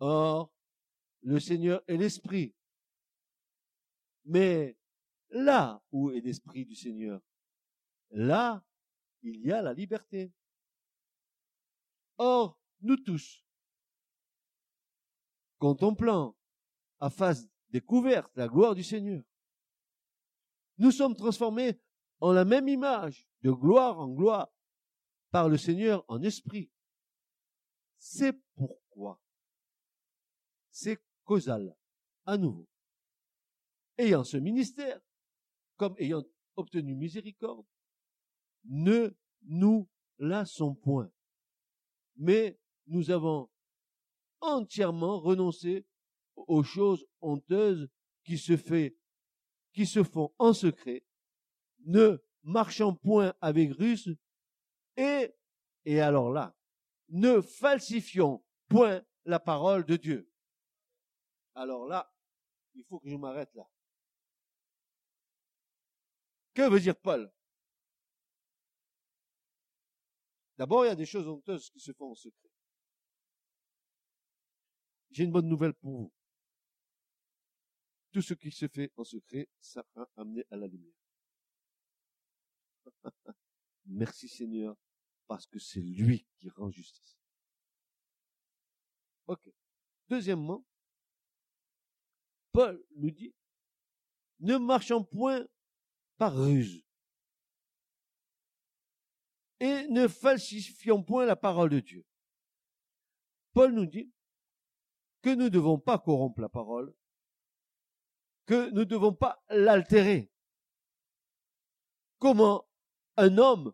Or, 0.00 0.52
le 1.22 1.40
Seigneur 1.40 1.82
est 1.88 1.96
l'Esprit. 1.96 2.54
Mais 4.24 4.76
là 5.30 5.82
où 5.90 6.10
est 6.10 6.20
l'Esprit 6.20 6.64
du 6.64 6.74
Seigneur, 6.74 7.20
là, 8.10 8.64
il 9.22 9.40
y 9.44 9.52
a 9.52 9.62
la 9.62 9.72
liberté. 9.72 10.32
Or, 12.16 12.60
nous 12.80 12.96
tous, 12.96 13.44
contemplant 15.58 16.36
à 17.00 17.10
face 17.10 17.46
découverte 17.70 18.30
la 18.36 18.48
gloire 18.48 18.74
du 18.74 18.82
Seigneur, 18.82 19.22
nous 20.78 20.90
sommes 20.90 21.14
transformés 21.14 21.80
en 22.20 22.32
la 22.32 22.44
même 22.44 22.68
image, 22.68 23.28
de 23.42 23.50
gloire 23.50 23.98
en 23.98 24.08
gloire, 24.08 24.52
par 25.30 25.48
le 25.48 25.58
Seigneur 25.58 26.04
en 26.08 26.22
esprit. 26.22 26.70
C'est 27.98 28.32
pourquoi, 28.54 29.20
c'est 30.70 30.98
causal, 31.24 31.76
à 32.24 32.36
nouveau, 32.36 32.68
ayant 33.98 34.24
ce 34.24 34.36
ministère, 34.36 35.00
comme 35.76 35.94
ayant 35.98 36.24
obtenu 36.56 36.94
miséricorde, 36.94 37.66
ne 38.64 39.16
nous 39.42 39.88
lassons 40.18 40.74
point. 40.74 41.10
Mais 42.16 42.58
nous 42.86 43.10
avons 43.10 43.48
entièrement 44.40 45.20
renoncé 45.20 45.86
aux 46.36 46.62
choses 46.62 47.06
honteuses 47.20 47.88
qui 48.24 48.38
se 48.38 50.02
font 50.02 50.34
en 50.38 50.52
secret, 50.52 51.04
ne 51.86 52.18
marchant 52.42 52.94
point 52.94 53.34
avec 53.40 53.72
ruse, 53.72 54.16
et, 54.96 55.34
et 55.84 56.00
alors 56.00 56.30
là, 56.30 56.56
ne 57.08 57.40
falsifions 57.40 58.44
point 58.68 59.02
la 59.24 59.40
parole 59.40 59.84
de 59.84 59.96
Dieu. 59.96 60.30
Alors 61.54 61.86
là, 61.86 62.12
il 62.74 62.84
faut 62.84 63.00
que 63.00 63.08
je 63.08 63.16
m'arrête 63.16 63.54
là. 63.54 63.68
Que 66.54 66.68
veut 66.68 66.80
dire 66.80 66.96
Paul? 66.96 67.32
D'abord, 70.58 70.84
il 70.84 70.88
y 70.88 70.90
a 70.90 70.96
des 70.96 71.06
choses 71.06 71.28
honteuses 71.28 71.70
qui 71.70 71.78
se 71.78 71.92
font 71.92 72.10
en 72.10 72.14
secret. 72.16 72.50
J'ai 75.10 75.22
une 75.22 75.30
bonne 75.30 75.48
nouvelle 75.48 75.72
pour 75.72 75.92
vous. 75.92 76.12
Tout 78.12 78.22
ce 78.22 78.34
qui 78.34 78.50
se 78.50 78.66
fait 78.66 78.92
en 78.96 79.04
secret 79.04 79.48
sera 79.60 80.10
amené 80.16 80.44
à 80.50 80.56
la 80.56 80.66
lumière. 80.66 80.96
Merci 83.86 84.28
Seigneur, 84.28 84.76
parce 85.28 85.46
que 85.46 85.60
c'est 85.60 85.80
lui 85.80 86.26
qui 86.36 86.48
rend 86.50 86.70
justice. 86.70 87.16
Ok. 89.28 89.48
Deuxièmement, 90.08 90.66
Paul 92.50 92.84
nous 92.96 93.10
dit, 93.12 93.32
ne 94.40 94.56
marchons 94.56 95.04
point 95.04 95.46
par 96.16 96.34
ruse. 96.36 96.82
Et 99.60 99.88
ne 99.88 100.06
falsifions 100.06 101.02
point 101.02 101.26
la 101.26 101.36
parole 101.36 101.70
de 101.70 101.80
Dieu. 101.80 102.06
Paul 103.52 103.72
nous 103.72 103.86
dit 103.86 104.12
que 105.22 105.30
nous 105.30 105.44
ne 105.44 105.48
devons 105.48 105.78
pas 105.78 105.98
corrompre 105.98 106.40
la 106.40 106.48
parole, 106.48 106.94
que 108.46 108.70
nous 108.70 108.80
ne 108.80 108.84
devons 108.84 109.12
pas 109.12 109.42
l'altérer. 109.50 110.30
Comment 112.18 112.68
un 113.16 113.36
homme 113.38 113.72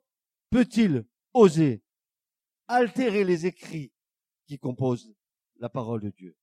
peut-il 0.51 1.07
oser 1.35 1.83
altérer 2.67 3.25
les 3.25 3.45
écrits 3.45 3.93
qui 4.47 4.59
composent 4.59 5.15
la 5.57 5.69
parole 5.69 6.01
de 6.01 6.11
Dieu? 6.11 6.37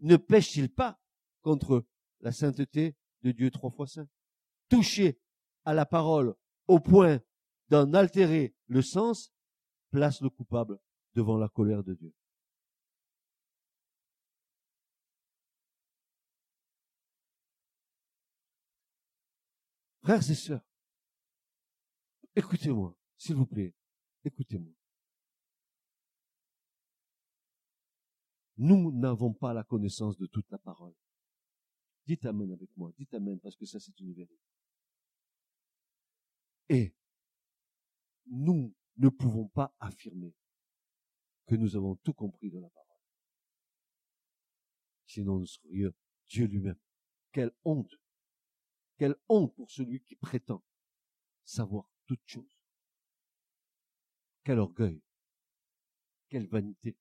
Ne 0.00 0.16
pêche-t-il 0.16 0.72
pas 0.72 1.00
contre 1.40 1.86
la 2.20 2.32
sainteté 2.32 2.96
de 3.22 3.32
Dieu 3.32 3.50
trois 3.50 3.70
fois 3.70 3.86
saint? 3.86 4.08
Toucher 4.68 5.18
à 5.64 5.72
la 5.72 5.86
parole 5.86 6.34
au 6.68 6.80
point 6.80 7.22
d'en 7.68 7.92
altérer 7.94 8.54
le 8.66 8.82
sens 8.82 9.32
place 9.90 10.20
le 10.20 10.30
coupable 10.30 10.78
devant 11.14 11.38
la 11.38 11.48
colère 11.48 11.82
de 11.84 11.94
Dieu. 11.94 12.12
Frères 20.02 20.30
et 20.30 20.34
sœurs, 20.34 20.66
écoutez-moi, 22.36 22.94
s'il 23.16 23.36
vous 23.36 23.46
plaît, 23.46 23.74
écoutez-moi. 24.22 24.74
Nous 28.58 28.92
n'avons 28.92 29.32
pas 29.32 29.54
la 29.54 29.64
connaissance 29.64 30.16
de 30.18 30.26
toute 30.26 30.50
la 30.50 30.58
parole. 30.58 30.94
Dites 32.06 32.26
Amen 32.26 32.52
avec 32.52 32.76
moi, 32.76 32.92
dites 32.98 33.14
Amen 33.14 33.40
parce 33.40 33.56
que 33.56 33.64
ça 33.64 33.80
c'est 33.80 33.98
une 33.98 34.12
vérité. 34.12 34.38
Et 36.68 36.94
nous 38.26 38.74
ne 38.96 39.08
pouvons 39.08 39.48
pas 39.48 39.74
affirmer 39.80 40.34
que 41.46 41.54
nous 41.54 41.76
avons 41.76 41.96
tout 41.96 42.14
compris 42.14 42.50
de 42.50 42.58
la 42.58 42.70
parole. 42.70 42.84
Sinon 45.06 45.40
nous 45.40 45.46
serions 45.46 45.92
Dieu 46.28 46.46
lui-même. 46.46 46.78
Quelle 47.32 47.52
honte. 47.64 47.92
Quelle 48.96 49.16
honte 49.28 49.54
pour 49.54 49.70
celui 49.70 50.00
qui 50.02 50.16
prétend 50.16 50.64
savoir 51.44 51.88
toutes 52.06 52.26
choses. 52.26 52.50
Quel 54.44 54.58
orgueil. 54.58 55.02
Quelle 56.28 56.46
vanité. 56.46 56.96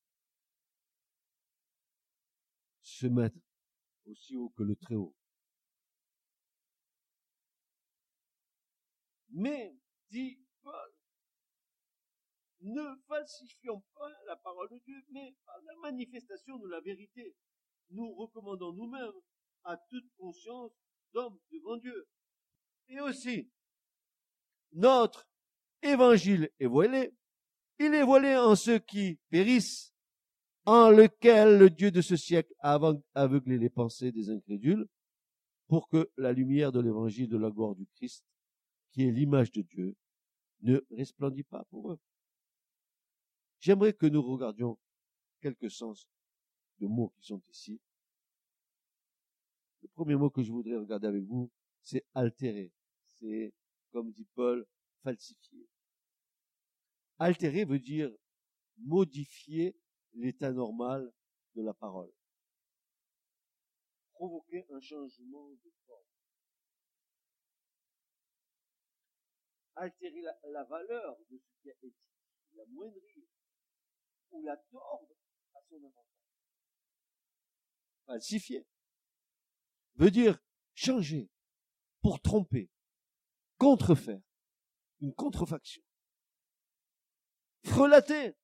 Se 2.81 3.07
mettre 3.07 3.39
aussi 4.05 4.35
haut 4.35 4.49
que 4.49 4.63
le 4.63 4.75
très 4.75 4.95
haut. 4.95 5.15
Mais, 9.29 9.75
dit 10.09 10.39
Paul, 10.61 10.93
ne 12.63 12.95
falsifions 13.07 13.83
pas 13.95 14.09
la 14.27 14.35
parole 14.37 14.69
de 14.69 14.79
Dieu, 14.85 14.95
mais 15.11 15.35
par 15.45 15.55
la 15.65 15.75
manifestation 15.81 16.57
de 16.57 16.67
la 16.67 16.79
vérité, 16.81 17.35
nous 17.89 18.13
recommandons 18.13 18.73
nous-mêmes 18.73 19.21
à 19.63 19.77
toute 19.89 20.09
conscience 20.17 20.71
d'homme 21.13 21.37
devant 21.51 21.77
Dieu. 21.77 22.07
Et 22.87 22.99
aussi, 22.99 23.49
notre 24.71 25.27
évangile 25.81 26.49
est 26.59 26.65
voilé. 26.65 27.13
Il 27.79 27.93
est 27.93 28.03
voilé 28.03 28.35
en 28.35 28.55
ceux 28.55 28.79
qui 28.79 29.19
périssent, 29.29 29.93
en 30.65 30.89
lequel 30.89 31.57
le 31.57 31.69
Dieu 31.69 31.91
de 31.91 32.01
ce 32.01 32.15
siècle 32.15 32.53
a 32.59 32.79
aveuglé 33.13 33.57
les 33.57 33.69
pensées 33.69 34.11
des 34.11 34.29
incrédules, 34.29 34.87
pour 35.67 35.89
que 35.89 36.09
la 36.17 36.31
lumière 36.31 36.71
de 36.71 36.79
l'évangile 36.79 37.27
de 37.27 37.37
la 37.37 37.49
gloire 37.49 37.75
du 37.75 37.85
Christ, 37.95 38.23
qui 38.91 39.03
est 39.03 39.11
l'image 39.11 39.51
de 39.51 39.61
Dieu, 39.61 39.95
ne 40.61 40.79
resplendit 40.91 41.43
pas 41.43 41.65
pour 41.69 41.91
eux. 41.91 41.99
J'aimerais 43.63 43.93
que 43.93 44.07
nous 44.07 44.21
regardions 44.21 44.77
quelques 45.39 45.71
sens 45.71 46.09
de 46.79 46.85
mots 46.85 47.13
qui 47.15 47.27
sont 47.27 47.41
ici. 47.47 47.79
Le 49.81 49.87
premier 49.87 50.17
mot 50.17 50.29
que 50.29 50.43
je 50.43 50.51
voudrais 50.51 50.75
regarder 50.75 51.07
avec 51.07 51.23
vous, 51.23 51.49
c'est 51.81 52.05
altérer. 52.13 52.73
C'est, 53.13 53.53
comme 53.93 54.11
dit 54.11 54.27
Paul, 54.35 54.67
falsifier. 55.01 55.65
Altérer 57.19 57.63
veut 57.63 57.79
dire 57.79 58.13
modifier 58.79 59.77
l'état 60.11 60.51
normal 60.51 61.09
de 61.55 61.61
la 61.61 61.73
parole. 61.73 62.11
Provoquer 64.11 64.65
un 64.71 64.81
changement 64.81 65.51
de 65.63 65.71
forme. 65.85 66.03
altérer 69.75 70.21
la, 70.21 70.37
la 70.49 70.63
valeur 70.65 71.17
de 71.29 71.37
ce 71.37 71.61
qui 71.61 71.69
a 71.69 71.73
été 71.73 71.87
dit, 71.87 72.57
l'amoindrir, 72.57 73.23
ou 74.33 74.43
la 74.43 74.57
tordre 74.57 75.15
à 75.53 75.59
son 75.69 75.77
avantage. 75.77 76.03
Falsifier 78.05 78.67
veut 79.95 80.11
dire 80.11 80.39
changer 80.73 81.29
pour 82.01 82.21
tromper, 82.21 82.69
contrefaire, 83.57 84.21
une 84.99 85.13
contrefaction. 85.13 85.81
Frelater, 87.63 88.35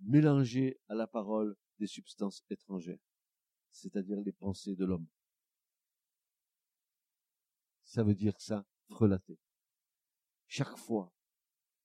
mélanger 0.00 0.78
à 0.88 0.94
la 0.94 1.06
parole 1.06 1.56
des 1.78 1.86
substances 1.86 2.44
étrangères, 2.50 3.00
c'est-à-dire 3.70 4.20
les 4.20 4.32
pensées 4.32 4.74
de 4.76 4.84
l'homme. 4.84 5.06
Ça 7.84 8.02
veut 8.02 8.14
dire 8.14 8.38
ça, 8.40 8.66
frelater. 8.90 9.38
Chaque 10.46 10.76
fois 10.76 11.12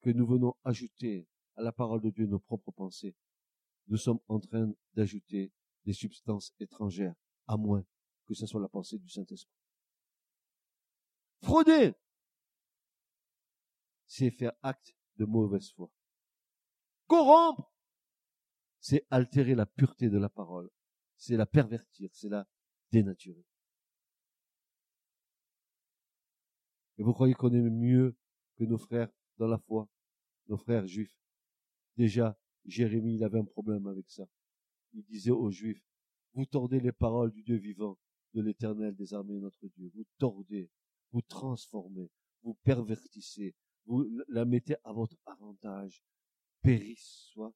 que 0.02 0.10
nous 0.10 0.28
venons 0.28 0.56
ajouter 0.64 1.28
à 1.58 1.64
la 1.64 1.72
parole 1.72 2.02
de 2.02 2.12
Dieu 2.12 2.28
nos 2.28 2.40
propres 2.40 2.72
pensées, 2.72 3.16
nous 3.88 3.98
sommes 3.98 4.20
en 4.28 4.40
train 4.40 4.72
d'ajouter 4.94 5.52
des 5.86 5.94
substances 5.94 6.54
étrangères, 6.60 7.16
à 7.48 7.58
moins 7.58 7.84
que 8.26 8.34
ce 8.34 8.46
soit 8.46 8.62
la 8.62 8.70
pensée 8.70 8.98
du 8.98 9.10
Saint-Esprit. 9.10 9.58
Frauder, 11.42 11.94
c'est 14.06 14.32
faire 14.32 14.54
acte 14.62 14.96
de 15.18 15.26
mauvaise 15.26 15.72
foi. 15.72 15.92
Corrompre, 17.08 17.74
c'est 18.80 19.06
altérer 19.10 19.56
la 19.56 19.66
pureté 19.66 20.10
de 20.10 20.18
la 20.18 20.30
parole, 20.30 20.70
c'est 21.16 21.38
la 21.38 21.46
pervertir, 21.46 22.10
c'est 22.14 22.30
la 22.30 22.48
dénaturer. 22.92 23.46
Et 26.98 27.04
vous 27.04 27.14
croyez 27.14 27.34
qu'on 27.34 27.54
est 27.54 27.62
mieux 27.62 28.18
que 28.56 28.64
nos 28.64 28.78
frères 28.78 29.10
dans 29.38 29.48
la 29.48 29.60
foi, 29.60 29.88
nos 30.48 30.58
frères 30.58 30.86
juifs? 30.86 31.16
Déjà, 31.98 32.38
Jérémie, 32.66 33.16
il 33.16 33.24
avait 33.24 33.40
un 33.40 33.46
problème 33.46 33.88
avec 33.88 34.10
ça. 34.10 34.26
Il 34.94 35.04
disait 35.06 35.32
aux 35.32 35.52
Juifs, 35.52 35.84
vous 36.34 36.46
tordez 36.46 36.80
les 36.80 36.92
paroles 36.92 37.32
du 37.32 37.44
Dieu 37.44 37.58
vivant, 37.58 37.98
de 38.34 38.42
l'éternel 38.42 38.96
des 38.96 39.14
armées, 39.14 39.40
notre 39.40 39.68
Dieu. 39.68 39.92
Vous 39.96 40.06
tordez, 40.18 40.70
vous 41.12 41.22
transformez, 41.22 42.12
vous 42.44 42.54
pervertissez, 42.64 43.56
vous 43.86 44.08
la 44.28 44.46
mettez 44.46 44.76
à 44.84 44.94
votre 44.94 45.18
avantage. 45.26 46.04
Périsse, 46.62 47.30
soit, 47.32 47.54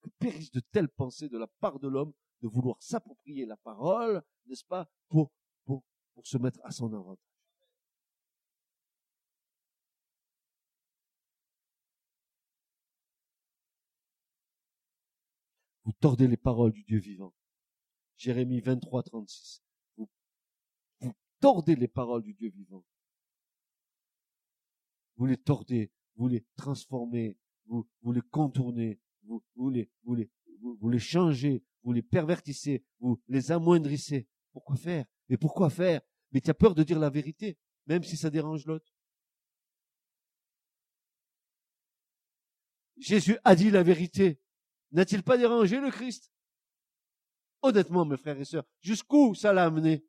que 0.00 0.08
périsse 0.18 0.50
de 0.50 0.60
telles 0.60 0.88
pensées 0.88 1.28
de 1.28 1.38
la 1.38 1.46
part 1.46 1.78
de 1.78 1.88
l'homme 1.88 2.12
de 2.40 2.48
vouloir 2.48 2.82
s'approprier 2.82 3.44
la 3.44 3.56
parole, 3.56 4.22
n'est-ce 4.46 4.64
pas, 4.64 4.90
pour, 5.08 5.30
pour, 5.64 5.84
pour 6.14 6.26
se 6.26 6.38
mettre 6.38 6.58
à 6.64 6.70
son 6.70 6.92
avantage. 6.92 7.29
Vous 15.84 15.92
tordez 15.92 16.28
les 16.28 16.36
paroles 16.36 16.72
du 16.72 16.84
Dieu 16.84 16.98
vivant. 16.98 17.34
Jérémie 18.16 18.60
23, 18.60 19.02
36. 19.02 19.62
Vous, 19.96 20.08
vous 21.00 21.14
tordez 21.40 21.76
les 21.76 21.88
paroles 21.88 22.22
du 22.22 22.34
Dieu 22.34 22.50
vivant. 22.50 22.84
Vous 25.16 25.26
les 25.26 25.38
tordez, 25.38 25.90
vous 26.16 26.28
les 26.28 26.44
transformez, 26.56 27.38
vous, 27.66 27.88
vous 28.02 28.12
les 28.12 28.22
contournez, 28.22 29.00
vous, 29.22 29.42
vous 29.54 29.70
les, 29.70 29.90
vous 30.02 30.14
les, 30.14 30.30
vous, 30.60 30.76
vous 30.80 30.88
les 30.90 30.98
changez, 30.98 31.62
vous 31.82 31.92
les 31.92 32.02
pervertissez, 32.02 32.84
vous 32.98 33.20
les 33.28 33.52
amoindrissez. 33.52 34.28
Pourquoi 34.52 34.76
faire? 34.76 35.06
Mais 35.28 35.36
pourquoi 35.36 35.70
faire? 35.70 36.00
Mais 36.32 36.40
tu 36.40 36.50
as 36.50 36.54
peur 36.54 36.74
de 36.74 36.82
dire 36.82 36.98
la 36.98 37.10
vérité, 37.10 37.58
même 37.86 38.02
si 38.02 38.16
ça 38.16 38.30
dérange 38.30 38.66
l'autre. 38.66 38.92
Jésus 42.98 43.38
a 43.44 43.56
dit 43.56 43.70
la 43.70 43.82
vérité. 43.82 44.40
N'a-t-il 44.92 45.22
pas 45.22 45.36
dérangé 45.36 45.78
le 45.80 45.90
Christ? 45.90 46.32
Honnêtement, 47.62 48.04
mes 48.04 48.16
frères 48.16 48.40
et 48.40 48.44
sœurs, 48.44 48.64
jusqu'où 48.80 49.34
ça 49.34 49.52
l'a 49.52 49.64
amené? 49.64 50.04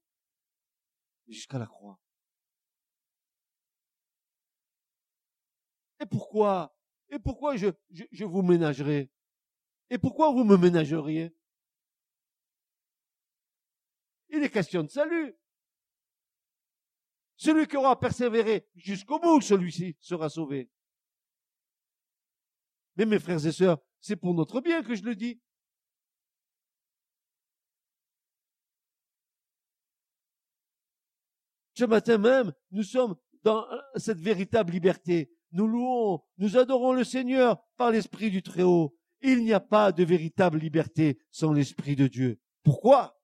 Jusqu'à 1.27 1.59
la 1.59 1.67
croix. 1.67 1.99
Et 5.99 6.05
pourquoi? 6.05 6.75
Et 7.09 7.19
pourquoi 7.19 7.57
je, 7.57 7.67
je, 7.89 8.25
vous 8.25 8.41
ménagerai 8.41 9.11
Et 9.89 9.97
pourquoi 9.97 10.31
vous 10.31 10.43
me 10.43 10.57
ménageriez? 10.57 11.35
Il 14.29 14.41
est 14.43 14.49
question 14.49 14.83
de 14.83 14.87
salut. 14.87 15.35
Celui 17.35 17.67
qui 17.67 17.75
aura 17.75 17.99
persévéré 17.99 18.67
jusqu'au 18.75 19.19
bout, 19.19 19.41
celui-ci 19.41 19.97
sera 19.99 20.29
sauvé. 20.29 20.71
Mais 22.95 23.05
mes 23.05 23.19
frères 23.19 23.45
et 23.45 23.51
sœurs, 23.51 23.79
c'est 24.01 24.15
pour 24.15 24.33
notre 24.33 24.61
bien 24.61 24.83
que 24.83 24.95
je 24.95 25.03
le 25.03 25.15
dis. 25.15 25.39
Ce 31.73 31.85
matin 31.85 32.17
même, 32.17 32.53
nous 32.71 32.83
sommes 32.83 33.15
dans 33.43 33.65
cette 33.95 34.19
véritable 34.19 34.73
liberté. 34.73 35.31
Nous 35.51 35.67
louons, 35.67 36.21
nous 36.37 36.57
adorons 36.57 36.93
le 36.93 37.03
Seigneur 37.03 37.63
par 37.77 37.91
l'Esprit 37.91 38.29
du 38.29 38.43
Très-Haut. 38.43 38.95
Il 39.21 39.43
n'y 39.43 39.53
a 39.53 39.59
pas 39.59 39.91
de 39.91 40.03
véritable 40.03 40.57
liberté 40.57 41.19
sans 41.31 41.53
l'Esprit 41.53 41.95
de 41.95 42.07
Dieu. 42.07 42.39
Pourquoi? 42.63 43.19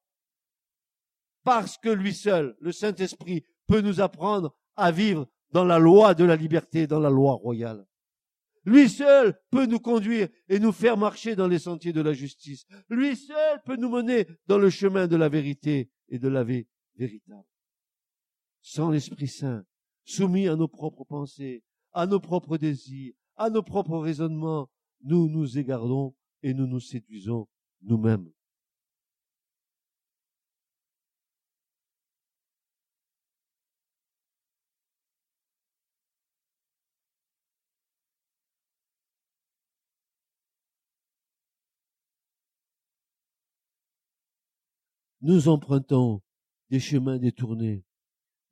Parce 1.44 1.78
que 1.78 1.90
lui 1.90 2.14
seul, 2.14 2.56
le 2.60 2.72
Saint-Esprit, 2.72 3.46
peut 3.68 3.82
nous 3.82 4.02
apprendre 4.02 4.56
à 4.76 4.92
vivre 4.92 5.28
dans 5.52 5.66
la 5.66 5.80
loi 5.80 6.14
de 6.14 6.24
la 6.24 6.36
liberté, 6.36 6.88
dans 6.88 7.00
la 7.00 7.10
loi 7.10 7.34
royale. 7.34 7.86
Lui 8.68 8.90
seul 8.90 9.40
peut 9.50 9.66
nous 9.66 9.80
conduire 9.80 10.28
et 10.50 10.60
nous 10.60 10.74
faire 10.74 10.98
marcher 10.98 11.38
dans 11.38 11.48
les 11.48 11.58
sentiers 11.58 11.94
de 11.94 12.02
la 12.02 12.12
justice. 12.12 12.66
Lui 12.90 13.16
seul 13.16 13.62
peut 13.64 13.78
nous 13.78 13.90
mener 13.90 14.28
dans 14.46 14.58
le 14.58 14.70
chemin 14.70 15.08
de 15.08 15.16
la 15.16 15.30
vérité 15.30 15.90
et 16.10 16.20
de 16.20 16.28
la 16.28 16.44
vie 16.44 16.68
véritable. 16.98 17.48
Sans 18.62 18.90
l'Esprit 18.90 19.30
Saint, 19.30 19.64
soumis 20.04 20.50
à 20.50 20.58
nos 20.58 20.68
propres 20.68 21.06
pensées, 21.06 21.64
à 21.94 22.06
nos 22.08 22.20
propres 22.20 22.58
désirs, 22.58 23.14
à 23.38 23.50
nos 23.50 23.64
propres 23.64 24.00
raisonnements, 24.00 24.70
nous 25.02 25.30
nous 25.30 25.58
égardons 25.58 26.14
et 26.44 26.54
nous 26.54 26.68
nous 26.68 26.82
séduisons 26.82 27.48
nous-mêmes. 27.84 28.30
Nous 45.22 45.48
empruntons 45.48 46.22
des 46.70 46.80
chemins 46.80 47.18
détournés. 47.18 47.84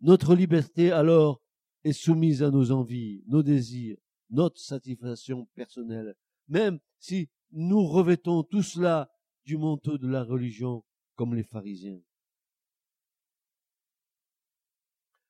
Notre 0.01 0.35
liberté 0.35 0.91
alors 0.91 1.41
est 1.83 1.93
soumise 1.93 2.43
à 2.43 2.51
nos 2.51 2.71
envies, 2.71 3.23
nos 3.27 3.43
désirs, 3.43 3.97
notre 4.29 4.59
satisfaction 4.59 5.45
personnelle, 5.53 6.15
même 6.47 6.79
si 6.99 7.29
nous 7.51 7.85
revêtons 7.85 8.43
tout 8.43 8.63
cela 8.63 9.11
du 9.45 9.57
manteau 9.57 9.97
de 9.97 10.07
la 10.07 10.23
religion 10.23 10.83
comme 11.15 11.35
les 11.35 11.43
pharisiens. 11.43 12.01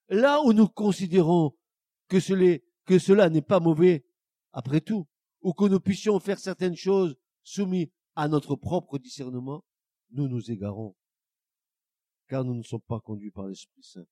Là 0.09 0.41
où 0.41 0.53
nous 0.53 0.67
considérons 0.67 1.55
que, 2.07 2.19
cela 2.19 3.29
n'est 3.29 3.41
pas 3.41 3.59
mauvais, 3.59 4.05
après 4.53 4.81
tout, 4.81 5.07
ou 5.41 5.53
que 5.53 5.65
nous 5.65 5.79
puissions 5.79 6.19
faire 6.19 6.39
certaines 6.39 6.75
choses 6.75 7.17
soumises 7.43 7.89
à 8.15 8.27
notre 8.27 8.55
propre 8.55 8.97
discernement, 8.97 9.65
nous 10.11 10.27
nous 10.27 10.51
égarons 10.51 10.95
car 12.27 12.43
nous 12.43 12.55
ne 12.55 12.63
sommes 12.63 12.81
pas 12.81 12.99
conduits 12.99 13.31
par 13.31 13.47
l'Esprit 13.47 13.83
Saint. 13.83 14.07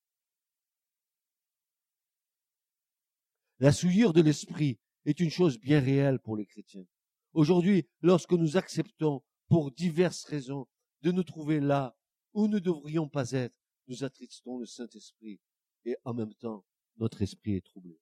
La 3.59 3.71
souillure 3.71 4.13
de 4.13 4.21
l'Esprit 4.21 4.79
est 5.05 5.19
une 5.19 5.29
chose 5.29 5.59
bien 5.59 5.79
réelle 5.79 6.19
pour 6.19 6.37
les 6.37 6.45
chrétiens. 6.45 6.85
Aujourd'hui, 7.33 7.87
lorsque 8.01 8.33
nous 8.33 8.57
acceptons, 8.57 9.23
pour 9.47 9.71
diverses 9.71 10.23
raisons, 10.25 10.67
de 11.01 11.11
nous 11.11 11.23
trouver 11.23 11.59
là 11.59 11.95
où 12.33 12.47
nous 12.47 12.55
ne 12.55 12.59
devrions 12.59 13.09
pas 13.09 13.31
être, 13.31 13.55
nous 13.87 14.03
attristons 14.03 14.57
le 14.57 14.65
Saint-Esprit 14.65 15.39
et 15.85 15.97
en 16.05 16.13
même 16.13 16.33
temps, 16.35 16.65
notre 16.97 17.21
esprit 17.21 17.55
est 17.55 17.65
troublé. 17.65 17.99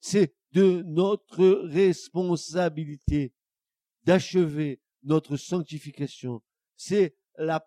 C'est 0.00 0.34
de 0.52 0.82
notre 0.82 1.46
responsabilité 1.46 3.32
d'achever 4.04 4.80
notre 5.02 5.36
sanctification. 5.36 6.42
C'est 6.76 7.16
la 7.36 7.66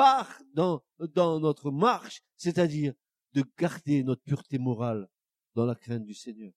part 0.00 0.40
dans, 0.54 0.82
dans 1.14 1.38
notre 1.40 1.70
marche, 1.70 2.22
c'est-à-dire 2.36 2.94
de 3.34 3.44
garder 3.58 4.02
notre 4.02 4.22
pureté 4.22 4.58
morale 4.58 5.06
dans 5.54 5.66
la 5.66 5.74
crainte 5.74 6.06
du 6.06 6.14
Seigneur. 6.14 6.54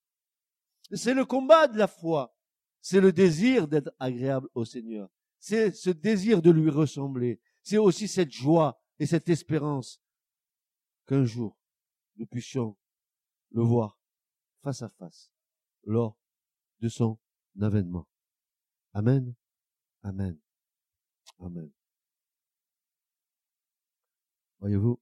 C'est 0.92 1.12
le 1.12 1.26
combat 1.26 1.68
de 1.68 1.76
la 1.76 1.86
foi. 1.86 2.34
C'est 2.80 3.02
le 3.02 3.12
désir 3.12 3.68
d'être 3.68 3.94
agréable 3.98 4.48
au 4.54 4.64
Seigneur. 4.64 5.10
C'est 5.38 5.72
ce 5.72 5.90
désir 5.90 6.40
de 6.40 6.50
lui 6.50 6.70
ressembler. 6.70 7.38
C'est 7.62 7.76
aussi 7.76 8.08
cette 8.08 8.32
joie 8.32 8.80
et 8.98 9.04
cette 9.04 9.28
espérance 9.28 10.00
qu'un 11.06 11.24
jour 11.24 11.58
nous 12.16 12.26
puissions 12.26 12.78
le 13.50 13.62
voir 13.62 14.00
face 14.62 14.80
à 14.80 14.88
face 14.88 15.30
lors 15.84 16.16
de 16.80 16.88
son 16.88 17.18
avènement. 17.60 18.08
Amen. 18.94 19.34
Amen. 20.02 20.38
Amen. 21.38 21.70
Voyez-vous, 24.64 24.98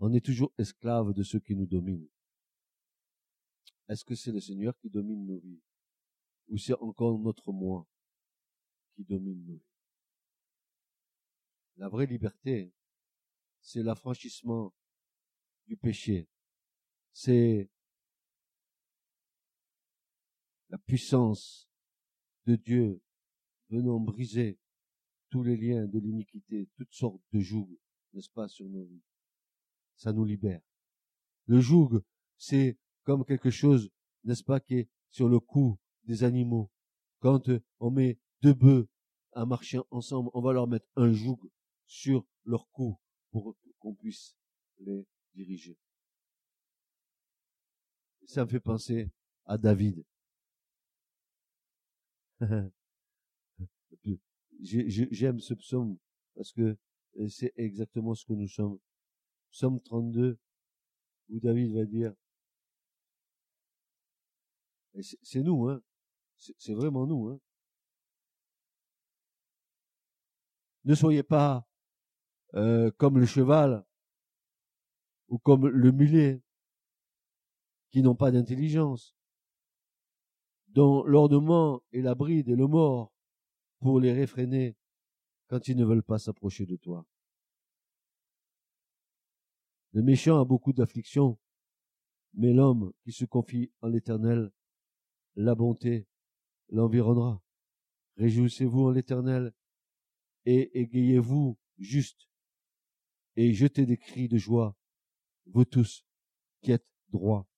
on 0.00 0.12
est 0.12 0.24
toujours 0.24 0.52
esclave 0.58 1.12
de 1.12 1.22
ceux 1.22 1.38
qui 1.38 1.54
nous 1.54 1.66
dominent. 1.66 2.08
Est-ce 3.88 4.04
que 4.04 4.16
c'est 4.16 4.32
le 4.32 4.40
Seigneur 4.40 4.76
qui 4.80 4.90
domine 4.90 5.24
nos 5.24 5.38
vies? 5.38 5.62
Ou 6.48 6.58
c'est 6.58 6.74
encore 6.80 7.16
notre 7.20 7.52
moi 7.52 7.86
qui 8.96 9.04
domine 9.04 9.40
nos 9.44 9.54
vies? 9.54 9.62
La 11.76 11.88
vraie 11.88 12.06
liberté, 12.06 12.74
c'est 13.60 13.84
l'affranchissement 13.84 14.74
du 15.68 15.76
péché. 15.76 16.28
C'est 17.12 17.70
la 20.70 20.78
puissance 20.78 21.70
de 22.46 22.56
Dieu 22.56 23.00
venant 23.68 24.00
briser 24.00 24.58
tous 25.32 25.42
les 25.42 25.56
liens 25.56 25.86
de 25.86 25.98
l'iniquité, 25.98 26.68
toutes 26.76 26.92
sortes 26.92 27.22
de 27.32 27.40
jougs, 27.40 27.78
n'est-ce 28.12 28.28
pas, 28.28 28.48
sur 28.48 28.68
nos 28.68 28.84
vies. 28.84 29.02
Ça 29.96 30.12
nous 30.12 30.26
libère. 30.26 30.60
Le 31.46 31.58
joug, 31.58 32.02
c'est 32.36 32.78
comme 33.04 33.24
quelque 33.24 33.50
chose, 33.50 33.90
n'est-ce 34.24 34.44
pas, 34.44 34.60
qui 34.60 34.74
est 34.74 34.90
sur 35.08 35.30
le 35.30 35.40
cou 35.40 35.78
des 36.04 36.22
animaux. 36.22 36.70
Quand 37.20 37.48
on 37.80 37.90
met 37.90 38.18
deux 38.42 38.52
bœufs 38.52 38.86
à 39.32 39.46
marcher 39.46 39.78
ensemble, 39.90 40.28
on 40.34 40.42
va 40.42 40.52
leur 40.52 40.68
mettre 40.68 40.86
un 40.96 41.10
joug 41.10 41.40
sur 41.86 42.26
leur 42.44 42.68
cou 42.68 43.00
pour 43.30 43.56
qu'on 43.78 43.94
puisse 43.94 44.36
les 44.80 45.06
diriger. 45.32 45.78
Ça 48.26 48.44
me 48.44 48.50
fait 48.50 48.60
penser 48.60 49.10
à 49.46 49.56
David. 49.56 50.04
J'aime 54.62 55.40
ce 55.40 55.54
psaume 55.54 55.98
parce 56.34 56.52
que 56.52 56.76
euh, 57.18 57.28
c'est 57.28 57.52
exactement 57.56 58.14
ce 58.14 58.24
que 58.24 58.32
nous 58.32 58.48
sommes. 58.48 58.78
Psaume 59.50 59.80
32, 59.82 60.38
où 61.30 61.40
David 61.40 61.74
va 61.74 61.84
dire, 61.84 62.14
c'est 65.22 65.42
nous, 65.42 65.68
hein. 65.68 65.82
C'est 66.36 66.74
vraiment 66.74 67.06
nous, 67.06 67.28
hein. 67.28 67.40
Ne 70.84 70.94
soyez 70.94 71.22
pas 71.22 71.66
euh, 72.54 72.90
comme 72.98 73.18
le 73.18 73.26
cheval 73.26 73.84
ou 75.28 75.38
comme 75.38 75.68
le 75.68 75.92
mulet 75.92 76.42
qui 77.90 78.02
n'ont 78.02 78.16
pas 78.16 78.30
d'intelligence, 78.30 79.14
dont 80.68 81.04
l'ornement 81.04 81.82
est 81.92 82.00
la 82.00 82.14
bride 82.14 82.48
et 82.48 82.56
le 82.56 82.66
mort 82.66 83.11
pour 83.82 83.98
les 83.98 84.12
réfréner 84.12 84.76
quand 85.48 85.68
ils 85.68 85.76
ne 85.76 85.84
veulent 85.84 86.04
pas 86.04 86.18
s'approcher 86.18 86.64
de 86.64 86.76
toi. 86.76 87.04
Le 89.92 90.02
méchant 90.02 90.40
a 90.40 90.44
beaucoup 90.44 90.72
d'afflictions, 90.72 91.38
mais 92.32 92.52
l'homme 92.52 92.92
qui 93.02 93.12
se 93.12 93.24
confie 93.24 93.72
en 93.82 93.88
l'éternel, 93.88 94.50
la 95.34 95.54
bonté 95.54 96.06
l'environnera. 96.70 97.42
Réjouissez-vous 98.16 98.86
en 98.86 98.90
l'éternel 98.90 99.52
et 100.46 100.80
égayez-vous 100.80 101.58
juste 101.78 102.28
et 103.36 103.52
jetez 103.52 103.84
des 103.84 103.98
cris 103.98 104.28
de 104.28 104.38
joie, 104.38 104.76
vous 105.46 105.64
tous 105.64 106.06
qui 106.60 106.70
êtes 106.70 106.86
droits 107.08 107.48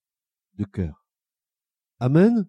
de 0.55 0.65
cœur. 0.65 1.07
Amen. 1.99 2.49